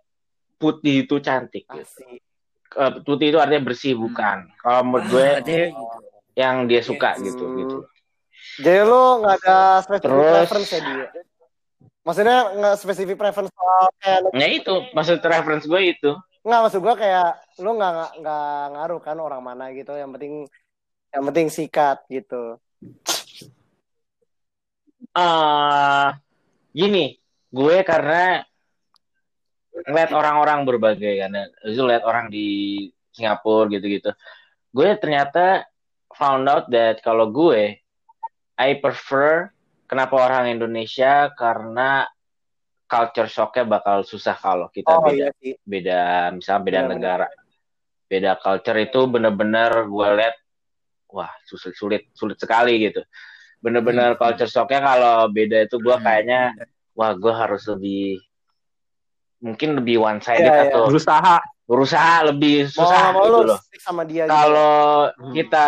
putih 0.54 1.02
itu 1.02 1.16
cantik 1.18 1.64
gitu. 1.66 2.20
Eh, 2.72 2.92
putih 3.00 3.30
itu 3.30 3.38
artinya 3.38 3.62
bersih 3.64 3.94
bukan 3.94 4.52
kalau 4.58 4.84
menurut 4.84 5.06
gue 5.08 5.26
Ah, 5.26 5.40
you 5.40 5.72
go. 5.72 5.88
yang 6.34 6.56
dia 6.66 6.80
suka 6.80 7.14
Hmm. 7.14 7.24
gitu 7.24 7.44
gitu 7.56 7.78
Jadi 8.58 8.80
lu 8.82 9.02
nggak 9.20 9.36
ada 9.38 9.58
spesifik 9.80 10.04
Terus- 10.06 10.32
preference 10.34 10.70
ya 10.70 10.80
dia? 10.82 11.08
Maksudnya 12.02 12.38
nggak 12.54 12.74
spesifik 12.76 13.16
preference 13.16 13.50
soal 13.50 13.84
kayak 13.98 14.20
nah 14.30 14.46
itu 14.46 14.74
maksud 14.92 15.16
reference 15.20 15.64
gue 15.64 15.80
itu 15.90 16.12
nggak 16.42 16.60
maksud 16.62 16.78
gua 16.78 16.94
kayak 16.94 17.28
lu 17.58 17.74
nggak 17.74 17.90
nggak- 17.90 18.14
nggak 18.18 18.44
ngaruh 18.70 19.00
kan 19.02 19.16
orang 19.18 19.40
mana 19.40 19.72
gitu. 19.72 19.90
Yang 19.90 20.10
penting 20.12 20.32
yang 21.10 21.22
penting 21.24 21.46
sikat 21.48 21.98
gitu. 22.06 22.60
Eh 25.16 26.08
gini 26.70 27.16
gue 27.48 27.76
karena 27.82 28.44
ngeliat 29.76 30.12
orang-orang 30.12 30.64
berbagai 30.64 31.12
kan 31.20 31.32
itu 31.64 31.80
lihat 31.84 32.04
orang 32.04 32.28
di 32.28 32.46
Singapura 33.12 33.68
gitu-gitu 33.72 34.12
gue 34.72 34.88
ternyata 35.00 35.64
found 36.12 36.44
out 36.48 36.68
that 36.68 37.00
kalau 37.00 37.32
gue 37.32 37.80
I 38.56 38.70
prefer 38.80 39.52
kenapa 39.84 40.16
orang 40.16 40.52
Indonesia 40.52 41.32
karena 41.32 42.04
culture 42.86 43.28
shocknya 43.28 43.64
bakal 43.66 44.04
susah 44.04 44.36
kalau 44.36 44.68
kita 44.68 44.92
Oh 44.92 45.00
beda 45.04 45.16
iya 45.16 45.28
sih. 45.40 45.52
beda 45.60 46.00
misalnya 46.32 46.62
beda 46.62 46.80
Benar-benar. 46.84 46.92
negara 46.92 47.26
beda 48.06 48.32
culture 48.38 48.78
itu 48.78 49.00
bener-bener 49.08 49.70
gue 49.88 50.08
lihat 50.12 50.36
wah 51.10 51.32
sulit 51.44 51.74
sulit 51.74 52.02
sulit 52.12 52.36
sekali 52.38 52.78
gitu 52.80 53.00
bener-bener 53.66 54.14
Hmm. 54.14 54.20
culture 54.22 54.46
shocknya 54.46 54.78
kalau 54.78 55.26
beda 55.26 55.66
itu 55.66 55.82
gue 55.82 55.96
Hmm. 55.98 56.04
kayaknya 56.06 56.54
wah 56.94 57.10
gue 57.18 57.34
harus 57.34 57.66
lebih 57.66 58.22
mungkin 59.42 59.82
lebih 59.82 59.98
one 59.98 60.22
sided 60.22 60.46
iya. 60.46 60.70
atau 60.70 60.86
Berusaha. 60.86 61.36
berusaha 61.66 62.30
lebih 62.30 62.70
susah 62.70 63.10
mau 63.10 63.26
gitu 63.26 63.42
loh 63.42 63.58
sama 63.82 64.06
dia 64.06 64.22
gitu. 64.24 64.30
kalau 64.30 65.10
Hmm. 65.18 65.34
kita 65.34 65.66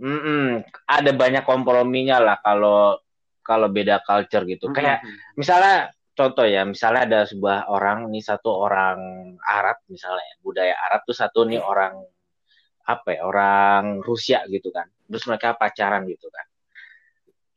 Mm-mm, 0.00 0.64
ada 0.88 1.10
banyak 1.12 1.44
komprominya 1.44 2.20
lah 2.20 2.36
kalau 2.40 2.96
kalau 3.40 3.68
beda 3.68 4.00
culture 4.04 4.44
gitu 4.44 4.68
kayak 4.72 5.00
misalnya 5.36 5.88
contoh 6.12 6.44
ya 6.44 6.64
misalnya 6.64 7.04
ada 7.08 7.20
sebuah 7.24 7.68
orang 7.68 8.08
nih 8.08 8.20
satu 8.20 8.48
orang 8.48 9.00
Arab 9.40 9.80
misalnya 9.88 10.20
ya, 10.20 10.36
budaya 10.40 10.74
Arab 10.84 11.00
tuh 11.04 11.16
satu 11.16 11.44
nih 11.44 11.60
orang 11.60 11.96
apa 12.84 13.08
ya 13.12 13.24
orang 13.24 14.00
Rusia 14.00 14.44
gitu 14.48 14.68
kan 14.68 14.88
terus 15.10 15.26
mereka 15.26 15.58
pacaran 15.58 16.06
gitu 16.06 16.30
kan. 16.30 16.46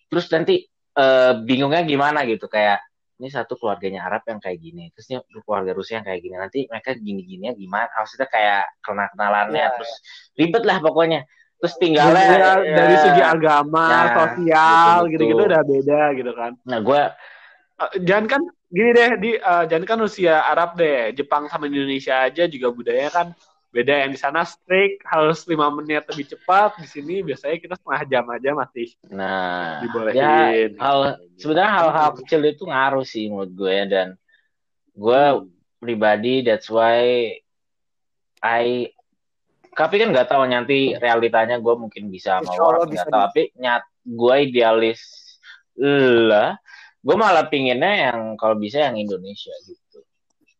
Terus 0.10 0.26
nanti 0.34 0.56
eh, 0.98 1.34
bingungnya 1.38 1.86
gimana 1.86 2.26
gitu 2.26 2.50
kayak 2.50 2.82
ini 3.22 3.30
satu 3.30 3.56
keluarganya 3.62 4.04
Arab 4.10 4.26
yang 4.26 4.42
kayak 4.42 4.58
gini 4.58 4.90
terus 4.92 5.06
ini 5.14 5.22
keluarga 5.46 5.72
Rusia 5.78 6.02
yang 6.02 6.06
kayak 6.10 6.22
gini 6.26 6.36
nanti 6.36 6.60
mereka 6.66 6.98
gini-gininya 6.98 7.54
gimana? 7.54 7.94
Maksudnya 7.94 8.28
kayak 8.28 8.64
kenal 8.82 9.08
kenalannya 9.14 9.62
Iya, 9.64 9.70
terus 9.78 9.92
ribet 10.34 10.64
lah 10.66 10.78
pokoknya. 10.82 11.22
Terus 11.62 11.74
tinggalnya 11.80 12.26
ya, 12.28 12.54
dari 12.60 12.96
segi 13.00 13.22
agama, 13.24 13.88
Ya, 13.88 14.04
sosial, 14.12 14.98
gitu-gitu. 15.08 15.44
udah 15.48 15.62
beda 15.64 16.02
gitu 16.20 16.32
kan. 16.36 16.52
nah 16.68 16.84
gue 16.84 17.02
Eh, 17.74 18.06
jangan 18.06 18.26
kan 18.38 18.42
gini 18.70 18.90
deh 18.94 19.12
di 19.18 19.32
eh, 19.34 19.64
jangan 19.66 19.86
kan 19.90 19.98
Rusia 19.98 20.46
Arab 20.46 20.78
deh 20.78 21.10
Jepang 21.18 21.50
sama 21.50 21.66
Indonesia 21.66 22.22
aja 22.22 22.46
juga 22.46 22.70
budaya 22.70 23.10
kan 23.10 23.28
beda 23.74 24.06
yang 24.06 24.14
di 24.14 24.20
sana 24.22 24.46
strict 24.46 25.02
harus 25.10 25.50
lima 25.50 25.74
menit 25.74 26.06
lebih 26.06 26.30
cepat. 26.38 26.78
Di 26.78 26.86
sini 26.86 27.26
biasanya 27.26 27.58
kita 27.58 27.74
setengah 27.74 28.04
jam 28.06 28.26
aja 28.30 28.50
masih 28.54 28.88
nah 29.10 29.82
ya 29.82 29.90
dibolehin 29.90 30.72
hal 30.78 31.18
sebenarnya 31.42 31.72
hal-hal 31.74 32.10
kecil 32.22 32.42
itu 32.46 32.64
ngaruh 32.70 33.02
sih 33.02 33.34
menurut 33.34 33.52
gue. 33.58 33.78
Dan 33.90 34.08
gue 34.94 35.24
pribadi 35.82 36.46
that's 36.46 36.70
why 36.70 37.34
I 38.46 38.94
tapi 39.74 39.96
kan 39.98 40.14
nggak 40.14 40.30
tahu 40.30 40.46
nanti 40.46 40.94
realitanya 40.94 41.58
gue 41.58 41.74
mungkin 41.74 42.14
bisa 42.14 42.46
Allah 42.46 42.54
orang 42.62 42.86
bisa 42.94 43.10
nggak 43.10 43.10
tahu 43.10 43.22
tapi 43.26 43.42
nyat 43.58 43.84
gue 44.06 44.36
idealis 44.46 45.02
lah 46.30 46.62
gue 47.02 47.16
malah 47.18 47.50
pinginnya 47.50 48.14
yang 48.14 48.38
kalau 48.38 48.54
bisa 48.54 48.86
yang 48.86 48.96
Indonesia 49.02 49.52
gitu. 49.66 50.06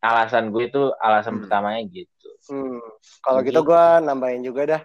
Alasan 0.02 0.50
gue 0.52 0.68
itu 0.68 0.92
alasan 0.98 1.38
Hmm. 1.38 1.42
pertamanya 1.46 1.80
gitu 1.88 2.13
Hmm. 2.48 2.80
Kalau 3.24 3.40
gitu 3.40 3.60
Gitu. 3.60 3.68
gua 3.68 4.04
nambahin 4.04 4.44
juga 4.44 4.62
dah. 4.68 4.82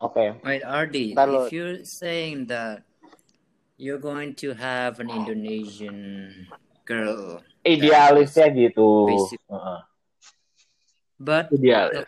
oke 0.00 0.40
Wait, 0.44 0.64
RD, 0.64 1.16
Ntar 1.16 1.28
lu- 1.28 1.44
if 1.44 1.52
you're 1.52 1.80
saying 1.84 2.48
that 2.48 2.84
you're 3.76 4.00
going 4.00 4.32
to 4.36 4.52
have 4.56 5.00
an 5.00 5.08
Indonesian 5.12 6.32
girl, 6.84 7.40
idealisnya 7.64 8.48
gitu 8.52 9.16
but 11.18 11.48
ideal 11.52 12.04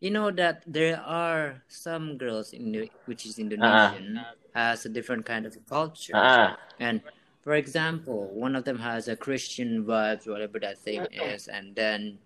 you 0.00 0.10
know 0.12 0.28
that 0.30 0.60
there 0.68 1.00
are 1.00 1.62
some 1.72 2.18
girls 2.20 2.52
in 2.52 2.70
the, 2.72 2.90
which 3.08 3.24
is 3.24 3.38
Indonesian 3.40 4.20
has 4.52 4.84
a 4.84 4.92
different 4.92 5.24
kind 5.24 5.46
of 5.48 5.56
culture, 5.64 6.12
Ah, 6.16 6.56
and 6.80 7.00
for 7.40 7.54
example, 7.56 8.32
one 8.36 8.56
of 8.56 8.64
them 8.64 8.76
has 8.78 9.08
a 9.08 9.16
Christian 9.16 9.84
vibes, 9.88 10.28
whatever 10.28 10.58
that 10.60 10.76
thing 10.84 11.06
is, 11.12 11.48
and 11.48 11.72
then 11.76 12.18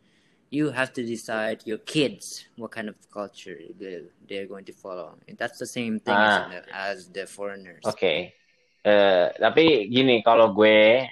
you 0.50 0.70
have 0.70 0.90
to 0.90 1.02
decide 1.06 1.62
your 1.62 1.78
kids 1.78 2.50
what 2.58 2.74
kind 2.74 2.90
of 2.90 2.98
culture 3.08 3.54
they, 3.78 4.02
they're 4.26 4.50
going 4.50 4.66
to 4.66 4.74
follow. 4.74 5.14
And 5.30 5.38
that's 5.38 5.58
the 5.58 5.66
same 5.70 6.02
thing 6.02 6.14
Ah. 6.14 6.50
isn't 6.50 6.54
it, 6.58 6.66
as 6.74 6.98
the 7.14 7.24
foreigners. 7.26 7.86
Oke. 7.86 8.34
Eh, 8.82 9.26
tapi 9.38 9.86
gini 9.86 10.24
kalau 10.26 10.50
gue 10.50 11.06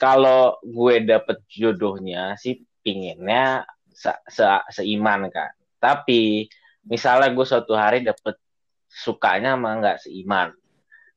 kalau 0.00 0.56
gue 0.62 1.04
dapet 1.04 1.42
jodohnya 1.46 2.34
sih 2.34 2.62
pinginnya 2.80 3.66
se, 3.92 4.10
se- 4.26 4.66
seiman 4.72 5.28
kan. 5.30 5.52
Tapi 5.78 6.48
misalnya 6.86 7.28
gue 7.30 7.46
suatu 7.46 7.76
hari 7.76 8.02
dapet 8.02 8.40
sukanya 8.88 9.54
sama 9.58 9.78
nggak 9.78 10.00
seiman. 10.00 10.50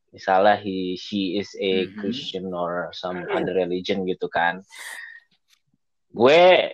misalnya 0.07 0.55
he 0.57 0.95
she 0.95 1.35
is 1.37 1.51
a 1.59 1.83
Mhm. 1.85 1.99
Christian 1.99 2.49
or 2.49 2.89
some 2.95 3.27
other 3.27 3.53
religion 3.53 4.07
gitu 4.07 4.31
kan 4.31 4.63
gue 6.09 6.73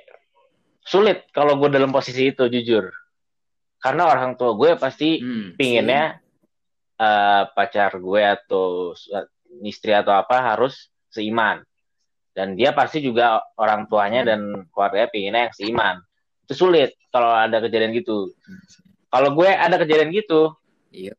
sulit 0.84 1.26
kalau 1.32 1.56
gue 1.58 1.72
dalam 1.72 1.90
posisi 1.90 2.30
itu 2.30 2.46
jujur. 2.46 2.92
Karena 3.80 4.08
orang 4.08 4.36
tua 4.36 4.56
gue 4.56 4.76
pasti 4.76 5.20
Hmm, 5.20 5.56
pinginnya 5.56 6.20
eh, 6.94 7.44
pacar 7.52 7.98
gue 7.98 8.22
atau 8.22 8.94
su- 8.96 9.12
istri 9.64 9.92
atau 9.92 10.14
apa 10.14 10.54
harus 10.54 10.88
seiman. 11.10 11.60
Dan 12.34 12.58
dia 12.58 12.74
pasti 12.74 12.98
juga 12.98 13.44
orang 13.56 13.86
tuanya 13.86 14.26
dan 14.26 14.66
keluarganya 14.74 15.10
pinginnya 15.12 15.42
yang 15.50 15.56
seiman. 15.56 15.96
Itu 16.44 16.54
sulit 16.58 16.96
kalau 17.12 17.30
ada 17.30 17.62
kejadian 17.62 17.94
gitu. 17.94 18.32
Kalau 19.08 19.30
gue 19.38 19.50
ada 19.50 19.78
kejadian 19.78 20.10
gitu 20.10 20.58
Iya. 20.90 21.14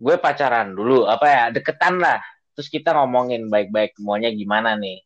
gue 0.00 0.16
pacaran 0.16 0.72
dulu 0.72 1.04
apa 1.04 1.26
ya 1.28 1.42
deketan 1.52 2.00
lah. 2.00 2.20
Terus 2.56 2.68
kita 2.68 2.92
ngomongin 2.92 3.48
baik-baik 3.48 3.96
maunya 4.00 4.28
gimana 4.32 4.76
nih? 4.76 5.00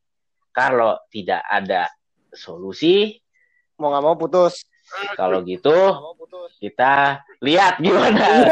Kalau 0.51 0.99
tidak 1.11 1.43
ada 1.47 1.87
solusi 2.31 3.19
Mau 3.77 3.91
nggak 3.91 4.05
mau 4.05 4.17
putus. 4.17 4.63
kalau 5.17 5.41
gitu 5.43 5.75
kita 6.61 7.25
lihat 7.41 7.81
gimana. 7.81 8.47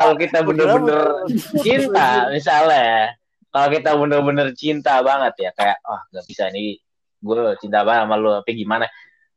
Kalau 0.00 0.14
kita 0.16 0.40
bener-bener 0.42 1.28
cinta 1.60 2.26
misalnya. 2.28 3.14
Kalau 3.48 3.68
kita 3.70 3.90
bener-bener 3.94 4.48
cinta 4.58 4.98
banget 5.00 5.34
ya 5.38 5.50
kayak 5.54 5.78
oh 5.86 6.00
nggak 6.10 6.24
bisa 6.26 6.50
nih. 6.50 6.80
Gue 7.20 7.36
cinta 7.60 7.86
banget 7.86 8.08
sama 8.08 8.16
lu 8.18 8.30
tapi 8.34 8.52
gimana? 8.56 8.86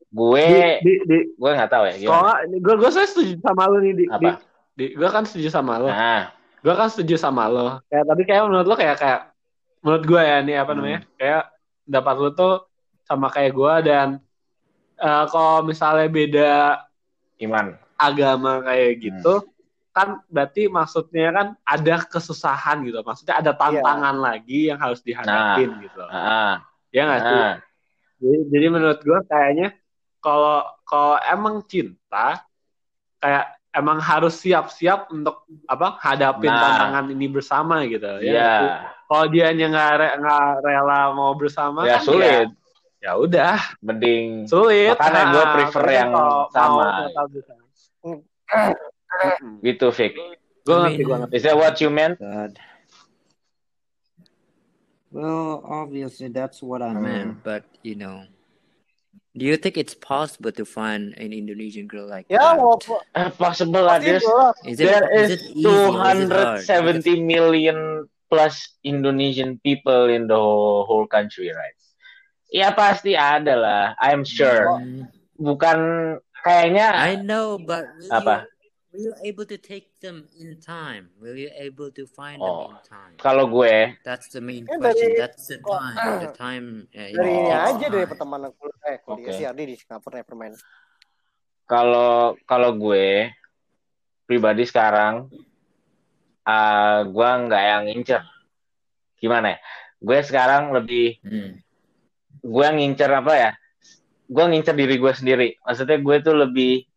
Gue 0.07 0.79
Di, 0.81 0.81
di, 0.81 0.93
di, 1.05 1.17
gue 1.35 1.51
nggak 1.51 1.69
tahu 1.69 1.83
ya 1.83 1.95
gimana? 1.99 2.31
Gue 2.47 2.73
gue 2.79 2.89
setuju 2.95 3.33
sama 3.43 3.63
lu 3.69 3.77
nih 3.83 3.93
di, 3.93 4.05
di, 4.07 4.27
apa? 4.27 4.31
di 4.73 4.85
gue 4.95 5.09
kan 5.11 5.23
setuju 5.27 5.49
sama 5.51 5.73
lu. 5.77 5.89
Nah. 5.91 6.31
Gue 6.57 6.73
kan 6.73 6.89
setuju 6.89 7.15
sama 7.21 7.45
lo 7.47 7.79
kayak 7.88 8.05
tadi 8.07 8.23
kayak 8.25 8.43
menurut 8.49 8.65
lo 8.65 8.75
kayak 8.75 8.97
kayak 8.97 9.21
menurut 9.79 10.03
gue 10.03 10.21
ya 10.21 10.38
nih 10.41 10.55
apa 10.57 10.71
Hmm. 10.73 10.77
namanya? 10.81 10.99
Kayak 11.15 11.43
dapat 11.85 12.15
lo 12.17 12.29
tuh 12.33 12.53
sama 13.05 13.27
kayak 13.29 13.51
gue 13.53 13.73
dan 13.85 14.07
eh, 14.97 15.25
kalau 15.29 15.61
misalnya 15.63 16.07
beda 16.09 16.51
iman. 17.41 17.77
agama 17.97 18.61
kayak 18.61 18.89
Hmm. 18.93 19.01
gitu 19.01 19.33
kan 19.89 20.21
berarti 20.29 20.69
maksudnya 20.69 21.33
kan 21.33 21.47
ada 21.65 22.05
kesusahan 22.05 22.85
gitu. 22.85 23.01
Maksudnya 23.01 23.41
ada 23.41 23.51
tantangan 23.57 24.13
lagi 24.13 24.69
yang 24.69 24.77
harus 24.77 25.01
dihadapin 25.01 25.73
gitu. 25.81 26.05
Ah 26.05 26.61
ya 26.93 27.09
nggak 27.09 27.21
sih? 27.25 27.41
Ah 27.41 27.55
jadi, 28.17 28.37
jadi 28.49 28.65
menurut 28.69 28.99
gue 29.01 29.19
kayaknya 29.25 29.73
kalau 30.21 30.61
kalau 30.85 31.17
emang 31.25 31.61
cinta 31.65 32.45
kayak 33.17 33.57
emang 33.73 33.97
harus 34.01 34.37
siap-siap 34.37 35.09
untuk 35.13 35.45
apa 35.65 35.97
hadapin 36.01 36.49
Nah. 36.49 36.61
tantangan 36.61 37.05
ini 37.13 37.25
bersama 37.29 37.81
gitu. 37.85 38.05
Ya 38.21 38.21
ya 38.21 38.33
nggak 38.33 38.53
sih? 38.61 38.69
kalau 39.07 39.25
dia 39.33 39.47
nggak 39.53 39.91
re- 39.97 40.15
nggak 40.21 40.45
rela 40.61 41.01
mau 41.13 41.33
bersama 41.33 41.85
ya 41.85 41.97
kan 41.97 42.05
sulit. 42.05 42.49
ya 42.49 42.66
udah 43.01 43.57
mending 43.79 44.49
sulit 44.49 44.97
Makanya 44.97 45.23
gue 45.31 45.43
Nah, 45.43 45.53
prefer 45.53 45.83
tapi 45.85 45.95
yang 45.95 46.09
kalau 46.11 46.49
sama. 46.49 46.85
gitu 49.65 49.87
Vic 49.91 50.13
gue 50.67 50.75
ngerti 50.75 51.01
gue 51.03 51.15
ngerti 51.15 51.33
is 51.37 51.43
that 51.45 51.55
what 51.55 51.77
you 51.79 51.89
meant 51.89 52.17
God. 52.19 52.57
Well, 55.07 55.63
obviously 55.63 56.27
that's 56.27 56.59
what 56.59 56.83
I 56.83 56.91
meant, 56.91 57.39
but 57.41 57.63
you 57.79 57.95
know, 57.95 58.27
do 59.39 59.47
you 59.47 59.55
think 59.55 59.79
it's 59.79 59.95
possible 59.95 60.51
to 60.51 60.67
find 60.67 61.15
an 61.15 61.31
Indonesian 61.31 61.87
girl 61.87 62.05
like 62.11 62.27
Ya 62.27 62.43
that? 62.43 62.59
mau 62.59 62.75
Eh, 63.15 63.31
possible 63.39 63.87
lah 63.87 64.03
there's. 64.03 64.21
Is 64.67 64.83
it 64.83 64.91
there 64.91 65.07
is 65.07 65.39
it 65.39 65.41
hard? 65.63 66.27
270 66.59 67.23
million 67.23 68.03
plus 68.27 68.75
Indonesian 68.83 69.55
people 69.63 70.11
in 70.11 70.27
the 70.27 70.35
whole 70.83 71.07
country 71.07 71.55
right 71.55 71.76
ya 72.49 72.71
pasti 72.71 73.13
ada 73.13 73.53
lah 73.53 73.83
I'm 73.99 74.23
sure 74.23 74.79
Mm, 74.79 75.07
bukan 75.35 75.77
kayaknya 76.41 76.87
I 76.95 77.15
know, 77.17 77.57
but 77.57 77.85
will 77.97 78.09
Apa? 78.09 78.35
you 78.41 78.49
will 78.89 79.03
you 79.03 79.15
able 79.21 79.45
to 79.45 79.55
take 79.55 79.93
them 79.99 80.25
in 80.33 80.57
time? 80.57 81.11
Will 81.17 81.35
you 81.35 81.51
able 81.53 81.91
to 81.91 82.07
find 82.07 82.39
Oh. 82.39 82.71
them 82.71 82.73
in 82.73 82.81
time? 82.81 83.13
kalau 83.17 83.45
gue 83.45 83.99
That's 84.01 84.31
the 84.31 84.39
main 84.39 84.63
Ya, 84.63 84.75
question. 84.75 85.11
dari- 85.11 85.19
That's 85.19 85.45
the 85.45 85.59
time. 85.59 85.95
The 86.19 86.31
time. 86.33 86.65
Uh, 86.89 87.09
Dari 87.11 87.31
ini 87.35 87.51
Oh. 87.51 87.67
aja 87.67 87.85
dari 87.85 88.05
pertemanan 88.05 88.49
kuliah, 88.53 88.79
eh, 88.87 88.97
kuliah 88.99 89.27
Oke. 89.27 89.35
sih 89.35 89.45
Ardi 89.45 89.63
di 89.65 89.75
Singapura 89.75 90.17
ya 90.17 90.25
permain. 90.25 90.55
kalau 91.67 92.39
kalau 92.43 92.71
gue 92.73 93.27
pribadi 94.23 94.63
sekarang 94.63 95.27
ah 96.41 97.03
gue 97.03 97.29
nggak 97.43 97.59
yang 97.61 97.83
ngincer 97.85 98.23
gimana 99.17 99.51
ya 99.51 99.59
gue 99.99 100.19
sekarang 100.21 100.71
lebih 100.71 101.19
Mm. 101.19 101.59
Gue 102.47 102.67
ngincer 102.71 103.11
apa 103.11 103.33
ya 103.35 103.51
gue 104.25 104.45
ngincer 104.47 104.71
diri 104.71 104.95
gue 104.95 105.11
sendiri 105.11 105.47
maksudnya 105.59 105.99
gue 105.99 106.15
tuh 106.21 106.35
lebih 106.37 106.87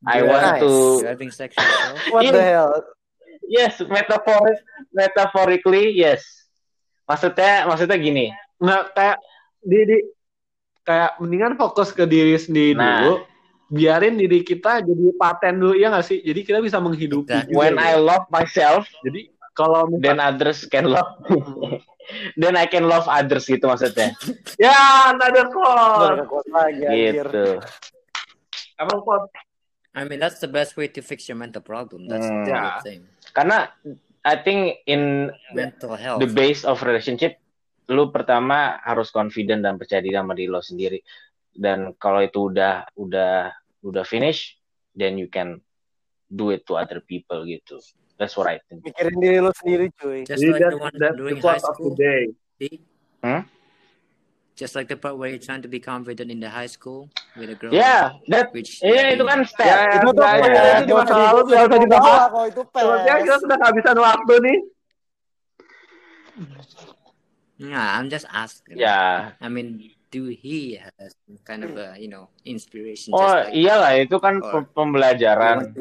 I 0.00 0.24
Yeah. 0.24 0.26
want 0.26 0.44
Nice. 0.56 0.62
to 0.64 0.72
having 1.04 1.28
sex? 1.30 1.50
What 2.12 2.24
the 2.26 2.40
hell? 2.40 2.72
yes 3.46 3.78
metaphoric 3.82 4.58
metaphorically 4.90 5.92
yes 5.92 6.22
maksudnya 7.04 7.66
maksudnya 7.66 7.98
gini 7.98 8.30
nggak 8.56 8.82
kayak 8.94 9.18
di, 9.60 9.78
di 9.84 9.96
kayak 10.80 11.18
mendingan 11.18 11.54
fokus 11.54 11.90
ke 11.90 12.06
diri 12.06 12.34
sendiri 12.34 12.78
Nah. 12.78 12.86
dulu 13.02 13.14
biarin 13.68 14.16
diri 14.16 14.40
kita 14.40 14.82
jadi 14.82 15.14
paten 15.14 15.58
dulu 15.58 15.74
ya 15.74 15.90
nggak 15.90 16.02
sih 16.02 16.18
jadi 16.22 16.40
kita 16.42 16.58
bisa 16.58 16.78
menghidupi 16.78 17.50
when. 17.50 17.76
I 17.76 17.94
love 17.94 18.26
myself 18.30 18.86
jadi 19.02 19.30
kalau 19.60 19.84
misal- 19.86 20.00
then 20.00 20.16
others 20.18 20.64
can 20.64 20.88
love 20.88 21.20
then 22.40 22.56
I 22.56 22.64
can 22.64 22.88
love 22.88 23.04
others 23.04 23.44
gitu 23.44 23.68
maksudnya 23.68 24.16
ya 24.58 24.72
another 25.12 25.52
kuat 25.52 26.48
lagi 26.48 26.88
gitu 27.14 27.60
emang 28.76 28.98
kok 29.00 29.28
I 29.90 30.06
mean, 30.06 30.22
that's 30.22 30.38
the 30.38 30.46
best 30.46 30.78
way 30.78 30.86
to 30.86 31.02
fix 31.02 31.26
your 31.26 31.34
mental 31.34 31.58
problem. 31.60 32.06
That's 32.06 32.22
Hmm. 32.22 32.46
the 32.46 32.54
Yeah. 32.54 32.78
thing. 32.78 33.02
karena 33.34 33.74
I 34.22 34.38
think 34.38 34.86
in 34.86 35.34
Mental 35.50 35.98
health. 35.98 36.22
the 36.22 36.30
base 36.30 36.62
of 36.62 36.78
relationship 36.80 37.42
lu 37.86 38.14
pertama 38.14 38.78
harus 38.80 39.10
confident 39.10 39.66
dan 39.66 39.74
percaya 39.74 39.98
diri 39.98 40.14
sama 40.14 40.38
diri 40.38 40.46
lo 40.46 40.62
sendiri 40.62 41.02
dan 41.50 41.90
kalau 41.98 42.22
itu 42.22 42.54
udah 42.54 42.86
udah 42.94 43.50
udah 43.82 44.04
finish 44.06 44.54
then 44.94 45.18
you 45.18 45.26
can 45.26 45.58
do 46.24 46.54
it 46.54 46.62
to 46.62 46.78
other 46.78 47.02
people 47.02 47.42
gitu 47.42 47.82
that's 48.20 48.36
what 48.36 48.44
I 48.46 48.60
think 48.68 48.84
Mikirin 48.84 49.16
diri 49.16 49.40
lu 49.40 49.48
sendiri 49.56 49.88
cuy. 49.96 50.28
Just 50.28 50.44
like 50.44 50.60
that, 50.60 50.76
the 50.76 50.78
one 50.78 50.92
during 51.16 51.40
quote 51.40 51.56
high 51.56 51.64
of 51.64 51.72
school. 51.72 51.96
the 51.96 51.96
day 51.96 52.22
See? 52.60 52.76
Hmm? 53.24 53.48
Just 54.52 54.76
like 54.76 54.92
the 54.92 55.00
part 55.00 55.16
where 55.16 55.32
you're 55.32 55.40
trying 55.40 55.64
to 55.64 55.72
be 55.72 55.80
confident 55.80 56.28
in 56.28 56.36
the 56.36 56.52
high 56.52 56.68
school 56.68 57.08
with 57.32 57.48
a 57.48 57.56
girl. 57.56 57.72
yeah 57.72 58.12
that 58.28 58.52
Which 58.52 58.84
iya 58.84 59.16
itu 59.16 59.24
kan 59.24 59.40
step 59.48 59.64
Ya, 59.64 59.96
Itu 59.96 60.12
tuh 60.12 60.20
ya, 60.20 60.36
pes. 60.36 60.52
ya, 60.52 60.72
itu 60.76 60.84
di 60.84 60.92
masa 60.92 61.14
lalu 61.16 61.40
nggak 61.48 61.62
usah 61.64 61.80
dibahas. 61.80 62.20
Kalau 62.28 62.44
itu 62.44 62.62
pes. 62.68 62.84
Kita 63.24 63.36
sudah 63.40 63.56
kehabisan 63.56 63.96
waktu 63.96 64.34
nih 64.44 64.58
Nah, 67.60 68.00
I'm 68.00 68.08
just 68.08 68.24
asking. 68.28 68.80
ya 68.80 69.32
I 69.36 69.48
mean, 69.48 69.92
do 70.12 70.28
he 70.32 70.80
has 70.80 71.12
kind 71.44 71.64
of 71.64 71.76
a 71.76 71.96
you 71.96 72.08
know 72.08 72.28
inspiration? 72.44 73.12
oh 73.12 73.20
just 73.20 73.48
like 73.48 73.52
iyalah 73.56 73.92
itu 74.00 74.16
kan 74.20 74.40
Or- 74.44 74.64
pe- 74.64 74.70
pembelajaran? 74.76 75.72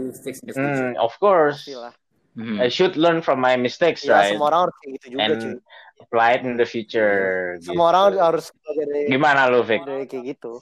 Hmm, 0.55 0.95
of 0.99 1.11
course 1.19 1.67
Pastilah. 1.67 1.95
Mhm. 2.33 2.57
I 2.57 2.69
should 2.69 2.93
learn 2.95 3.19
from 3.19 3.37
my 3.37 3.55
mistakes 3.55 4.01
Ya, 4.03 4.17
right 4.17 4.33
semua 4.33 4.47
orang 4.49 4.61
harus 4.69 4.75
kayak 4.79 4.91
gitu 4.97 5.05
juga 5.11 5.21
and 5.21 5.33
cuy. 5.35 5.53
apply 5.99 6.29
it 6.33 6.41
in 6.43 6.53
the 6.55 6.65
future 6.65 7.57
gitu. 7.57 7.73
Semua 7.73 7.85
orang 7.91 8.03
harus 8.15 8.45
belajar 8.53 8.85
dari, 8.87 9.05
gimana 9.07 9.41
lu 9.47 9.61
Vic 9.61 9.81
dari 9.83 10.05
kayak 10.05 10.23
gitu. 10.33 10.53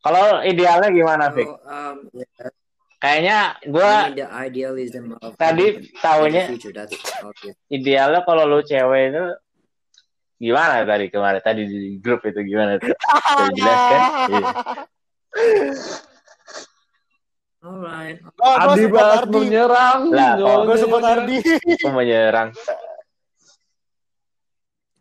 kalau 0.00 0.40
idealnya 0.40 0.88
gimana 0.88 1.30
Vic 1.30 1.46
So, 1.46 1.58
um, 1.62 1.96
yeah, 2.10 2.50
kayaknya 2.98 3.38
I 3.54 3.66
gue 3.68 3.90
mean 4.14 4.18
idealism 4.46 5.04
of 5.18 5.34
Tadi 5.36 5.92
obvious. 6.02 7.56
idealnya 7.68 8.20
kalau 8.22 8.46
lu 8.46 8.62
cewek 8.62 9.02
itu 9.10 9.24
gimana 10.40 10.82
tadi 10.82 11.06
kemarin 11.06 11.38
tadi 11.38 11.62
di 11.66 12.02
grup 12.02 12.22
itu 12.24 12.42
gimana 12.42 12.78
tuh 12.78 12.90
Bisa 12.98 13.42
dijelaskan 13.50 14.00
Iya. 14.22 14.42
Alright. 17.62 18.18
Oh, 18.42 18.54
gue 18.58 18.90
Adi 18.90 18.98
Ardi. 18.98 19.38
menyerang 19.38 20.10
Lah, 20.10 20.34
oh. 20.42 20.66
Gue 20.66 20.76
support. 20.82 21.02
Ardi. 21.06 21.38
Aku 21.78 21.88
menyerang 21.94 22.50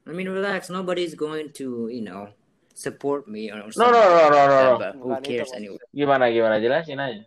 I 0.06 0.14
mean, 0.14 0.30
relax. 0.30 0.70
Nobody's 0.70 1.18
going 1.18 1.54
to 1.58 1.90
you 1.90 2.06
know 2.06 2.30
support 2.74 3.28
me 3.28 3.52
or 3.52 3.62
no 3.62 3.70
something. 3.70 3.94
no 3.94 4.02
no 4.02 4.30
no 4.30 4.42
no, 4.46 4.60
no. 4.62 4.74
But 4.78 4.94
who 4.98 5.10
cares 5.22 5.52
anyway? 5.54 5.82
gimana 5.94 6.30
gimana 6.34 6.58
jelasin 6.58 6.98
aja 6.98 7.24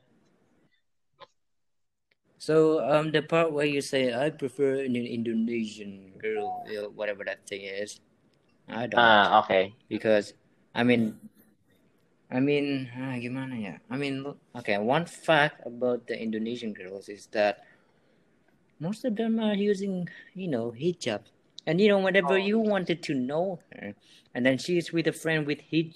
So 2.44 2.84
um, 2.84 3.08
the 3.08 3.24
part 3.24 3.56
where 3.56 3.64
you 3.64 3.80
say 3.80 4.12
I 4.12 4.28
prefer 4.28 4.84
an 4.84 4.92
Indonesian 5.00 6.12
girl, 6.20 6.60
whatever 6.92 7.24
that 7.24 7.48
thing 7.48 7.64
is, 7.64 8.04
I 8.68 8.84
don't 8.84 9.00
ah 9.00 9.40
oke 9.40 9.72
because 9.88 10.36
I 10.76 10.84
mean, 10.84 11.16
I 12.34 12.40
mean, 12.40 12.90
ah, 12.98 13.14
gimana 13.14 13.54
ya? 13.62 13.74
I 13.88 13.96
mean, 13.96 14.24
look, 14.24 14.38
okay. 14.58 14.76
One 14.78 15.06
fact 15.06 15.62
about 15.64 16.08
the 16.08 16.18
Indonesian 16.18 16.72
girls 16.74 17.08
is 17.08 17.26
that 17.30 17.62
most 18.80 19.04
of 19.04 19.14
them 19.14 19.38
are 19.38 19.54
using, 19.54 20.08
you 20.34 20.48
know, 20.48 20.72
hijab. 20.74 21.20
And 21.66 21.80
you 21.80 21.86
know, 21.88 22.00
whenever 22.00 22.34
Oh. 22.34 22.46
you 22.50 22.58
wanted 22.58 23.02
to 23.04 23.14
know 23.14 23.60
her, 23.72 23.94
and 24.34 24.44
then 24.44 24.58
she's 24.58 24.92
with 24.92 25.06
a 25.06 25.12
friend 25.12 25.46
with 25.46 25.60
hij, 25.70 25.94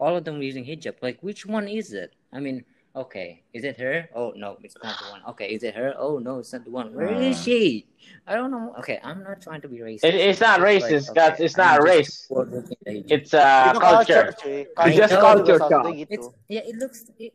all 0.00 0.16
of 0.16 0.24
them 0.24 0.40
using 0.42 0.64
hijab. 0.64 0.96
Like, 1.02 1.20
which 1.20 1.44
one 1.44 1.68
is 1.68 1.92
it? 1.92 2.14
I 2.32 2.40
mean, 2.40 2.64
okay, 2.94 3.42
is 3.52 3.64
it 3.64 3.76
her? 3.78 4.08
Oh 4.14 4.32
no, 4.36 4.56
it's 4.62 4.76
not 4.82 4.98
the 4.98 5.06
one. 5.10 5.22
Okay, 5.34 5.48
is 5.50 5.62
it 5.62 5.74
her? 5.74 5.94
Oh 5.98 6.18
no, 6.18 6.38
it's 6.38 6.52
not 6.52 6.64
the 6.64 6.70
one. 6.70 6.94
Where 6.94 7.10
is 7.10 7.36
Hmm. 7.38 7.42
she? 7.42 7.86
I 8.26 8.34
don't 8.34 8.50
know. 8.50 8.74
Okay, 8.78 9.00
I'm 9.02 9.22
not 9.22 9.40
trying 9.42 9.60
to 9.62 9.68
be 9.68 9.78
racist. 9.78 10.04
It- 10.04 10.14
it's 10.14 10.40
not 10.40 10.60
like, 10.60 10.68
racist, 10.82 11.14
guys. 11.14 11.40
It's 11.40 11.58
I'm 11.58 11.64
not 11.66 11.74
just 11.82 11.88
race. 11.88 12.26
forwarding 12.28 12.76
the. 12.84 13.04
It's 13.08 13.32
a 13.34 13.72
Itu 13.74 13.80
culture. 13.80 14.28
It's 14.30 14.96
just 14.96 15.14
Culture 15.14 15.20
culture, 15.20 15.56
juga 15.56 15.58
salah 15.58 15.70
Kak. 15.70 15.84
satunya 15.84 15.94
gitu. 16.06 16.12
It's 16.14 16.28
yeah, 16.48 16.64
it 16.64 16.76
looks. 16.78 17.00
It, 17.18 17.32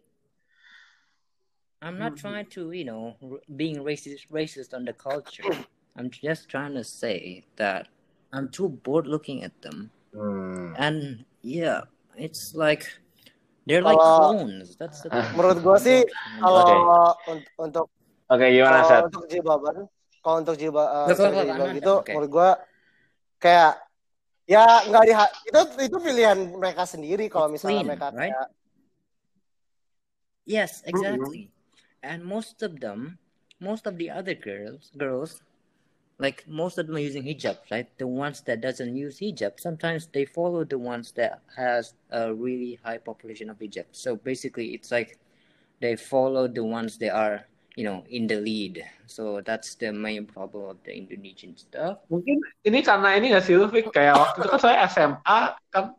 I'm 1.81 1.95
not 1.97 2.19
Mhm. 2.19 2.21
trying 2.21 2.47
to, 2.59 2.71
you 2.75 2.83
know, 2.83 3.15
r- 3.23 3.39
being 3.55 3.79
racist, 3.83 4.27
racist 4.31 4.75
on 4.75 4.83
the 4.83 4.91
culture. 4.91 5.47
I'm 5.95 6.11
just 6.11 6.51
trying 6.51 6.75
to 6.75 6.83
say 6.83 7.43
that 7.55 7.87
I'm 8.35 8.51
too 8.51 8.67
bored 8.69 9.07
looking 9.07 9.43
at 9.47 9.55
them, 9.63 9.91
Hmm. 10.13 10.75
and 10.75 11.25
yeah, 11.41 11.87
it's 12.19 12.51
like 12.53 12.85
they're 13.67 13.81
like 13.81 13.95
Kalau- 13.95 14.35
clones. 14.37 14.75
That's 14.77 15.01
the. 15.01 15.09
Menurut 15.37 15.59
gua 15.59 15.77
sih, 15.77 16.03
Kalau 16.43 16.61
Oke. 16.63 16.75
un- 17.31 17.47
untuk 17.59 17.85
Oke, 18.29 18.45
gimana 18.53 18.79
kalau 18.79 18.89
Sat? 18.93 19.03
untuk 19.09 19.25
jilbaban, 19.25 19.75
kalau 20.21 20.37
untuk 20.37 20.55
jilbab 20.55 20.85
uh, 20.85 21.07
not- 21.09 21.73
gitu, 21.73 21.93
oke. 21.97 22.11
menurut 22.13 22.29
gua 22.29 22.49
kayak 23.41 23.81
ya 24.45 24.65
nggak 24.85 25.03
di 25.03 25.13
itu 25.49 25.59
itu 25.81 25.97
pilihan 25.97 26.37
mereka 26.53 26.85
sendiri 26.85 27.25
kalau 27.25 27.49
It's 27.49 27.57
misalnya 27.57 27.81
clean, 27.81 27.89
mereka 27.89 28.07
right? 28.13 28.29
kayak 28.29 28.45
Yes, 30.45 30.81
exactly. 30.85 31.49
And 32.01 32.25
most 32.25 32.61
of 32.65 32.79
them, 32.81 33.17
most 33.57 33.85
of 33.85 33.97
the 33.97 34.09
other 34.09 34.33
girls, 34.33 34.89
girls, 34.97 35.41
like 36.19 36.43
most 36.47 36.77
of 36.77 36.87
them 36.87 36.95
are 36.99 37.03
using 37.03 37.23
hijab, 37.23 37.57
right? 37.71 37.87
The 37.97 38.05
ones 38.07 38.43
that 38.45 38.59
doesn't 38.61 38.95
use 38.95 39.19
hijab, 39.19 39.59
sometimes 39.59 40.07
they 40.11 40.25
follow 40.27 40.67
the 40.67 40.77
ones 40.77 41.15
that 41.15 41.39
has 41.55 41.95
a 42.11 42.33
really 42.35 42.77
high 42.83 42.99
population 42.99 43.49
of 43.49 43.57
hijab. 43.57 43.87
So 43.95 44.15
basically, 44.19 44.75
it's 44.75 44.91
like 44.91 45.17
they 45.79 45.95
follow 45.95 46.47
the 46.51 46.63
ones 46.63 46.99
that 46.99 47.15
are, 47.15 47.47
you 47.79 47.87
know, 47.87 48.03
in 48.11 48.27
the 48.27 48.35
lead. 48.35 48.83
So 49.07 49.39
that's 49.39 49.75
the 49.79 49.95
main 49.95 50.27
problem 50.27 50.75
of 50.75 50.77
the 50.83 50.91
Indonesian 50.91 51.55
stuff. 51.55 52.03
Mungkin 52.11 52.43
ini 52.67 52.83
karena 52.83 53.15
ini 53.15 53.31
nggak 53.31 53.43
sih 53.47 53.55
lu 53.55 53.71
Fik? 53.71 53.95
kayak 53.95 54.19
waktu 54.19 54.43
itu 54.43 54.49
kan 54.51 54.59
saya 54.59 54.77
SMA 54.91 55.39
kan 55.71 55.95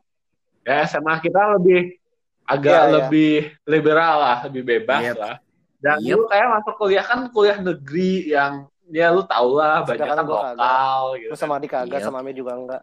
ya 0.69 0.85
SMA 0.85 1.19
kita 1.25 1.59
lebih 1.59 1.97
agak 2.45 2.77
Iya, 2.77 2.87
iya. 2.87 2.95
lebih 3.01 3.33
liberal 3.65 4.15
lah, 4.21 4.39
lebih 4.47 4.63
bebas 4.69 5.03
Yep. 5.11 5.17
lah. 5.17 5.37
Dan 5.81 5.97
Yep. 6.05 6.13
lu 6.13 6.23
kayak 6.29 6.47
masuk 6.61 6.75
kuliah 6.77 7.05
kan 7.09 7.21
kuliah 7.33 7.59
negeri 7.59 8.13
yang 8.37 8.70
ya 8.91 9.15
lu 9.15 9.23
tau 9.25 9.55
lah 9.55 9.87
banyak 9.87 10.03
kan 10.03 10.19
kagak. 10.19 10.27
lokal 10.27 11.17
gitu. 11.17 11.31
lu 11.31 11.37
sama 11.39 11.55
adik 11.63 11.71
kagak 11.71 11.99
Yep. 12.03 12.07
sama 12.11 12.19
Ami 12.21 12.35
juga 12.35 12.53
enggak. 12.59 12.83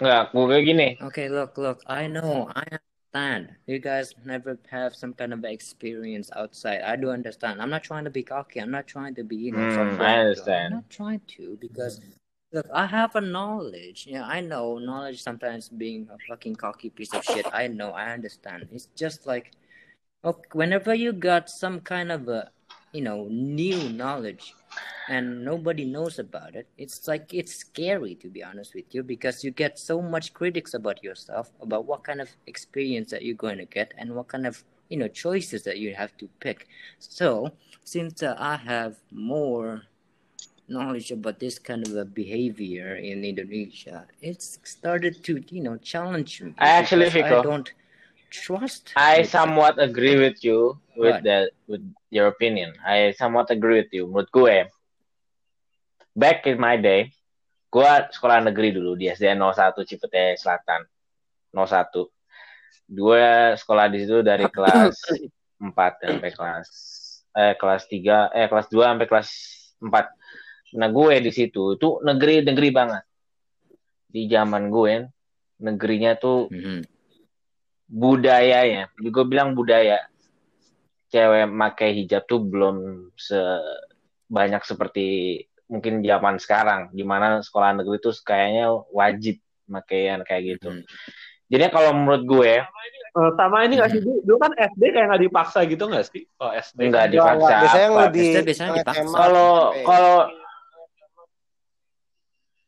Enggak, 0.00 0.24
gue 0.32 0.44
kayak 0.48 0.64
gini. 0.64 0.88
Okay, 1.04 1.26
look, 1.28 1.52
look, 1.60 1.84
I 1.84 2.08
know, 2.08 2.48
I 2.56 2.64
understand. 2.64 3.52
You 3.68 3.76
guys 3.78 4.16
never 4.24 4.56
have 4.72 4.96
some 4.96 5.12
kind 5.12 5.36
of 5.36 5.44
experience 5.44 6.32
outside. 6.32 6.80
I 6.80 6.96
do 6.96 7.12
understand. 7.12 7.60
I'm 7.60 7.68
not 7.68 7.84
trying 7.84 8.08
to 8.08 8.10
be 8.10 8.24
cocky. 8.24 8.58
I'm 8.58 8.72
not 8.72 8.88
trying 8.88 9.14
to 9.20 9.24
be, 9.24 9.36
you 9.36 9.52
know, 9.52 9.68
some 9.76 10.00
I 10.00 10.24
understand. 10.24 10.72
I'm 10.72 10.80
not 10.80 10.90
trying 10.90 11.20
to 11.36 11.60
because, 11.60 12.00
look, 12.56 12.66
I 12.72 12.88
have 12.88 13.14
a 13.16 13.20
knowledge. 13.20 14.08
Yeah, 14.08 14.24
I 14.24 14.40
know 14.40 14.80
knowledge 14.80 15.22
sometimes 15.22 15.68
being 15.68 16.08
a 16.08 16.16
fucking 16.26 16.56
cocky 16.56 16.88
piece 16.88 17.12
of 17.12 17.22
shit. 17.22 17.44
I 17.52 17.68
know, 17.68 17.92
I 17.92 18.16
understand. 18.16 18.72
It's 18.72 18.88
just 18.96 19.28
like, 19.28 19.52
okay, 20.24 20.48
whenever 20.56 20.96
you 20.96 21.12
got 21.12 21.52
some 21.52 21.80
kind 21.84 22.10
of 22.10 22.26
a, 22.32 22.48
you 22.92 23.02
know, 23.02 23.26
new 23.30 23.88
knowledge 23.88 24.54
and 25.08 25.44
nobody 25.44 25.84
knows 25.84 26.18
about 26.18 26.54
it. 26.54 26.68
It's 26.78 27.08
like 27.08 27.32
it's 27.34 27.54
scary 27.54 28.14
to 28.16 28.28
be 28.28 28.42
honest 28.44 28.74
with 28.74 28.94
you 28.94 29.02
because 29.02 29.42
you 29.44 29.50
get 29.50 29.78
so 29.78 30.00
much 30.00 30.32
critics 30.34 30.74
about 30.74 31.02
yourself 31.02 31.50
about 31.60 31.86
what 31.86 32.04
kind 32.04 32.20
of 32.20 32.30
experience 32.46 33.10
that 33.10 33.22
you're 33.22 33.34
going 33.34 33.58
to 33.58 33.64
get 33.64 33.92
and 33.98 34.14
what 34.14 34.28
kind 34.28 34.46
of 34.46 34.64
you 34.88 34.96
know 34.98 35.08
choices 35.08 35.64
that 35.64 35.78
you 35.78 35.94
have 35.94 36.16
to 36.18 36.28
pick. 36.40 36.68
So 36.98 37.52
since 37.84 38.22
uh, 38.22 38.36
i 38.38 38.56
have 38.56 38.96
more 39.10 39.82
knowledge 40.68 41.10
about 41.10 41.38
this 41.40 41.58
kind 41.58 41.86
of 41.86 41.96
a 41.96 42.04
behavior 42.04 42.94
in 42.96 43.24
indonesia 43.24 44.06
it's 44.20 44.58
started 44.64 45.22
to 45.24 45.42
you 45.50 45.62
know 45.62 45.76
challenge 45.78 46.40
me 46.40 46.54
I 46.58 46.68
actually, 46.68 47.10
i 47.22 47.40
don't 47.42 47.72
trust 48.30 48.92
I 48.96 49.22
somewhat 49.22 49.82
agree 49.82 50.16
with 50.16 50.44
you 50.44 50.78
with 50.96 51.20
that 51.24 51.50
with 51.66 51.82
your 52.12 52.28
opinion. 52.28 52.72
I 52.84 53.12
somewhat 53.16 53.48
agree 53.50 53.84
with 53.84 53.92
you. 53.92 54.08
Menurut 54.08 54.28
gue, 54.30 54.56
back 56.12 56.44
in 56.48 56.60
my 56.60 56.76
day, 56.76 57.08
gue 57.72 57.92
sekolah 58.12 58.44
negeri 58.44 58.76
dulu 58.76 58.96
di 58.96 59.08
SDN 59.08 59.40
01 59.40 59.88
Cipete 59.88 60.36
Selatan. 60.36 60.84
01. 61.52 62.08
Gue 62.92 63.24
sekolah 63.56 63.86
di 63.88 64.04
situ 64.04 64.20
dari 64.20 64.44
kelas 64.54 64.96
4 65.56 65.72
sampai 65.72 66.30
kelas 66.32 66.68
eh 67.32 67.54
kelas 67.56 67.82
3 67.88 68.36
eh 68.36 68.46
kelas 68.48 68.66
2 68.68 68.90
sampai 68.92 69.06
kelas 69.08 69.28
4. 69.80 70.76
Nah, 70.76 70.88
gue 70.88 71.14
di 71.20 71.32
situ 71.32 71.76
itu 71.76 71.88
negeri-negeri 72.04 72.68
banget. 72.72 73.04
Di 74.12 74.28
zaman 74.28 74.68
gue 74.68 75.08
negerinya 75.62 76.16
tuh 76.16 76.48
Mhm. 76.52 76.84
budayanya, 77.92 78.88
gue 78.96 79.24
bilang 79.28 79.52
budaya 79.52 80.00
cewek 81.12 81.44
pakai 81.46 81.90
hijab 81.94 82.24
tuh 82.24 82.40
belum 82.40 82.76
sebanyak 83.14 84.62
seperti 84.64 85.06
mungkin 85.68 86.00
zaman 86.00 86.36
sekarang, 86.36 86.88
di 86.90 87.00
mana 87.00 87.38
sekolah 87.38 87.76
negeri 87.76 87.96
tuh 87.98 88.16
kayaknya 88.18 88.72
wajib 88.88 89.36
pakaian 89.64 90.20
kayak 90.20 90.56
gitu. 90.56 90.72
Mhm. 90.72 90.84
Jadi 91.46 91.64
kalau 91.68 91.92
menurut 91.92 92.24
gue 92.24 92.54
Eh, 93.12 93.28
sama 93.36 93.60
ini 93.60 93.76
nggak 93.76 93.92
sih 93.92 94.00
dulu 94.00 94.24
dulu 94.24 94.36
kan 94.40 94.52
SD 94.56 94.82
kayak 94.88 95.06
nggak 95.06 95.22
dipaksa 95.22 95.68
gitu 95.68 95.84
nggak 95.84 96.08
sih? 96.08 96.24
Oh 96.40 96.48
SD 96.48 96.88
Nggak 96.88 96.96
kan 96.96 97.08
Enggak, 97.12 97.12
dipaksa. 97.12 97.52
Biasanya 97.60 97.84
yang 97.84 97.92
apa? 97.92 98.02
lebih 98.02 98.20
Biasanya- 98.24 98.46
biasanya 98.48 98.72
dipaksa. 98.72 99.04
Kalau 99.12 99.50
SMP. 99.52 99.84
kalau 99.84 100.16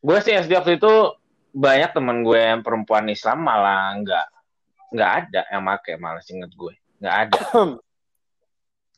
gue 0.04 0.18
sih 0.20 0.32
SD 0.36 0.52
waktu 0.52 0.72
itu 0.76 0.92
banyak 1.50 1.90
teman 1.92 2.18
gue 2.20 2.36
yang 2.36 2.60
perempuan 2.60 3.08
Islam 3.08 3.38
malah 3.40 3.96
nggak 3.96 4.26
nggak 4.92 5.10
ada 5.16 5.40
yang 5.48 5.62
make 5.64 5.92
malah 5.96 6.20
inget 6.22 6.52
gue 6.52 6.72
nggak 7.00 7.16
ada 7.24 7.38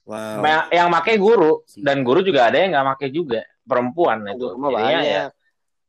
wow. 0.06 0.70
Yang, 0.70 0.88
make 0.88 1.14
guru 1.18 1.52
dan 1.82 2.06
guru 2.06 2.22
juga 2.22 2.48
ada 2.48 2.56
yang 2.62 2.70
nggak 2.72 2.86
make 2.86 3.06
juga 3.10 3.42
perempuan 3.66 4.22
itu. 4.30 4.54
Jadinya 4.54 4.70
banyak. 4.70 5.02
ya. 5.04 5.24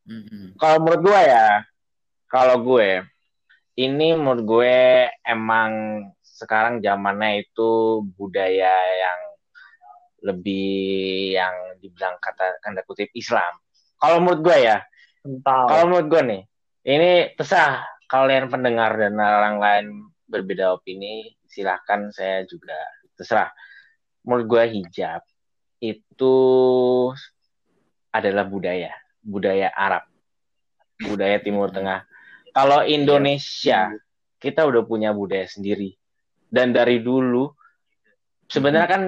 Mhm. 0.08 0.56
kalau 0.56 0.78
menurut 0.88 1.02
gue 1.04 1.20
ya 1.20 1.48
kalau 2.32 2.56
gue 2.64 3.04
ini 3.76 4.16
menurut 4.16 4.44
gue 4.48 4.80
emang 5.28 5.72
sekarang 6.24 6.80
zamannya 6.80 7.44
itu 7.44 8.02
budaya 8.16 8.72
yang 8.72 9.20
lebih 10.24 11.36
yang 11.36 11.56
dibilang 11.84 12.16
kata 12.24 12.58
tanda 12.64 12.82
kutip 12.88 13.12
Islam. 13.14 13.52
Kalau 14.00 14.24
menurut 14.24 14.42
gue 14.48 14.58
ya 14.64 14.80
kalau 15.44 15.84
menurut 15.92 16.08
gue 16.08 16.22
nih 16.24 16.42
ini 16.88 17.12
terserah 17.36 17.84
kalian 18.08 18.48
pendengar 18.48 18.96
dan 18.96 19.20
orang 19.20 19.60
lain 19.60 19.86
berbeda 20.28 20.80
opini 20.80 21.36
silahkan 21.48 22.08
saya 22.16 22.48
juga 22.48 22.76
terserah 23.20 23.52
menurut 24.28 24.46
gue 24.46 24.64
hijab 24.76 25.24
itu 25.80 26.36
adalah 28.12 28.44
budaya 28.44 28.92
budaya 29.24 29.72
Arab 29.72 30.04
budaya 31.00 31.38
Timur 31.40 31.70
Tengah. 31.70 32.04
Kalau 32.52 32.82
Indonesia 32.82 33.94
kita 34.42 34.66
udah 34.66 34.82
punya 34.82 35.14
budaya 35.14 35.46
sendiri. 35.46 35.94
Dan 36.48 36.74
dari 36.74 37.04
dulu 37.04 37.52
sebenarnya 38.50 38.88
kan 38.90 39.04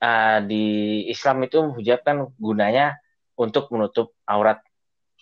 uh, 0.00 0.38
di 0.46 0.64
Islam 1.10 1.44
itu 1.44 1.58
hijab 1.76 2.00
kan 2.06 2.24
gunanya 2.40 2.96
untuk 3.36 3.68
menutup 3.74 4.14
aurat 4.24 4.62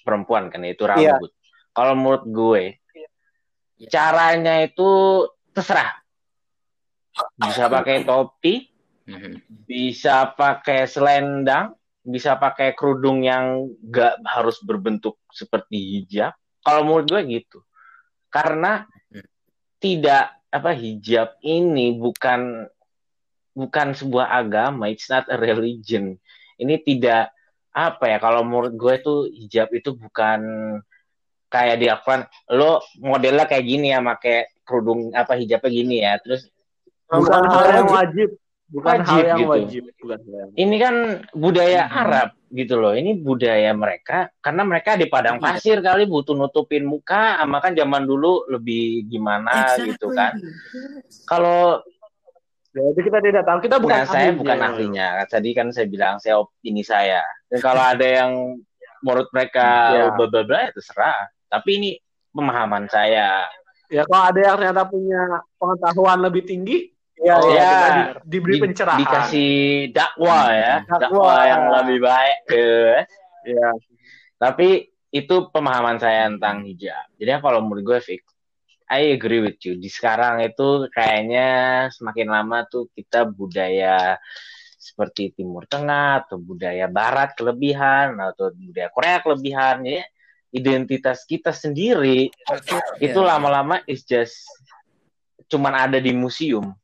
perempuan 0.04 0.46
kan 0.52 0.62
itu 0.62 0.86
Iya. 0.86 1.18
rambut. 1.18 1.32
Kalau 1.74 1.94
menurut 1.98 2.24
gue 2.28 2.62
Iya. 3.80 3.88
caranya 3.90 4.62
itu 4.62 4.88
terserah. 5.50 5.90
Bisa 7.40 7.66
pakai 7.66 8.06
topi 8.06 8.70
Mhm. 9.08 9.64
bisa 9.66 10.28
pakai 10.36 10.84
selendang, 10.84 11.74
bisa 12.00 12.36
pakai 12.36 12.72
kerudung 12.76 13.24
yang 13.24 13.68
gak 13.88 14.20
harus 14.24 14.60
berbentuk 14.62 15.20
seperti 15.30 16.00
hijab. 16.02 16.32
Kalau 16.60 16.84
menurut 16.84 17.08
gue 17.08 17.22
gitu. 17.40 17.64
Karena 18.30 18.84
Hmm. 19.10 19.26
tidak 19.82 20.38
apa 20.50 20.70
hijab 20.74 21.38
ini 21.42 21.94
bukan 21.96 22.66
bukan 23.50 23.88
sebuah 23.92 24.30
agama, 24.30 24.86
it's 24.86 25.10
not 25.10 25.26
a 25.26 25.36
religion. 25.36 26.14
Ini 26.56 26.78
tidak 26.84 27.34
apa 27.70 28.04
ya 28.10 28.18
kalau 28.18 28.42
menurut 28.42 28.74
gue 28.74 28.94
tuh 28.98 29.18
hijab 29.30 29.70
itu 29.70 29.94
bukan 29.94 30.40
kayak 31.50 31.82
dilakukan 31.82 32.26
lo 32.50 32.82
modelnya 32.98 33.46
kayak 33.46 33.66
gini 33.66 33.90
ya 33.94 34.02
pakai 34.02 34.50
kerudung 34.62 35.10
apa 35.14 35.34
hijabnya 35.34 35.70
gini 35.70 35.96
ya 36.02 36.18
terus 36.22 36.46
bukan 37.10 37.26
Bukan 37.26 37.42
hal 37.50 37.66
yang 37.74 37.90
wajib. 37.90 38.28
Wajib. 38.70 38.76
bukan 38.76 38.98
hal 39.00 39.10
Wajib 39.10 39.26
yang 39.26 39.38
gitu. 39.38 39.50
wajib, 39.50 39.82
bukan 39.98 40.18
hal 40.20 40.32
yang 40.32 40.50
Ini 40.56 40.76
kan 40.78 40.94
budaya 41.34 41.82
Mhm. 41.82 41.94
Arab 41.96 42.28
gitu 42.50 42.74
loh. 42.76 42.92
Ini 42.92 43.10
budaya 43.16 43.70
mereka 43.72 44.18
karena 44.38 44.62
mereka 44.62 44.90
di 44.94 45.06
padang 45.06 45.36
Iya. 45.36 45.44
pasir 45.44 45.76
kali 45.78 46.02
butuh 46.04 46.34
nutupin 46.34 46.84
muka, 46.84 47.34
sama 47.36 47.58
kan 47.58 47.72
zaman 47.72 48.02
dulu 48.02 48.46
lebih 48.48 49.06
gimana 49.06 49.50
gitu 49.76 50.10
kan. 50.10 50.38
Kalau 51.24 51.82
Jadi 52.70 53.02
kita 53.02 53.18
tidak 53.18 53.42
tahu, 53.42 53.58
kita 53.60 53.76
bukan 53.76 53.96
nah, 53.96 54.06
saya 54.06 54.30
ahlinya. 54.30 54.38
bukan 54.38 54.58
ahlinya. 54.62 55.06
Tadi 55.26 55.50
kan 55.50 55.74
saya 55.74 55.86
bilang 55.86 56.22
saya 56.22 56.38
ini 56.62 56.86
saya. 56.86 57.18
Dan 57.44 57.58
kalau 57.58 57.82
ada 57.82 58.06
yang 58.06 58.30
menurut 59.02 59.26
mereka 59.34 59.66
Iya. 59.90 60.14
bla 60.14 60.26
bla 60.30 60.42
bla 60.46 60.58
ya 60.60 60.70
terserah. 60.70 61.18
Tapi 61.48 61.70
ini 61.74 61.90
pemahaman 62.30 62.86
saya. 62.86 63.42
Ya 63.90 64.06
kalau 64.06 64.22
ada 64.22 64.38
yang 64.38 64.54
ternyata 64.54 64.86
punya 64.86 65.18
pengetahuan 65.58 66.22
lebih 66.22 66.46
tinggi, 66.46 66.94
Iya, 67.20 67.34
oh, 67.36 67.52
ya. 67.52 67.70
di- 67.92 68.38
diberi 68.40 68.54
Di- 68.56 68.62
pencerahan. 68.64 69.00
Dikasih 69.04 69.52
dakwah 69.92 70.44
ya, 70.56 70.74
Dakwah. 70.88 71.00
dakwah 71.04 71.40
yang 71.44 71.62
lebih 71.68 71.98
baik. 72.00 72.38
Ya. 73.44 73.68
Tapi 74.40 74.68
itu 75.12 75.36
pemahaman 75.52 76.00
saya 76.00 76.32
tentang 76.32 76.64
hijab. 76.64 77.12
Jadi 77.20 77.28
kalau 77.44 77.60
menurut 77.60 77.84
gue 77.84 77.98
fix, 78.00 78.24
I 78.88 79.12
agree 79.14 79.44
with 79.44 79.60
you. 79.62 79.76
Di 79.76 79.92
sekarang 79.92 80.40
itu 80.40 80.88
kayaknya 80.90 81.48
semakin 81.92 82.26
lama 82.26 82.64
tuh 82.64 82.88
kita 82.90 83.28
budaya 83.28 84.16
seperti 84.80 85.36
Timur 85.36 85.68
Tengah 85.68 86.24
atau 86.24 86.40
budaya 86.40 86.88
Barat 86.88 87.36
kelebihan 87.36 88.16
atau 88.16 88.48
budaya 88.50 88.88
Korea 88.88 89.20
kelebihan 89.20 89.84
ya. 89.84 90.02
Identitas 90.50 91.22
kita 91.28 91.52
sendiri 91.54 92.32
itu 92.98 93.20
Yeah. 93.20 93.28
lama-lama 93.28 93.84
is 93.86 94.02
just 94.02 94.34
cuman 95.46 95.76
ada 95.76 96.00
di 96.00 96.10
museum. 96.10 96.74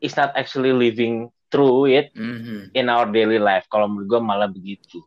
It's 0.00 0.16
not 0.16 0.32
actually 0.32 0.72
living 0.72 1.28
through 1.48 1.86
it 1.86 2.10
Mhm. 2.12 2.72
in 2.72 2.88
our 2.88 3.04
daily 3.06 3.36
life. 3.36 3.68
Kalau 3.68 3.86
menurut 3.86 4.08
gue 4.08 4.20
malah 4.20 4.48
begitu. 4.48 5.00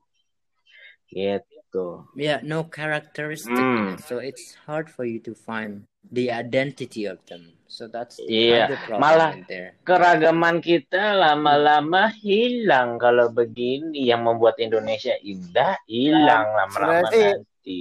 Gitu. 1.08 2.06
Yeah, 2.14 2.41
no 2.41 2.66
characteristic. 2.66 3.54
Hmm. 3.54 3.98
So 4.02 4.18
it's 4.18 4.54
hard 4.66 4.89
for 4.89 5.06
you 5.06 5.18
to 5.26 5.34
find 5.34 5.86
the 6.06 6.30
identity 6.30 7.06
of 7.06 7.22
them. 7.26 7.58
So 7.66 7.89
that's 7.89 8.22
the 8.22 8.30
Iya, 8.30 8.70
other 8.70 8.80
problem 8.86 9.02
malah 9.02 9.32
there. 9.50 9.70
keragaman 9.82 10.62
kita 10.62 11.18
lama-lama 11.18 12.14
hilang 12.14 13.02
kalau 13.02 13.34
begini 13.34 14.06
yang 14.06 14.22
membuat 14.22 14.62
Indonesia 14.62 15.18
indah 15.18 15.74
hilang 15.89 16.46
lama-lama 16.54 17.10
sebenarnya 17.10 17.10
sih- 17.10 17.34
nanti. 17.41 17.80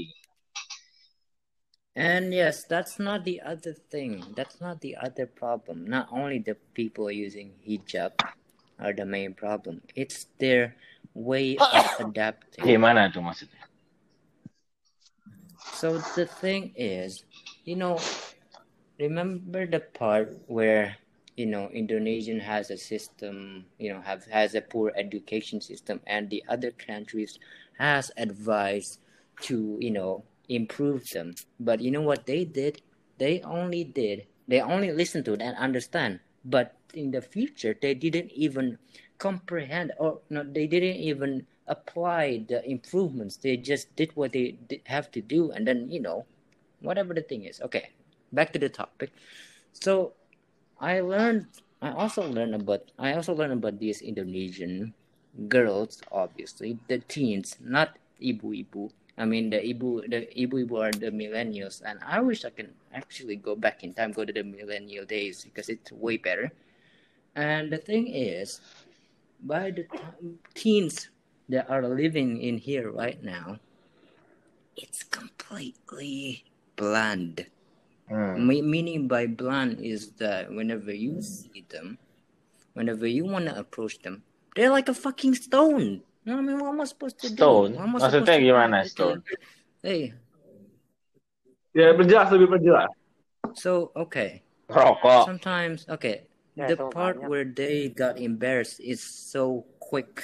And 1.95 2.33
yes, 2.33 2.65
that's 2.65 2.99
not 2.99 3.25
the 3.25 3.43
other 3.43 3.75
thing. 3.75 4.25
That's 4.35 4.61
not 4.61 4.81
the 4.81 4.97
other 4.97 5.27
problem. 5.27 5.85
Not 5.85 6.09
only 6.11 6.39
the 6.39 6.57
people 6.73 7.11
using 7.11 7.53
hijab 7.69 8.13
are 8.81 8.93
the 8.93 9.05
main 9.05 9.35
problem. 9.35 9.83
It's 9.95 10.27
their 10.39 10.75
way 11.13 11.59
of 11.59 11.87
adapting. 12.01 12.65
Gimana 12.65 13.13
tuh 13.13 13.21
maksudnya? 13.21 13.61
So 15.77 15.99
the 16.17 16.25
thing 16.25 16.73
is, 16.77 17.25
you 17.65 17.77
know, 17.77 18.01
remember 18.99 19.67
the 19.67 19.81
part 19.81 20.33
where 20.49 20.97
you 21.37 21.45
know 21.45 21.69
Indonesian 21.77 22.41
has 22.41 22.73
a 22.73 22.81
system, 22.81 23.67
you 23.77 23.93
know, 23.93 24.01
have 24.01 24.25
has 24.33 24.57
a 24.57 24.65
poor 24.65 24.97
education 24.97 25.61
system, 25.61 26.01
and 26.09 26.33
the 26.33 26.41
other 26.49 26.73
countries 26.73 27.37
has 27.77 28.11
advised 28.17 28.97
to 29.45 29.77
you 29.77 29.93
know 29.93 30.25
improve 30.49 31.11
them. 31.11 31.35
But 31.61 31.81
you 31.81 31.91
know 31.91 32.03
what 32.03 32.27
they 32.27 32.45
did? 32.45 32.83
They 33.19 33.41
only 33.43 33.85
did. 33.85 34.27
They 34.49 34.61
only 34.61 34.93
listened 34.93 35.25
to 35.27 35.35
it 35.35 35.43
and 35.43 35.57
understand. 35.57 36.21
But 36.45 36.75
in 36.95 37.11
the 37.11 37.23
future, 37.23 37.77
they 37.81 37.95
didn't 37.95 38.33
even 38.33 38.79
comprehend, 39.19 39.93
or 39.99 40.19
no, 40.31 40.43
they 40.43 40.67
didn't 40.67 40.99
even 40.99 41.47
apply 41.69 42.45
the 42.49 42.59
improvements. 42.69 43.37
They 43.37 43.57
just 43.57 43.95
did 43.95 44.11
what 44.17 44.33
they 44.33 44.59
have 44.87 45.11
to 45.13 45.23
do, 45.23 45.53
and 45.53 45.67
then 45.67 45.91
you 45.91 46.01
know, 46.01 46.27
whatever 46.81 47.15
the 47.15 47.23
thing 47.23 47.45
is. 47.45 47.61
Okay, 47.63 47.91
back 48.33 48.53
to 48.53 48.59
the 48.59 48.69
topic. 48.69 49.13
So, 49.73 50.13
I 50.81 51.01
learned. 51.01 51.47
I 51.81 51.93
also 51.93 52.27
learned 52.27 52.55
about. 52.55 52.91
I 52.99 53.15
also 53.15 53.35
learned 53.35 53.55
about 53.55 53.79
these 53.79 54.03
Indonesian 54.03 54.95
girls. 55.47 56.03
Obviously, 56.11 56.79
the 56.89 56.99
teens, 56.99 57.57
not 57.63 57.97
ibu-ibu. 58.21 58.91
I 59.19 59.25
mean, 59.25 59.51
the 59.51 59.59
ibu, 59.61 60.09
the 60.09 60.25
ibu-ibu 60.33 60.73
are 60.81 60.93
the 60.93 61.11
millennials, 61.13 61.83
and 61.85 62.01
I 62.05 62.21
wish 62.21 62.45
I 62.45 62.51
can 62.51 62.73
actually 62.95 63.37
go 63.37 63.55
back 63.55 63.85
in 63.85 63.93
time, 63.93 64.13
go 64.13 64.25
to 64.25 64.33
the 64.33 64.43
millennial 64.43 65.05
days 65.05 65.45
because 65.45 65.69
it's 65.69 65.93
way 65.93 66.17
better. 66.17 66.51
And 67.37 67.73
the 67.73 67.79
thing 67.79 68.09
is, 68.09 68.61
by 69.43 69.71
the 69.71 69.85
time 69.85 70.39
teens 70.55 71.11
that 71.49 71.69
are 71.69 71.87
living 71.87 72.41
in 72.41 72.57
here 72.57 72.91
right 72.91 73.23
now, 73.23 73.59
it's 74.77 75.03
completely 75.03 76.45
bland. 76.77 77.47
Hmm. 78.09 78.47
Me- 78.47 78.63
meaning 78.63 79.09
by 79.09 79.27
bland 79.27 79.81
is 79.81 80.13
that 80.17 80.51
whenever 80.51 80.93
you 80.93 81.21
see 81.21 81.65
them, 81.69 81.99
whenever 82.73 83.07
you 83.07 83.25
want 83.25 83.47
to 83.47 83.59
approach 83.59 84.01
them, 84.01 84.23
they're 84.57 84.71
like 84.71 84.89
a 84.89 84.95
fucking 84.95 85.35
stone. 85.35 86.03
You 86.25 86.33
know 86.33 86.39
what 86.39 86.43
I 86.43 86.47
mean? 86.47 86.59
What 86.61 86.69
am 86.71 86.81
I 86.81 86.85
supposed 86.85 87.19
to 87.21 87.29
do? 87.29 87.35
Stone? 87.35 87.75
What 87.75 87.83
am 87.83 87.97
I 87.97 87.99
Maksudnya 87.99 88.11
supposed 88.11 88.27
to 88.27 88.39
do? 88.39 88.47
gimana, 88.47 88.77
Okay. 88.79 88.89
stone? 88.89 89.19
Hey, 89.83 90.03
Ya, 91.73 91.89
berjelas 91.97 92.29
lebih 92.29 92.53
berjelas. 92.53 92.93
so 93.57 93.91
okay. 93.97 94.45
Rokok. 94.69 95.25
Sometimes 95.25 95.89
okay. 95.89 96.29
Ya, 96.53 96.69
the 96.69 96.77
part 96.93 97.17
banyak. 97.17 97.29
where 97.33 97.49
they 97.49 97.89
got 97.89 98.21
embarrassed 98.21 98.77
is 98.77 99.01
so 99.01 99.65
quick. 99.81 100.21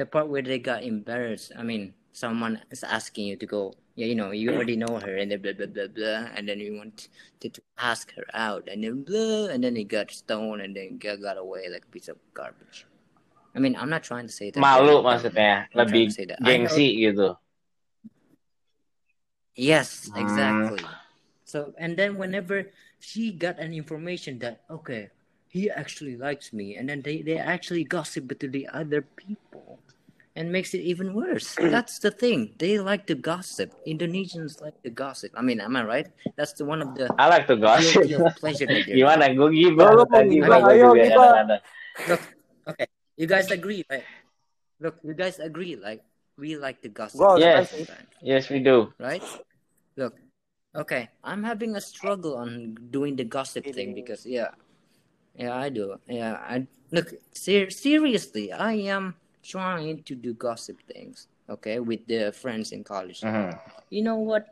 The 0.00 0.08
part 0.08 0.32
where 0.32 0.40
they 0.40 0.56
got 0.56 0.88
embarrassed, 0.88 1.52
I 1.52 1.60
mean, 1.60 1.92
someone 2.16 2.64
is 2.72 2.80
asking 2.80 3.28
you 3.28 3.36
to 3.36 3.44
go. 3.44 3.76
Yeah, 3.92 4.08
you 4.08 4.16
know, 4.16 4.32
you 4.32 4.48
mm. 4.48 4.56
already 4.56 4.80
know 4.80 4.96
her, 4.96 5.20
and 5.20 5.28
then 5.28 5.44
blah 5.44 5.52
blah 5.52 5.68
blah 5.68 5.92
blah, 5.92 6.32
and 6.32 6.48
then 6.48 6.64
you 6.64 6.80
want 6.80 7.12
to, 7.44 7.52
to 7.52 7.60
ask 7.76 8.08
her 8.16 8.24
out, 8.32 8.64
and 8.72 8.80
then 8.80 9.04
blah, 9.04 9.52
and 9.52 9.60
then 9.60 9.76
he 9.76 9.84
got 9.84 10.08
stoned, 10.08 10.64
and 10.64 10.72
then 10.72 10.96
got, 10.96 11.20
got 11.20 11.36
away 11.36 11.68
like 11.68 11.84
a 11.84 11.92
piece 11.92 12.08
of 12.08 12.16
garbage. 12.32 12.88
I 13.52 13.60
mean, 13.60 13.76
I'm 13.76 13.90
not 13.90 14.02
trying 14.02 14.24
to 14.26 14.32
say 14.32 14.48
that. 14.50 14.58
Malu 14.58 14.80
they're 14.80 14.94
dumb. 14.96 15.04
maksudnya, 15.04 15.52
I'm 15.52 15.68
trying 15.68 15.80
lebih 15.86 16.04
to 16.08 16.14
say 16.16 16.24
that. 16.26 16.38
I 16.40 16.42
know- 16.42 16.48
gengsi 16.48 16.86
gitu. 16.98 17.28
Yes, 19.54 20.08
Hmm. 20.08 20.16
exactly. 20.18 20.84
So 21.44 21.76
and 21.76 21.96
then 22.00 22.16
whenever 22.16 22.72
she 22.98 23.28
got 23.32 23.60
an 23.60 23.76
information 23.76 24.40
that 24.40 24.64
okay, 24.72 25.12
he 25.52 25.68
actually 25.68 26.16
likes 26.16 26.52
me, 26.56 26.80
and 26.80 26.88
then 26.88 27.04
they 27.04 27.20
they 27.20 27.36
actually 27.36 27.84
gossip 27.84 28.32
to 28.32 28.48
the 28.48 28.64
other 28.72 29.04
people, 29.04 29.84
and 30.32 30.48
makes 30.48 30.72
it 30.72 30.80
even 30.80 31.12
worse. 31.12 31.52
That's 31.60 32.00
the 32.00 32.08
thing. 32.08 32.56
They 32.56 32.80
like 32.80 33.04
to 33.12 33.14
gossip. 33.14 33.76
Indonesians 33.84 34.64
like 34.64 34.80
to 34.80 34.88
gossip. 34.88 35.36
I 35.36 35.44
mean, 35.44 35.60
am 35.60 35.76
I 35.76 35.84
right? 35.84 36.08
That's 36.40 36.56
the 36.56 36.64
one 36.64 36.80
of 36.80 36.96
the 36.96 37.12
I 37.20 37.28
like 37.28 37.44
to 37.52 37.56
gossip. 37.60 38.08
guilty 38.08 38.16
of 38.16 38.32
pleasure 38.40 38.64
that 38.64 38.88
they're 38.88 38.96
Gimana? 39.04 39.28
Gue 39.36 39.52
gibah 39.52 39.92
Lo 39.92 40.08
mau 40.08 40.16
tadi. 40.16 40.40
gibah, 40.40 40.56
Gue 40.64 40.72
ayo 40.72 40.84
juga 40.88 41.04
gibah. 41.04 41.12
kadang-kadang. 41.12 41.60
Look, 42.08 42.22
okay, 42.72 42.88
you 43.22 43.30
guys 43.30 43.50
agree, 43.54 43.86
right? 43.86 44.02
Look, 44.82 44.98
you 45.06 45.14
guys 45.14 45.38
agree, 45.38 45.78
like 45.78 46.02
we 46.34 46.58
like 46.58 46.82
to 46.82 46.90
gossip 46.90 47.22
Gua 47.22 47.38
Yes. 47.38 47.70
sometimes. 47.70 48.10
Yes, 48.18 48.50
we 48.50 48.58
do. 48.58 48.90
right? 48.98 49.22
Look, 49.94 50.18
okay, 50.74 51.06
I'm 51.22 51.46
having 51.46 51.76
a 51.78 51.80
struggle 51.80 52.34
on 52.34 52.74
doing 52.90 53.14
the 53.14 53.22
gossip 53.24 53.62
thing 53.70 53.94
Ini. 53.94 54.02
because 54.02 54.26
yeah, 54.26 54.50
yeah, 55.38 55.54
I 55.54 55.70
do. 55.70 55.94
Yeah, 56.10 56.34
I 56.42 56.66
look 56.90 57.14
ser- 57.30 57.70
seriously. 57.70 58.50
I 58.50 58.90
am 58.90 59.14
trying 59.46 60.02
to 60.02 60.14
do 60.18 60.34
gossip 60.34 60.82
things. 60.90 61.30
Okay, 61.50 61.78
with 61.78 62.06
the 62.10 62.32
friends 62.34 62.72
in 62.74 62.82
college. 62.82 63.20
Mhm. 63.22 63.54
You 63.90 64.02
know 64.02 64.18
what? 64.18 64.50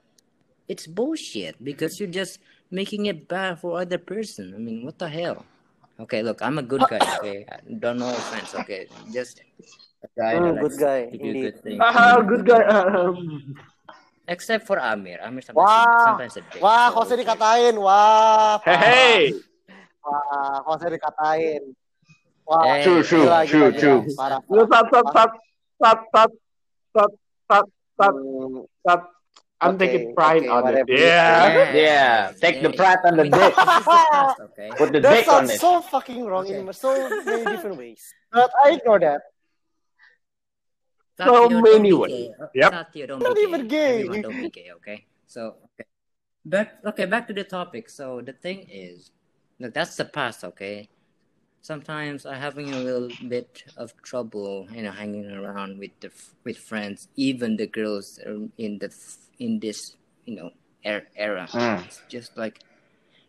It's 0.71 0.87
bullshit 0.87 1.59
because 1.59 1.99
you're 1.99 2.13
just 2.13 2.39
making 2.71 3.07
it 3.11 3.27
bad 3.27 3.59
for 3.59 3.81
other 3.83 3.99
person. 3.99 4.55
I 4.55 4.59
mean, 4.63 4.85
what 4.87 4.99
the 5.03 5.09
hell? 5.11 5.43
Okay, 6.01 6.23
look, 6.23 6.41
I'm 6.41 6.57
a 6.57 6.63
good 6.65 6.81
guy. 6.89 7.01
Okay, 7.21 7.45
don't 7.79 7.99
no 8.01 8.09
offense. 8.09 8.55
Okay, 8.65 8.89
just 9.13 9.41
a 10.01 10.09
guy 10.17 10.33
Hmm, 10.41 10.55
that 10.57 10.65
good 10.65 10.77
guy, 10.81 11.01
to 11.13 11.17
do 11.19 11.25
indeed. 11.29 11.45
good 11.53 11.57
things. 11.61 11.81
Ah, 11.85 12.21
good 12.25 12.45
guy. 12.49 12.65
Except 14.29 14.65
for 14.65 14.79
Amir. 14.81 15.21
Amir 15.21 15.43
sometimes, 15.43 15.69
Wah, 15.69 16.05
sometimes 16.07 16.35
a 16.37 16.41
dick. 16.41 16.63
wah, 16.63 16.89
so 16.89 16.95
kok 16.97 17.05
saya 17.05 17.19
okay. 17.19 17.25
dikatain, 17.27 17.75
wah, 17.77 18.57
Hey, 18.65 18.77
hey. 18.81 19.21
wah, 20.01 20.57
kok 20.65 20.77
saya 20.81 20.91
dikatain, 20.97 21.61
wah, 22.49 22.63
Hey, 22.65 22.85
True, 22.87 23.03
true, 23.05 23.21
gila, 23.27 23.39
true, 23.45 23.69
gila, 23.69 23.81
true. 23.81 24.01
gila, 24.09 24.17
parah, 24.17 24.41
Lu 24.49 24.63
sat 24.71 24.85
sat 24.89 25.05
sat 25.13 25.31
sat 25.83 25.99
sat 26.95 27.11
sat 27.51 27.67
sat 28.01 28.15
Hmm, 28.17 28.65
sat. 28.87 29.01
I'm 29.61 29.75
Okay, 29.77 29.87
taking 29.93 30.15
pride 30.15 30.43
okay, 30.43 30.49
on 30.49 30.61
it. 30.61 30.65
whatever 30.65 30.93
you 30.93 31.05
Yeah. 31.05 31.75
Yeah, 31.75 32.33
take 32.41 32.63
the 32.63 32.73
pride 32.73 32.99
on 33.05 33.17
the 33.21 33.25
I 33.25 33.29
dick. 33.37 33.55
this 33.57 33.69
is 33.69 33.85
the 33.85 34.07
past, 34.11 34.41
okay? 34.41 34.71
Put 34.77 34.93
the 34.93 35.01
That 35.01 35.13
dick 35.21 35.29
on 35.29 35.47
sounds 35.47 35.51
it. 35.53 35.61
so 35.61 35.81
fucking 35.83 36.25
wrong 36.25 36.45
Okay. 36.49 36.59
in 36.61 36.73
so 36.73 36.97
many 37.25 37.45
different 37.45 37.77
ways. 37.83 38.03
But 38.33 38.51
I 38.65 38.71
ignore 38.81 39.01
that. 39.01 39.21
So 41.21 41.49
many 41.51 41.93
ways. 41.93 42.33
gay. 42.33 42.33
Yep. 42.55 42.73
Satya, 42.73 43.07
don't 43.09 43.21
Not 43.23 43.35
be 43.37 43.41
even 43.43 43.69
gay. 43.69 43.77
gay. 43.77 43.95
Everyone 44.09 44.23
don't 44.23 44.41
be 44.41 44.49
gay, 44.49 44.69
okay? 44.81 45.05
So, 45.27 45.57
okay. 45.77 45.85
Back, 46.45 46.81
okay, 46.87 47.05
back 47.05 47.29
to 47.29 47.35
the 47.37 47.45
topic. 47.45 47.91
So 47.91 48.23
the 48.25 48.33
thing 48.33 48.65
is, 48.71 49.11
look, 49.61 49.75
that's 49.75 49.97
the 49.97 50.07
past, 50.07 50.45
okay? 50.45 50.89
Sometimes 51.63 52.27
I'm 52.27 52.41
having 52.41 52.73
a 52.73 52.79
little 52.79 53.11
bit 53.29 53.65
of 53.77 53.95
trouble, 54.03 54.67
you 54.73 54.83
know, 54.83 54.93
hanging 54.93 55.31
around 55.31 55.79
with 55.79 55.93
the 56.01 56.11
with 56.45 56.57
friends, 56.59 57.09
even 57.17 57.57
the 57.57 57.67
girls 57.67 58.19
in 58.59 58.79
the 58.79 58.91
in 59.39 59.61
this, 59.61 59.97
you 60.27 60.37
know, 60.37 60.51
er, 60.85 61.07
era. 61.17 61.47
Hmm. 61.51 61.85
It's 61.85 62.03
just 62.09 62.37
like 62.37 62.61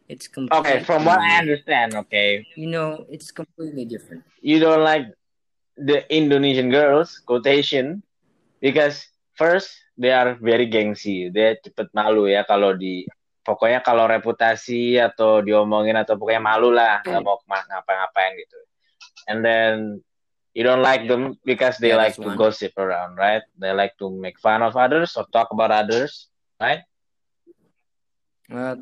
it's 0.07 0.27
completely. 0.27 0.59
Okay, 0.59 0.83
from 0.83 1.05
what 1.05 1.19
I 1.19 1.39
understand, 1.39 1.95
okay, 1.95 2.45
You 2.55 2.67
know, 2.67 3.05
it's 3.09 3.31
completely 3.31 3.85
different. 3.85 4.23
you 4.41 4.59
don't 4.59 4.83
like 4.83 5.05
the 5.77 6.03
Indonesian 6.09 6.69
girls 6.69 7.21
quotation 7.23 8.03
because 8.59 9.05
first 9.37 9.69
they 9.97 10.11
are 10.11 10.35
very 10.41 10.67
gengsi, 10.67 11.29
dia 11.31 11.55
cepet 11.61 11.93
malu 11.93 12.25
ya 12.27 12.43
kalau 12.43 12.73
di 12.73 13.05
pokoknya 13.41 13.81
kalau 13.81 14.05
reputasi 14.05 14.97
atau 15.01 15.41
diomongin 15.41 15.97
atau 15.97 16.15
pokoknya 16.17 16.41
malu 16.41 16.69
lah 16.73 17.01
nggak 17.05 17.21
mau 17.25 17.37
ke 17.41 17.45
mana 17.49 17.63
ngapa-ngapain 17.81 18.33
gitu. 18.37 18.59
And 19.29 19.45
then 19.45 20.01
you 20.53 20.63
don't 20.63 20.81
like 20.83 21.07
them 21.07 21.37
because 21.45 21.77
they 21.77 21.93
Yeah, 21.93 22.01
like 22.01 22.15
to 22.19 22.27
one. 22.27 22.37
gossip 22.37 22.73
around, 22.77 23.15
right? 23.17 23.41
They 23.57 23.71
like 23.73 23.97
to 24.01 24.09
make 24.09 24.37
fun 24.41 24.61
of 24.61 24.75
others 24.75 25.15
or 25.17 25.25
talk 25.31 25.49
about 25.53 25.71
others, 25.71 26.29
right? 26.59 26.83
Uh, 28.51 28.75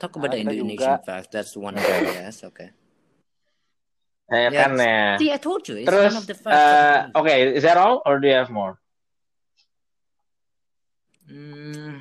talk 0.00 0.16
about 0.16 0.32
the 0.32 0.40
Indonesian 0.40 0.98
juga. 0.98 1.04
fact. 1.04 1.30
That's 1.32 1.52
one 1.56 1.76
of 1.76 1.84
them. 1.84 2.02
Yes, 2.16 2.42
okay. 2.48 2.70
Ya 4.32 4.48
Yeah. 4.48 4.64
kan 4.64 4.72
ya. 4.80 5.20
See, 5.20 5.28
I 5.28 5.36
told 5.36 5.68
you, 5.68 5.76
it's 5.76 5.92
Terus, 5.92 6.14
one 6.16 6.16
of 6.16 6.26
the 6.26 6.32
facts. 6.34 6.56
uh, 6.56 7.12
okay, 7.20 7.52
is 7.52 7.62
that 7.68 7.76
all 7.76 8.00
or 8.08 8.16
do 8.18 8.26
you 8.28 8.34
have 8.34 8.48
more? 8.48 8.80
Mm, 11.28 12.00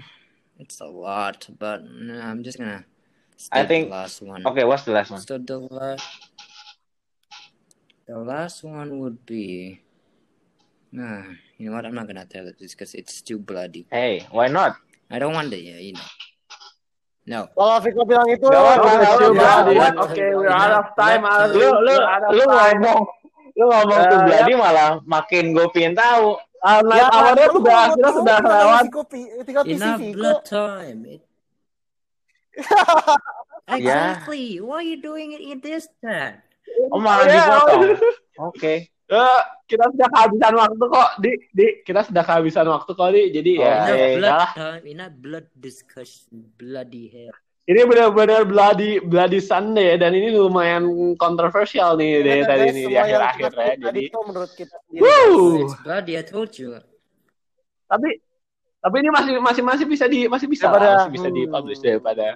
it's 0.62 0.78
a 0.80 0.86
lot, 0.86 1.50
but 1.58 1.82
no, 1.84 2.22
I'm 2.22 2.46
just 2.46 2.62
gonna 2.62 2.86
I 3.50 3.66
think- 3.66 3.90
the 3.90 3.98
last 3.98 4.22
one. 4.22 4.46
Okay, 4.46 4.64
what's 4.64 4.86
the 4.86 4.94
last 4.94 5.10
one? 5.10 5.26
So 5.26 5.42
the 5.42 5.58
last, 5.58 6.06
the 8.06 8.18
last 8.22 8.62
one 8.62 9.02
would 9.02 9.26
be. 9.26 9.82
Nah, 10.94 11.24
you 11.58 11.72
know 11.72 11.76
what? 11.76 11.90
I'm 11.90 11.98
not 11.98 12.06
gonna 12.06 12.30
tell 12.30 12.46
it 12.46 12.60
just 12.62 12.78
because 12.78 12.94
it's 12.94 13.26
too 13.26 13.40
bloody. 13.40 13.90
Hey, 13.90 14.28
why 14.30 14.48
not? 14.48 14.78
I 15.10 15.18
don't 15.18 15.34
want 15.34 15.50
to, 15.50 15.58
yeah, 15.58 15.82
you 15.82 15.98
know. 15.98 16.10
No. 17.26 17.48
Kalau 17.54 17.78
Viko 17.82 18.02
bilang 18.06 18.28
itu, 18.30 18.44
gak 18.44 18.60
siap, 18.60 18.82
apa-apa. 18.82 19.72
ya. 19.72 19.90
Oke, 19.98 20.26
we're 20.36 20.52
out 20.52 20.74
of 20.74 20.88
time. 20.98 21.22
What? 21.22 21.50
Aldi. 21.50 21.58
Lu 21.58 21.70
lu 21.86 21.96
lu 22.38 22.44
time. 22.44 22.82
ngomong 22.82 23.00
lu 23.58 23.66
ngomong 23.70 24.02
tuh. 24.10 24.20
Bladi 24.26 24.54
malah 24.58 24.92
makin 25.06 25.44
gue 25.54 25.66
pingin 25.74 25.94
tahu. 25.98 26.38
Uh, 26.62 26.82
night 26.86 27.10
hour-nya 27.10 27.48
sudah 27.50 27.80
tahu, 27.98 28.14
sudah 28.22 28.38
lewat. 28.38 28.84
Viko 28.86 29.02
pi- 29.10 29.32
tinggal 29.42 29.66
PC 29.66 30.14
blood 30.14 30.42
time. 30.46 31.00
It... 31.10 31.22
exactly. 33.82 34.62
Why 34.62 34.76
are 34.78 34.86
you 34.86 35.02
doing 35.02 35.34
it 35.34 35.42
in 35.42 35.58
this 35.58 35.90
time? 36.06 36.46
Oh 36.94 37.02
malah 37.02 37.26
Iya. 37.26 37.42
dipotong. 37.50 37.82
Oke. 38.54 38.74
Eh, 39.12 39.42
kita 39.68 39.92
sudah 39.92 40.08
kehabisan 40.08 40.54
waktu 40.56 40.84
kok, 40.88 41.10
di, 41.20 41.32
di 41.52 41.68
kita 41.84 42.02
sudah 42.08 42.24
kehabisan 42.24 42.66
waktu 42.70 42.92
kok, 42.96 43.10
di. 43.12 43.24
Jadi 43.36 43.52
ya, 43.60 43.76
Oke. 43.84 43.92
Enough 43.92 43.98
ya 43.98 44.16
blood 44.16 44.40
time. 44.56 44.84
Enough 44.88 45.16
blood 45.20 45.48
discussion. 45.58 46.32
Bloody 46.56 47.06
hell. 47.12 47.36
Ini 47.72 47.88
benar-benar 47.88 48.44
bloody 48.44 49.00
bloody 49.00 49.40
Sunday 49.40 49.96
dan 49.96 50.12
ini 50.12 50.36
lumayan 50.36 50.84
kontroversial 51.16 51.96
nih 51.96 52.20
deh 52.20 52.40
Ternyata 52.44 52.52
tadi 52.52 52.66
ini 52.68 52.82
di 52.84 52.96
akhir-akhir 53.00 53.52
ya. 53.56 53.74
Jadi, 53.88 54.00
itu 54.12 54.20
menurut 54.28 54.52
kita. 54.52 54.76
Woo! 55.00 55.72
Bloody. 55.88 56.14
I 56.20 56.24
told 56.28 56.52
you. 56.60 56.76
tapi 57.88 58.20
tapi 58.82 58.96
ini 59.04 59.10
masih 59.12 59.34
masih 59.44 59.64
masih 59.64 59.86
bisa 59.86 60.06
di 60.08 60.26
masih 60.26 60.48
bisa 60.48 60.68
lah, 60.68 60.80
Daripada, 60.80 60.92
masih 61.06 61.12
bisa 61.12 61.28
hmm. 61.30 61.38
dipublish 61.38 61.82
daripada 61.84 62.28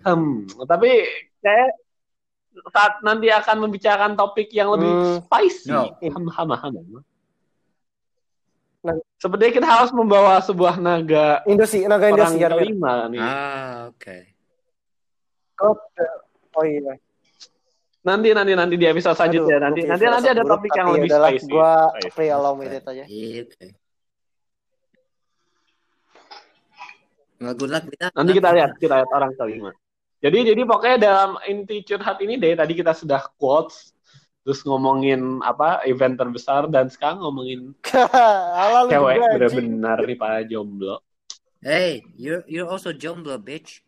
hmm 0.00 0.32
tapi 0.64 0.90
kayak 1.38 1.70
saat 2.74 2.92
nanti 3.06 3.28
akan 3.30 3.56
membicarakan 3.68 4.12
topik 4.16 4.48
yang 4.50 4.72
lebih 4.74 4.90
Hmm. 4.90 5.18
spicy 5.28 5.70
No. 5.70 5.92
ham 6.02 6.24
ham 6.32 6.50
ham 6.56 6.74
Nah. 8.78 8.94
sepertinya 9.18 9.52
kita 9.58 9.68
harus 9.68 9.90
membawa 9.90 10.38
sebuah 10.40 10.78
naga 10.78 11.42
Indosi, 11.44 11.82
naga 11.84 12.14
ya. 12.14 12.48
kelima 12.48 13.10
nih 13.10 13.20
Ah, 13.20 13.90
okay. 13.92 14.37
Oh 15.62 16.64
iya. 16.64 16.94
nanti 18.06 18.30
nanti 18.32 18.52
nanti 18.56 18.74
di 18.78 18.86
episode 18.88 19.18
selanjutnya 19.18 19.58
Aduh, 19.58 19.66
nanti 19.68 19.80
nanti 19.84 20.04
nanti 20.06 20.28
ada 20.32 20.42
topik 20.46 20.72
yang 20.72 20.88
lebih 20.96 21.10
spicy 21.12 21.50
Gua 21.50 21.92
free 22.14 22.30
allow 22.30 22.54
with 22.56 22.72
it 22.72 22.86
aja. 22.86 23.04
Yeah, 23.04 23.44
okay. 23.44 23.74
Well, 27.38 27.54
good 27.54 27.70
luck 27.70 27.86
with 27.86 27.98
that. 28.02 28.10
Nanti 28.18 28.34
kita 28.34 28.50
lihat, 28.50 28.70
kita 28.82 28.94
lihat 28.98 29.10
orang 29.14 29.30
kelima. 29.38 29.70
Jadi 30.18 30.50
jadi 30.50 30.62
pokoknya 30.66 30.98
dalam 30.98 31.30
inti 31.46 31.86
curhat 31.86 32.18
ini 32.18 32.34
deh 32.34 32.58
tadi 32.58 32.74
kita 32.74 32.90
sudah 32.90 33.22
quotes 33.38 33.94
terus 34.42 34.66
ngomongin 34.66 35.38
apa 35.46 35.86
event 35.86 36.18
terbesar 36.18 36.66
dan 36.66 36.90
sekarang 36.90 37.22
ngomongin 37.22 37.70
cewek 38.90 39.16
bener-bener 39.22 39.98
nih 40.02 40.18
para 40.18 40.42
jomblo. 40.42 40.98
Hey, 41.62 42.02
you're 42.18 42.42
you're 42.50 42.66
also 42.66 42.90
jomblo, 42.90 43.38
bitch. 43.38 43.86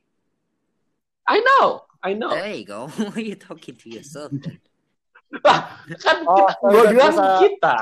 I 1.30 1.38
know, 1.38 1.66
I 2.02 2.10
know. 2.12 2.34
There 2.34 2.50
you 2.50 2.66
go. 2.66 2.90
Why 2.98 3.14
are 3.14 3.22
you 3.22 3.38
talking 3.38 3.76
to 3.76 3.86
yourself 3.86 4.34
then? 4.34 4.58
Lah, 5.30 5.78
kan 5.94 6.26
Oh, 6.26 6.42
kita, 6.42 6.90
bilang 6.90 7.14
bisa- 7.14 7.38
kita, 7.38 7.76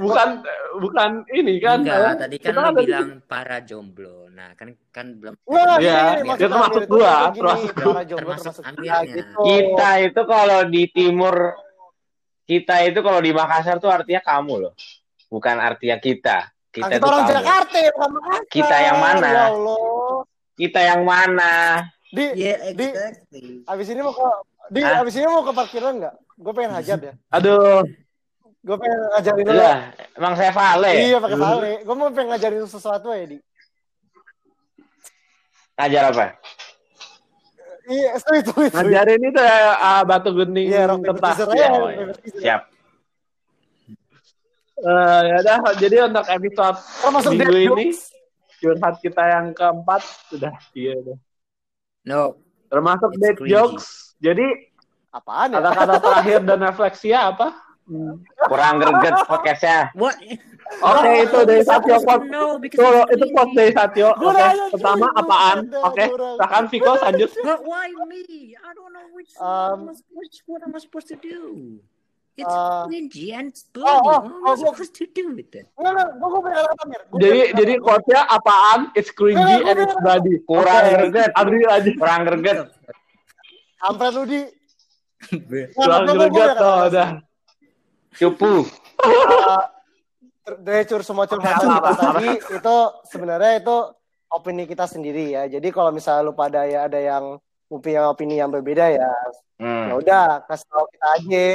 bukan 0.00 0.28
bukan 0.80 1.10
ini 1.28 1.60
kan. 1.60 1.84
Enggak, 1.84 2.16
tadi 2.16 2.36
kan 2.40 2.48
Kita 2.48 2.56
lu 2.56 2.64
ada- 2.64 2.80
bilang 2.80 3.08
para 3.28 3.58
jomblo. 3.60 4.32
Nah, 4.32 4.56
kan 4.56 4.72
kan 4.88 5.12
belum 5.12 5.36
Iya, 5.44 5.76
gini, 5.76 5.84
dia 5.84 6.24
maksud 6.24 6.48
termasuk 6.48 6.82
gua, 6.88 7.14
termasuk 7.28 7.70
para 7.76 8.02
jomblo 8.02 8.32
Termasuk 8.32 8.64
kita 8.72 8.96
gitu. 9.04 9.36
Kita 9.36 9.90
itu 10.00 10.20
kalau 10.24 10.60
di 10.64 10.82
timur 10.88 11.36
kita 12.44 12.74
itu 12.84 12.98
kalau 13.00 13.20
di 13.20 13.30
Makassar 13.30 13.76
tuh 13.76 13.92
artinya 13.92 14.24
kamu 14.24 14.54
loh. 14.64 14.72
Bukan 15.28 15.56
artinya 15.60 16.00
kita. 16.00 16.38
Nah, 16.40 16.72
Kita 16.72 16.88
kita 16.88 16.96
itu 16.96 17.04
orang 17.04 17.20
kamu. 17.20 17.32
Jakarta 17.36 17.76
ya, 17.76 17.90
bukan 17.92 18.10
Makassar. 18.10 18.42
Kita 18.48 18.76
yang 18.80 18.98
mana? 18.98 19.28
Ya 19.28 19.44
Allah. 19.46 20.16
Kita 20.56 20.80
yang 20.80 21.02
mana? 21.04 21.52
Di, 22.14 22.24
Yeah, 22.38 22.58
di, 22.78 22.86
exactly. 22.94 23.66
abis 23.66 23.86
ini 23.90 24.00
mau 24.06 24.14
ke, 24.14 24.26
di, 24.70 24.80
Hah? 24.86 25.02
abis 25.02 25.14
ini 25.18 25.26
mau 25.26 25.42
ke 25.42 25.50
parkiran 25.50 25.94
nggak? 25.98 26.14
Gue 26.38 26.52
pengen 26.54 26.72
hajat 26.78 27.00
ya. 27.02 27.12
Aduh, 27.34 27.82
Gue 28.64 28.76
pengen 28.80 29.00
ngajarin 29.12 29.44
dulu. 29.44 29.60
Lah, 29.60 29.78
emang 30.16 30.34
saya 30.40 30.52
vale. 30.56 30.92
Iya 30.96 31.18
pakai 31.20 31.36
vale. 31.36 31.72
Gue 31.84 31.94
mau 32.00 32.08
pengen 32.08 32.28
ngajarin 32.32 32.64
sesuatu 32.64 33.12
ya 33.12 33.24
di. 33.28 33.38
Ngajar 35.76 36.02
apa? 36.08 36.24
Iya, 37.84 38.10
itu 38.16 38.30
itu 38.40 38.52
ngajarin 38.72 39.20
itu 39.20 39.40
ya 39.44 39.76
ah, 39.76 40.00
batu 40.08 40.32
gending 40.32 40.72
Iya, 40.72 40.88
kertas. 40.96 41.36
Ya. 41.52 41.68
Oh, 41.76 41.92
scissors. 42.16 42.40
Siap. 42.40 42.62
Eh, 44.74 45.20
ya 45.28 45.34
udah, 45.44 45.56
jadi 45.78 45.96
untuk 46.08 46.26
episode 46.26 46.76
Termasuk 47.04 47.30
minggu 47.36 47.78
ini 47.78 47.94
curhat 48.58 48.96
kita 49.04 49.22
yang 49.22 49.46
keempat 49.52 50.02
sudah 50.32 50.52
iya 50.72 50.96
udah. 50.98 51.16
No, 52.04 52.36
Termasuk 52.68 53.14
It's 53.14 53.22
dead 53.22 53.36
cringy. 53.38 53.50
jokes. 53.50 53.86
Jadi 54.18 54.46
Apaan 55.08 55.54
ya? 55.54 55.62
kata-kata 55.62 55.94
terakhir 56.02 56.40
dan 56.42 56.58
refleksi 56.60 57.14
apa? 57.14 57.54
Hmm. 57.84 58.18
Kurang 58.48 58.80
greget 58.80 59.14
podcastnya. 59.28 59.92
what? 59.94 60.16
Oke, 60.80 61.10
itu 61.22 61.38
dari 61.44 61.60
Satyo 61.62 62.00
Quote. 62.00 62.26
No, 62.26 62.56
because 62.56 62.80
Itu, 63.12 63.24
quote 63.30 63.52
dari 63.52 63.70
Satyo. 63.70 64.10
Oke, 64.16 64.32
nanya, 64.32 64.66
pertama 64.72 65.06
apaan? 65.14 65.56
Oke, 65.84 66.04
gua 66.08 66.34
silakan 66.40 66.64
Viko 66.66 66.92
lanjut. 66.98 67.30
But 67.44 67.60
why 67.62 67.92
me? 68.08 68.24
I 68.56 68.70
don't 68.72 68.90
know 68.90 69.06
which 69.12 69.30
Um, 69.38 69.92
what, 69.92 70.00
which 70.16 70.36
what 70.48 70.60
am 70.64 70.72
I 70.74 70.80
supposed 70.80 71.12
to 71.12 71.18
do? 71.20 71.78
It's 72.34 72.50
Uh, 72.50 72.90
cringy 72.90 73.30
and 73.30 73.54
it's 73.54 73.70
oh, 73.78 73.78
bloody. 73.78 73.94
oh, 73.94 74.02
what 74.02 74.26
am 74.26 74.34
I 74.34 74.50
oh, 74.50 74.56
gua- 74.58 74.74
supposed 74.74 74.94
to 74.98 75.06
do 75.06 75.38
with 75.38 75.54
it? 75.54 75.70
Enggak. 75.78 76.18
Gue 76.18 76.28
gue 76.28 76.40
pengen 76.42 76.62
kata 76.66 76.82
Mir. 76.90 77.00
Jadi 77.14 77.40
jadi 77.54 77.72
quote-nya 77.78 78.20
apaan? 78.26 78.80
It's 78.92 79.10
cringy 79.10 79.56
and 79.62 79.76
it's 79.78 79.94
bloody. 80.02 80.42
Kurang 80.42 80.82
greget. 80.90 81.30
Adri 81.32 81.62
aja. 81.62 81.90
Kurang 81.94 82.20
greget. 82.26 82.56
Kampret 83.78 84.12
lu 84.12 84.22
di. 84.26 84.40
Kurang 85.78 86.02
greget 86.10 86.48
tuh 86.54 86.74
udah. 86.90 87.08
Cupu. 88.14 88.52
dari 90.60 90.84
cur 90.84 91.00
semua 91.00 91.24
curhat 91.24 91.56
Oke, 91.56 91.64
apa, 91.64 91.88
apa, 91.88 92.12
tadi 92.20 92.36
itu 92.36 92.76
sebenarnya 93.08 93.52
itu 93.58 93.76
opini 94.28 94.66
kita 94.66 94.84
sendiri 94.84 95.32
ya. 95.32 95.48
Jadi 95.48 95.72
kalau 95.72 95.88
misalnya 95.88 96.26
lu 96.26 96.34
pada 96.34 96.68
ya 96.68 96.84
ada 96.84 97.00
yang 97.00 97.40
punya 97.64 98.04
opini 98.06 98.36
yang 98.36 98.52
berbeda 98.52 98.92
ya, 98.92 99.08
ya 99.08 99.12
Hmm. 99.54 99.96
udah 99.96 100.42
kasih 100.44 100.66
tahu 100.68 100.84
kita 100.90 101.06
aja. 101.16 101.46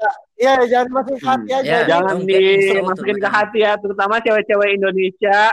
Ya, 0.00 0.10
Iya, 0.40 0.54
jangan 0.72 0.88
masukin 0.88 1.20
ke 1.20 1.28
hati 1.28 1.50
aja. 1.52 1.68
Ya, 1.68 1.80
Jangan 1.84 2.14
dimasukin 2.24 3.16
ke 3.20 3.28
hati 3.28 3.58
ya, 3.60 3.72
terutama 3.76 4.16
cewek-cewek 4.24 4.68
Indonesia. 4.72 5.52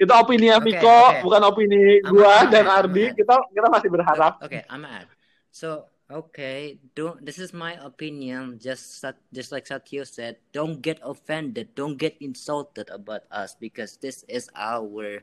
Itu 0.00 0.12
opini 0.16 0.48
Oke, 0.54 0.70
Viko, 0.70 0.86
oke. 0.88 1.20
bukan 1.26 1.40
opini 1.44 2.00
I'm 2.00 2.14
gua 2.14 2.48
dan 2.48 2.70
Ardi. 2.70 3.12
Kita 3.12 3.36
kita 3.52 3.68
masih 3.68 3.90
berharap. 3.92 4.40
Okay, 4.40 4.64
I'm 4.70 4.86
mad. 4.86 5.04
So 5.52 5.90
okay, 6.08 6.80
don't. 6.96 7.20
This 7.20 7.36
is 7.36 7.52
my 7.52 7.76
opinion. 7.84 8.56
Just 8.56 9.04
just 9.28 9.52
like 9.52 9.68
Satyo 9.68 10.08
said, 10.08 10.40
don't 10.56 10.80
get 10.80 11.02
offended. 11.04 11.76
Don't 11.76 12.00
get 12.00 12.16
insulted 12.22 12.88
about 12.88 13.28
us 13.28 13.58
because 13.60 14.00
this 14.00 14.24
is 14.24 14.48
our 14.56 15.20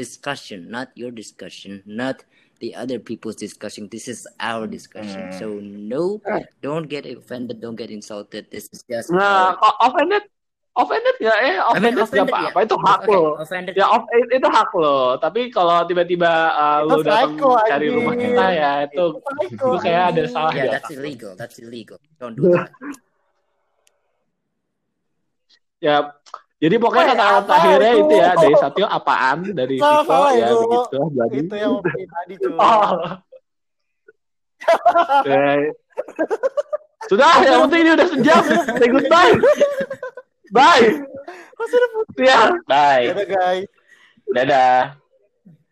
discussion, 0.00 0.72
not 0.72 0.96
your 0.96 1.12
discussion, 1.12 1.84
not 1.84 2.24
the 2.60 2.76
other 2.76 3.00
people's 3.00 3.36
discussion. 3.36 3.88
This 3.88 4.06
is 4.06 4.28
our 4.38 4.68
discussion. 4.68 5.32
Hmm. 5.32 5.36
So 5.36 5.46
no, 5.58 6.20
don't 6.60 6.86
get 6.86 7.08
offended, 7.08 7.60
don't 7.60 7.76
get 7.76 7.88
insulted. 7.90 8.52
This 8.52 8.68
is 8.70 8.84
just 8.84 9.08
Nah, 9.10 9.56
our- 9.56 9.76
offended, 9.80 10.28
offended 10.76 11.14
nggak 11.18 11.38
eh, 11.40 11.56
I 11.56 11.76
mean, 11.80 11.96
offended 11.98 12.04
offended, 12.04 12.32
apa-apa, 12.36 12.58
ya. 12.60 12.66
itu 12.68 12.76
hak 12.78 13.00
Okay, 13.02 13.16
lo. 13.16 13.30
offended. 13.36 13.74
Ya 13.76 13.86
off, 13.88 14.04
itu 14.12 14.48
hak 14.48 14.70
lo. 14.76 14.96
Tapi 15.16 15.40
kalau 15.48 15.82
tiba-tiba 15.84 16.30
uh, 16.52 16.78
lu 16.84 17.00
datang 17.00 17.36
cari 17.64 17.88
rumah 17.90 18.14
kita 18.14 18.44
ya 18.52 18.72
itu 18.84 19.04
itu 19.48 19.66
kayak 19.80 20.02
ada 20.14 20.22
salah 20.28 20.52
Yeah, 20.52 20.64
ya. 20.68 20.72
that's 20.78 20.90
illegal. 20.92 21.32
That's 21.40 21.56
illegal. 21.58 21.98
Don't 22.20 22.36
do 22.36 22.52
that. 22.54 22.70
Ya, 25.80 26.12
jadi 26.60 26.76
pokoknya 26.76 27.04
Woi, 27.08 27.12
kata-kata 27.16 27.40
apa 27.40 27.54
akhirnya 27.56 27.92
itu? 27.96 28.04
itu 28.04 28.14
ya 28.20 28.30
dari 28.36 28.54
Satyo 28.60 28.86
apaan 28.86 29.38
dari 29.56 29.76
Viko 29.80 29.96
salah 30.04 30.32
ya 30.36 30.46
itu. 30.52 30.56
begitu 30.60 31.00
jadi. 31.16 31.36
Itu 31.40 31.54
yang 31.56 31.74
tadi 32.12 32.34
cuy. 32.36 32.52
Oh. 32.60 32.90
Ya. 35.24 35.44
Sudah, 37.08 37.32
yang 37.42 37.64
penting 37.64 37.80
ini 37.80 37.90
udah 37.96 38.08
sejam. 38.12 38.42
Say 38.76 38.88
goodbye. 38.92 39.34
Bye. 40.52 40.86
Ya, 42.20 42.40
Bye. 42.68 43.04
Dadah 43.08 43.26
guys. 43.26 43.66
Dadah. 44.28 44.80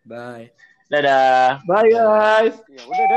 Bye. 0.08 0.44
Dadah. 0.88 1.60
bye 1.68 1.84
guys. 1.84 2.56
Ya 2.64 2.82
udah 2.88 2.96
dadah. 2.96 3.16